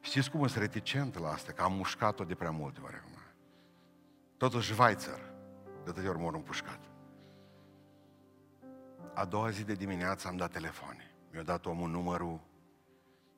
Știți 0.00 0.30
cum 0.30 0.46
sunt 0.46 0.62
reticent 0.62 1.18
la 1.18 1.28
asta? 1.28 1.52
Că 1.52 1.62
am 1.62 1.72
mușcat-o 1.72 2.24
de 2.24 2.34
prea 2.34 2.50
multe 2.50 2.80
ori 2.80 2.94
acum. 2.94 3.18
Totuși 4.36 4.72
Schweizer, 4.72 5.20
de 5.84 5.90
atâtea 5.90 6.10
ori 6.10 6.18
mor 6.18 6.34
împușcat. 6.34 6.91
A 9.14 9.24
doua 9.24 9.50
zi 9.50 9.64
de 9.64 9.74
dimineață 9.74 10.28
am 10.28 10.36
dat 10.36 10.52
telefoane. 10.52 11.10
Mi-a 11.32 11.42
dat 11.42 11.66
omul 11.66 11.90
numărul, 11.90 12.40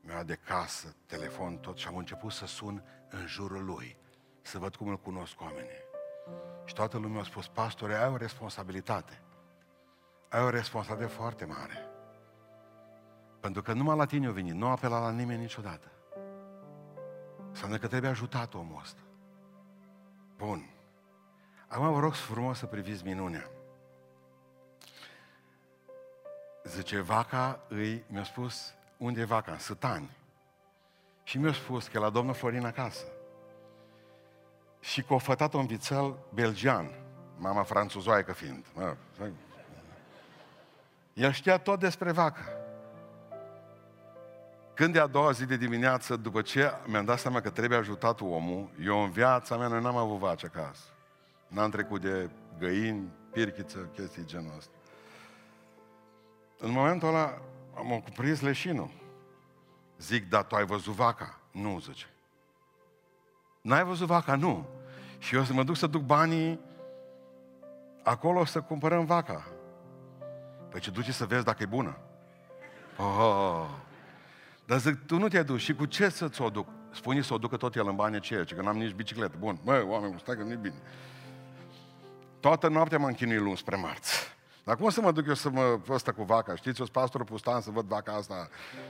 mi-a 0.00 0.14
dat 0.14 0.26
de 0.26 0.34
casă, 0.34 0.94
telefon, 1.06 1.56
tot 1.56 1.76
și 1.76 1.86
am 1.86 1.96
început 1.96 2.32
să 2.32 2.46
sun 2.46 2.82
în 3.08 3.26
jurul 3.26 3.64
lui, 3.64 3.96
să 4.42 4.58
văd 4.58 4.76
cum 4.76 4.88
îl 4.88 4.98
cunosc 4.98 5.40
oamenii. 5.40 5.82
Și 6.64 6.74
toată 6.74 6.98
lumea 6.98 7.20
a 7.20 7.24
spus, 7.24 7.48
pastore, 7.48 7.94
ai 7.94 8.08
o 8.08 8.16
responsabilitate. 8.16 9.22
Ai 10.28 10.42
o 10.42 10.50
responsabilitate 10.50 11.14
foarte 11.14 11.44
mare. 11.44 11.88
Pentru 13.40 13.62
că 13.62 13.72
numai 13.72 13.96
la 13.96 14.04
tine 14.04 14.28
o 14.28 14.32
venit, 14.32 14.54
nu 14.54 14.66
apela 14.66 15.00
la 15.00 15.10
nimeni 15.10 15.40
niciodată. 15.40 15.88
Înseamnă 17.48 17.78
că 17.78 17.86
trebuie 17.86 18.10
ajutat 18.10 18.54
omul 18.54 18.80
ăsta. 18.80 19.00
Bun. 20.36 20.70
Acum 21.68 21.92
vă 21.92 22.00
rog 22.00 22.12
frumos 22.12 22.58
să 22.58 22.66
priviți 22.66 23.04
minunea. 23.04 23.50
Zice, 26.64 27.00
vaca 27.00 27.60
îi, 27.68 28.04
mi-a 28.06 28.24
spus, 28.24 28.74
unde 28.96 29.20
e 29.20 29.24
vaca? 29.24 29.52
În 29.52 29.58
Sătani. 29.58 30.10
Și 31.22 31.38
mi-a 31.38 31.52
spus 31.52 31.86
că 31.86 31.98
la 31.98 32.10
domnul 32.10 32.34
Florin 32.34 32.64
acasă. 32.64 33.04
Și 34.80 35.02
că 35.02 35.14
a 35.14 35.18
fătat 35.18 35.52
un 35.52 35.66
vițel 35.66 36.16
belgian, 36.34 36.90
mama 37.38 37.62
franțuzoaică 37.62 38.32
fiind. 38.32 38.66
Mă, 38.74 38.96
el 41.12 41.32
știa 41.32 41.58
tot 41.58 41.80
despre 41.80 42.12
vacă. 42.12 42.42
Când 44.74 44.96
e 44.96 45.00
a 45.00 45.06
doua 45.06 45.30
zi 45.30 45.46
de 45.46 45.56
dimineață, 45.56 46.16
după 46.16 46.42
ce 46.42 46.72
mi-am 46.86 47.04
dat 47.04 47.18
seama 47.18 47.40
că 47.40 47.50
trebuie 47.50 47.78
ajutat 47.78 48.20
omul, 48.20 48.68
eu 48.80 49.02
în 49.02 49.10
viața 49.10 49.56
mea, 49.56 49.68
noi 49.68 49.82
n-am 49.82 49.96
avut 49.96 50.18
vaci 50.18 50.44
acasă. 50.44 50.82
N-am 51.48 51.70
trecut 51.70 52.00
de 52.00 52.30
găini, 52.58 53.08
pirchiță, 53.32 53.78
chestii 53.78 54.24
genul 54.24 54.52
ăsta. 54.56 54.72
În 56.64 56.70
momentul 56.70 57.08
ăla 57.08 57.38
am 57.76 58.00
cuprins 58.04 58.40
leșinul. 58.40 58.90
Zic, 59.98 60.28
dar 60.28 60.44
tu 60.44 60.54
ai 60.54 60.64
văzut 60.64 60.94
vaca? 60.94 61.40
Nu, 61.50 61.78
zice. 61.80 62.06
N-ai 63.60 63.84
văzut 63.84 64.06
vaca? 64.06 64.36
Nu. 64.36 64.66
Și 65.18 65.34
eu 65.34 65.42
să 65.42 65.52
mă 65.52 65.62
duc 65.62 65.76
să 65.76 65.86
duc 65.86 66.02
banii 66.02 66.60
acolo 68.02 68.44
să 68.44 68.60
cumpărăm 68.60 69.04
vaca. 69.04 69.46
Păi 70.70 70.80
ce 70.80 70.90
duci 70.90 71.10
să 71.10 71.26
vezi 71.26 71.44
dacă 71.44 71.62
e 71.62 71.66
bună? 71.66 71.96
Oh. 72.98 73.68
Dar 74.64 74.78
zic, 74.78 75.06
tu 75.06 75.18
nu 75.18 75.28
te 75.28 75.42
duci 75.42 75.60
și 75.60 75.74
cu 75.74 75.84
ce 75.84 76.08
să-ți 76.08 76.42
o 76.42 76.50
duc? 76.50 76.68
Spune 76.90 77.20
să 77.20 77.34
o 77.34 77.38
ducă 77.38 77.56
tot 77.56 77.74
el 77.74 77.88
în 77.88 77.96
bani 77.96 78.16
aceea, 78.16 78.44
că 78.44 78.62
n-am 78.62 78.76
nici 78.76 78.92
bicicletă. 78.92 79.36
Bun, 79.38 79.58
măi, 79.64 79.82
oameni, 79.82 80.18
stai 80.18 80.36
că 80.36 80.42
nu-i 80.42 80.56
bine. 80.56 80.82
Toată 82.40 82.68
noaptea 82.68 82.98
m-am 82.98 83.12
chinuit 83.12 83.40
luni 83.40 83.56
spre 83.56 83.76
marți. 83.76 84.33
Dar 84.64 84.76
cum 84.76 84.90
să 84.90 85.00
mă 85.00 85.12
duc 85.12 85.26
eu 85.26 85.34
să 85.34 85.50
mă 85.50 85.78
ăsta 85.88 86.12
cu 86.12 86.22
vaca? 86.22 86.54
Știți, 86.54 86.78
eu 86.78 86.84
sunt 86.84 86.88
pastorul 86.88 87.26
pustan 87.26 87.60
să 87.60 87.70
văd 87.70 87.86
vaca 87.86 88.12
asta, 88.12 88.48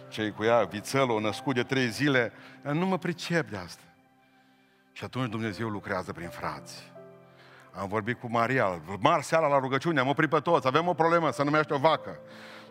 ce 0.09 0.31
cu 0.31 0.45
ea, 0.45 0.62
vițelul, 0.62 1.20
născut 1.20 1.55
de 1.55 1.62
trei 1.62 1.89
zile. 1.89 2.33
Nu 2.62 2.87
mă 2.87 2.99
pricep 2.99 3.51
de 3.51 3.57
asta. 3.57 3.83
Și 4.93 5.05
atunci 5.05 5.31
Dumnezeu 5.31 5.68
lucrează 5.68 6.12
prin 6.12 6.29
frați. 6.29 6.93
Am 7.72 7.89
vorbit 7.89 8.20
cu 8.20 8.31
Maria, 8.31 8.81
mar 9.01 9.22
seara 9.22 9.47
la 9.47 9.59
rugăciune, 9.59 10.01
am 10.01 10.09
oprit 10.09 10.29
pe 10.29 10.41
toți, 10.41 10.66
avem 10.66 10.89
o 10.89 10.95
problemă, 10.95 11.31
să 11.31 11.43
numește 11.43 11.75
o 11.75 11.79
vacă. 11.79 12.18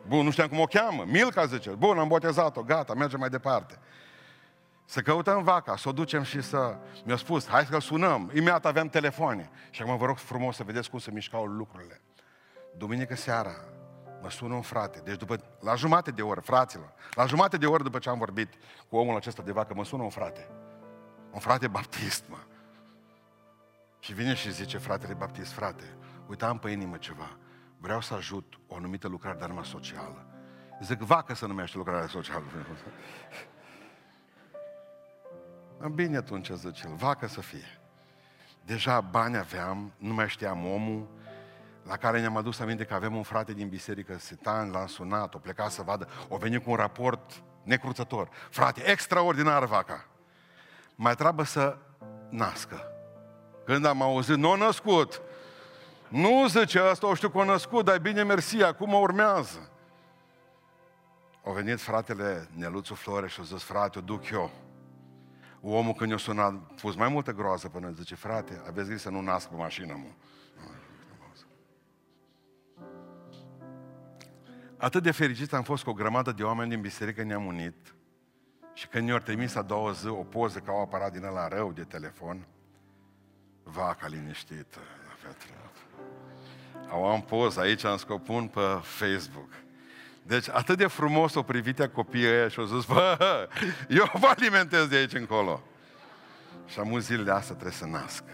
Bun, 0.07 0.23
nu 0.23 0.31
știam 0.31 0.47
cum 0.47 0.59
o 0.59 0.65
cheamă, 0.65 1.03
Milca 1.07 1.45
zice, 1.45 1.69
bun, 1.69 1.97
am 1.99 2.07
botezat-o, 2.07 2.61
gata, 2.61 2.93
mergem 2.93 3.19
mai 3.19 3.29
departe. 3.29 3.79
Să 4.85 5.01
căutăm 5.01 5.43
vaca, 5.43 5.75
să 5.77 5.89
o 5.89 5.91
ducem 5.91 6.23
și 6.23 6.41
să... 6.41 6.75
Mi-a 7.05 7.15
spus, 7.15 7.47
hai 7.47 7.65
să 7.65 7.77
sunăm. 7.79 8.31
Imediat 8.33 8.65
aveam 8.65 8.89
telefoane. 8.89 9.49
Și 9.69 9.81
acum 9.81 9.97
vă 9.97 10.05
rog 10.05 10.17
frumos 10.17 10.55
să 10.55 10.63
vedeți 10.63 10.89
cum 10.89 10.99
se 10.99 11.11
mișcau 11.11 11.45
lucrurile. 11.45 12.01
Duminică 12.77 13.15
seara 13.15 13.55
mă 14.23 14.29
sună 14.29 14.53
un 14.53 14.61
frate. 14.61 14.99
Deci 14.99 15.17
după, 15.17 15.43
la 15.59 15.75
jumate 15.75 16.11
de 16.11 16.21
oră, 16.21 16.39
fraților, 16.39 16.93
la 17.13 17.25
jumate 17.25 17.57
de 17.57 17.65
oră 17.65 17.83
după 17.83 17.99
ce 17.99 18.09
am 18.09 18.17
vorbit 18.17 18.53
cu 18.89 18.95
omul 18.95 19.15
acesta 19.15 19.41
de 19.41 19.51
vacă, 19.51 19.73
mă 19.73 19.85
sună 19.85 20.03
un 20.03 20.09
frate. 20.09 20.49
Un 21.31 21.39
frate 21.39 21.67
baptist, 21.67 22.23
mă. 22.29 22.37
Și 23.99 24.13
vine 24.13 24.33
și 24.33 24.51
zice 24.51 24.77
fratele 24.77 25.13
baptist, 25.13 25.51
frate, 25.51 25.83
uite, 26.27 26.45
am 26.45 26.59
pe 26.59 26.69
inimă 26.69 26.97
ceva. 26.97 27.37
Vreau 27.77 28.01
să 28.01 28.13
ajut 28.13 28.59
o 28.67 28.75
anumită 28.75 29.07
lucrare 29.07 29.37
de 29.37 29.43
armă 29.43 29.63
socială. 29.63 30.25
Zic, 30.81 30.99
vacă 30.99 31.33
să 31.33 31.45
numește 31.45 31.77
lucrarea 31.77 32.07
socială. 32.07 32.43
Bine 35.95 36.17
atunci, 36.17 36.49
zice 36.49 36.87
el, 36.87 36.95
vacă 36.95 37.27
să 37.27 37.41
fie. 37.41 37.81
Deja 38.65 39.01
bani 39.01 39.37
aveam, 39.37 39.93
nu 39.97 40.13
mai 40.13 40.29
știam 40.29 40.65
omul, 40.65 41.07
la 41.83 41.97
care 41.97 42.19
ne-am 42.19 42.37
adus 42.37 42.59
aminte 42.59 42.83
că 42.83 42.93
avem 42.93 43.15
un 43.15 43.23
frate 43.23 43.53
din 43.53 43.69
biserică, 43.69 44.17
Sitan, 44.17 44.71
l-am 44.71 44.87
sunat, 44.87 45.33
o 45.33 45.37
plecat 45.37 45.71
să 45.71 45.81
vadă, 45.81 46.07
o 46.27 46.37
venit 46.37 46.63
cu 46.63 46.69
un 46.69 46.75
raport 46.75 47.43
necruțător. 47.63 48.29
Frate, 48.49 48.89
extraordinar 48.89 49.65
vaca. 49.65 50.05
Mai 50.95 51.15
trebuie 51.15 51.45
să 51.45 51.77
nască. 52.29 52.87
Când 53.65 53.85
am 53.85 54.01
auzit, 54.01 54.35
nu 54.35 54.51
a 54.51 54.55
născut. 54.55 55.21
Nu 56.07 56.47
zice 56.47 56.79
asta, 56.79 57.07
o 57.07 57.13
știu 57.13 57.29
că 57.29 57.39
a 57.39 57.43
născut, 57.43 57.85
dar 57.85 57.97
bine 57.99 58.23
mersi, 58.23 58.63
acum 58.63 58.93
urmează. 58.93 59.69
A 61.45 61.51
venit 61.51 61.79
fratele 61.79 62.49
Neluțu 62.55 62.93
Flore 62.95 63.27
și 63.27 63.39
a 63.39 63.43
zis, 63.43 63.63
frate, 63.63 63.97
o 63.97 64.01
duc 64.01 64.29
eu. 64.29 64.51
Omul 65.61 65.93
când 65.93 66.11
i-a 66.11 66.17
sunat, 66.17 66.53
a 66.53 66.73
fost 66.75 66.97
mai 66.97 67.07
multă 67.07 67.31
groază 67.31 67.67
până 67.67 67.89
zice, 67.89 68.15
frate, 68.15 68.61
aveți 68.67 68.85
grijă 68.85 69.01
să 69.01 69.09
nu 69.09 69.21
nasc 69.21 69.47
pe 69.47 69.55
mașină, 69.55 69.93
mă. 69.93 70.09
Atât 74.83 75.03
de 75.03 75.11
fericit 75.11 75.53
am 75.53 75.63
fost 75.63 75.83
cu 75.83 75.89
o 75.89 75.93
grămadă 75.93 76.31
de 76.31 76.43
oameni 76.43 76.69
din 76.69 76.81
biserică 76.81 77.23
ne-am 77.23 77.45
unit 77.45 77.95
și 78.73 78.87
când 78.87 79.05
ne-au 79.05 79.17
trimis 79.17 79.55
a 79.55 79.61
doua 79.61 79.91
zi 79.91 80.07
o 80.07 80.23
poză 80.23 80.59
ca 80.59 80.71
o 80.71 80.81
aparat 80.81 81.11
din 81.11 81.23
ăla 81.23 81.47
rău 81.47 81.71
de 81.71 81.83
telefon, 81.83 82.47
vaca 83.63 84.07
liniștită, 84.07 84.79
la 85.23 86.89
Au 86.89 87.05
am 87.05 87.21
poză 87.21 87.59
aici, 87.59 87.83
am 87.83 87.97
scopun 87.97 88.47
pe 88.47 88.79
Facebook. 88.81 89.49
Deci 90.23 90.49
atât 90.49 90.77
de 90.77 90.87
frumos 90.87 91.35
o 91.35 91.43
privite 91.43 91.87
copiii 91.87 92.27
ăia 92.27 92.47
și 92.47 92.59
au 92.59 92.65
zis, 92.65 92.85
bă, 92.85 93.17
eu 93.99 94.11
vă 94.13 94.27
alimentez 94.27 94.87
de 94.87 94.95
aici 94.95 95.13
încolo. 95.13 95.63
Și 96.65 96.79
am 96.79 96.99
zilele 96.99 97.31
astea 97.31 97.55
trebuie 97.55 97.77
să 97.77 97.85
nască. 97.85 98.31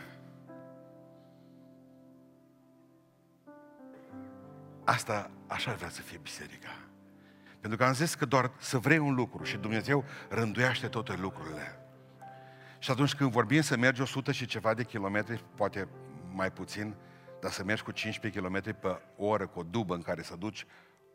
Asta, 4.84 5.32
așa 5.50 5.74
vrea 5.74 5.90
să 5.90 6.02
fie 6.02 6.20
biserica. 6.22 6.78
Pentru 7.60 7.78
că 7.78 7.86
am 7.86 7.94
zis 7.94 8.14
că 8.16 8.26
doar 8.26 8.52
să 8.58 8.78
vrei 8.78 8.98
un 8.98 9.14
lucru 9.14 9.44
și 9.44 9.58
Dumnezeu 9.58 10.04
rânduiește 10.30 10.88
toate 10.88 11.16
lucrurile. 11.16 11.80
Și 12.80 12.92
atunci 12.92 13.16
când 13.16 13.32
vorbim 13.32 13.62
să 13.62 13.78
mergi 13.78 14.02
100 14.02 14.32
și 14.32 14.46
ceva 14.46 14.74
de 14.74 14.84
kilometri, 14.84 15.44
poate 15.56 15.88
mai 16.34 16.52
puțin, 16.52 16.96
dar 17.42 17.52
să 17.52 17.64
mergi 17.64 17.84
cu 17.84 17.92
15 17.92 18.42
km 18.42 18.80
pe 18.80 19.02
oră 19.18 19.48
cu 19.48 19.60
o 19.60 19.64
dubă 19.64 19.96
în 19.96 20.02
care 20.02 20.22
să 20.22 20.36
duci 20.36 20.66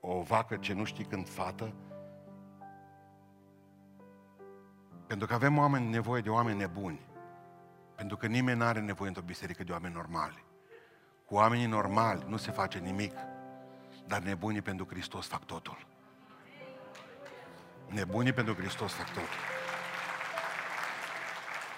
o 0.01 0.23
vacă 0.23 0.57
ce 0.57 0.73
nu 0.73 0.85
știi 0.85 1.05
când 1.05 1.29
fată, 1.29 1.75
pentru 5.07 5.27
că 5.27 5.35
avem 5.35 5.59
oameni 5.59 5.91
nevoie 5.91 6.23
de 6.23 6.31
oameni 6.31 6.59
nebuni. 6.59 7.01
Pentru 7.95 8.17
că 8.17 8.27
nimeni 8.27 8.59
nu 8.59 8.65
are 8.65 8.81
nevoie 8.81 9.09
într-o 9.09 9.25
biserică 9.25 9.65
de 9.65 9.73
oameni 9.73 9.95
normali. 9.95 10.45
Cu 11.27 11.35
oamenii 11.35 11.67
normali 11.67 12.25
nu 12.29 12.37
se 12.37 12.51
face 12.51 12.79
nimic, 12.79 13.13
dar 14.07 14.21
nebunii 14.21 14.63
pentru 14.63 14.87
Hristos 14.91 15.27
fac 15.27 15.45
totul. 15.45 15.87
Nebunii 17.87 18.33
pentru 18.33 18.55
Hristos 18.55 18.93
fac 18.93 19.07
totul. 19.07 19.29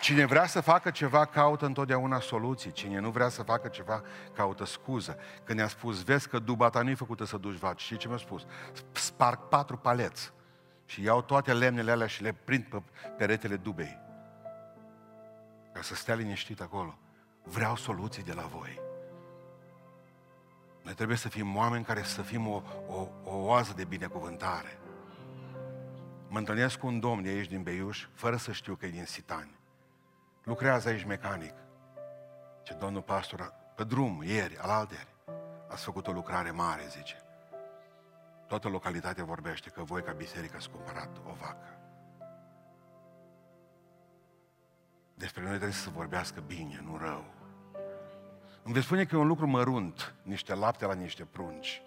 Cine 0.01 0.25
vrea 0.25 0.47
să 0.47 0.61
facă 0.61 0.91
ceva, 0.91 1.25
caută 1.25 1.67
întotdeauna 1.67 2.21
soluții. 2.21 2.73
Cine 2.73 2.99
nu 2.99 3.11
vrea 3.11 3.29
să 3.29 3.43
facă 3.43 3.69
ceva, 3.69 4.03
caută 4.33 4.65
scuză. 4.65 5.19
Când 5.45 5.59
i-a 5.59 5.69
spus, 5.69 6.03
vezi 6.03 6.29
că 6.29 6.39
duba 6.39 6.69
ta 6.69 6.83
nu 6.83 6.91
e 6.91 6.95
făcută 6.95 7.25
să 7.25 7.37
duci 7.37 7.57
vaci, 7.57 7.81
și 7.81 7.97
ce 7.97 8.09
mi-a 8.09 8.17
spus? 8.17 8.47
Sparg 8.93 9.39
patru 9.49 9.77
paleți 9.77 10.33
și 10.85 11.03
iau 11.03 11.23
toate 11.23 11.53
lemnele 11.53 11.91
alea 11.91 12.07
și 12.07 12.23
le 12.23 12.33
prind 12.33 12.65
pe 12.65 12.83
peretele 13.17 13.57
dubei. 13.57 13.99
Ca 15.73 15.83
să 15.83 15.95
stea 15.95 16.15
liniștit 16.15 16.61
acolo. 16.61 16.99
Vreau 17.43 17.77
soluții 17.77 18.23
de 18.23 18.33
la 18.33 18.43
voi. 18.43 18.86
Noi 20.87 20.95
trebuie 20.95 21.17
să 21.17 21.29
fim 21.29 21.57
oameni 21.57 21.85
care 21.85 22.03
să 22.03 22.23
fim 22.23 22.47
o, 22.49 22.63
o, 22.89 23.09
o 23.25 23.37
oază 23.37 23.73
de 23.77 23.85
binecuvântare. 23.85 24.79
Mă 26.29 26.39
întâlnesc 26.39 26.79
cu 26.79 26.87
un 26.87 27.01
domn 27.01 27.23
de 27.23 27.29
aici 27.29 27.49
din 27.49 27.63
Beiuș, 27.63 28.09
fără 28.13 28.37
să 28.37 28.53
știu 28.53 28.75
că 28.75 28.87
e 28.87 28.91
din 28.91 29.05
Sitani. 29.05 29.59
Lucrează 30.43 30.89
aici 30.89 31.05
mecanic. 31.05 31.55
Ce 32.63 32.75
domnul 32.75 33.03
pastor, 33.03 33.53
pe 33.77 33.85
drum, 33.85 34.23
ieri, 34.25 34.59
alteri, 34.59 35.15
ați 35.69 35.85
făcut 35.85 36.07
o 36.07 36.13
lucrare 36.13 36.51
mare, 36.51 36.83
zice. 36.89 37.23
Toată 38.47 38.69
localitatea 38.69 39.25
vorbește 39.25 39.71
că 39.71 39.83
voi 39.83 40.03
ca 40.03 40.13
biserică 40.13 40.57
ați 40.57 40.71
cumpărat 40.71 41.17
o 41.25 41.33
vacă. 41.41 41.79
Despre 45.15 45.43
noi 45.43 45.51
trebuie 45.51 45.73
să 45.73 45.91
vorbească 45.91 46.41
bine, 46.41 46.81
nu 46.85 46.97
rău. 46.97 47.36
Îmi 48.67 48.75
veți 48.75 48.87
spune 48.87 49.05
că 49.05 49.17
e 49.17 49.19
un 49.19 49.27
lucru 49.27 49.47
mărunt, 49.47 50.15
niște 50.23 50.55
lapte 50.55 50.87
la 50.87 50.95
niște 50.95 51.25
prunci. 51.25 51.83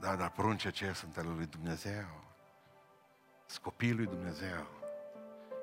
Da, 0.00 0.16
dar 0.16 0.30
prunce 0.30 0.70
ce 0.70 0.92
sunt 0.92 1.16
ale 1.16 1.28
lui 1.28 1.46
Dumnezeu? 1.46 2.06
Sunt 3.46 3.62
copiii 3.62 3.92
lui 3.92 4.06
Dumnezeu. 4.06 4.66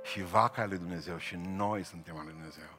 Și 0.03 0.23
vaca 0.23 0.65
lui 0.65 0.77
Dumnezeu 0.77 1.17
și 1.17 1.35
noi 1.35 1.83
suntem 1.83 2.15
ale 2.15 2.23
lui 2.23 2.33
Dumnezeu. 2.33 2.69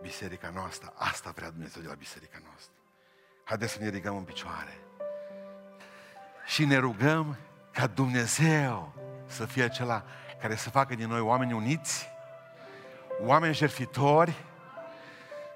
Biserica 0.00 0.50
noastră, 0.50 0.92
asta 0.96 1.30
vrea 1.30 1.50
Dumnezeu 1.50 1.82
de 1.82 1.88
la 1.88 1.94
biserica 1.94 2.38
noastră. 2.44 2.72
Haideți 3.44 3.72
să 3.72 3.78
ne 3.78 3.88
ridicăm 3.88 4.16
în 4.16 4.24
picioare. 4.24 4.78
Și 6.46 6.64
ne 6.64 6.76
rugăm 6.76 7.36
ca 7.72 7.86
Dumnezeu 7.86 8.94
să 9.26 9.46
fie 9.46 9.62
acela 9.62 10.04
care 10.40 10.54
să 10.56 10.70
facă 10.70 10.94
din 10.94 11.08
noi 11.08 11.20
oameni 11.20 11.52
uniți, 11.52 12.08
oameni 13.20 13.54
jertfitori, 13.54 14.50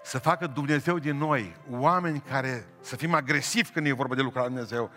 să 0.06 0.18
facă 0.18 0.46
Dumnezeu 0.46 0.98
din 0.98 1.16
noi 1.16 1.56
oameni 1.70 2.20
care 2.20 2.66
să 2.80 2.96
fim 2.96 3.14
agresivi 3.14 3.70
când 3.70 3.86
e 3.86 3.92
vorba 3.92 4.14
de 4.14 4.22
lucrarea 4.22 4.48
Dumnezeu 4.48 4.90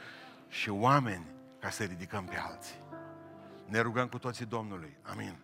și 0.47 0.69
oameni 0.69 1.25
ca 1.59 1.69
să 1.69 1.83
ridicăm 1.83 2.25
pe 2.25 2.35
alții. 2.37 2.75
Ne 3.65 3.79
rugăm 3.79 4.07
cu 4.07 4.17
toții 4.17 4.45
Domnului. 4.45 4.97
Amin. 5.01 5.35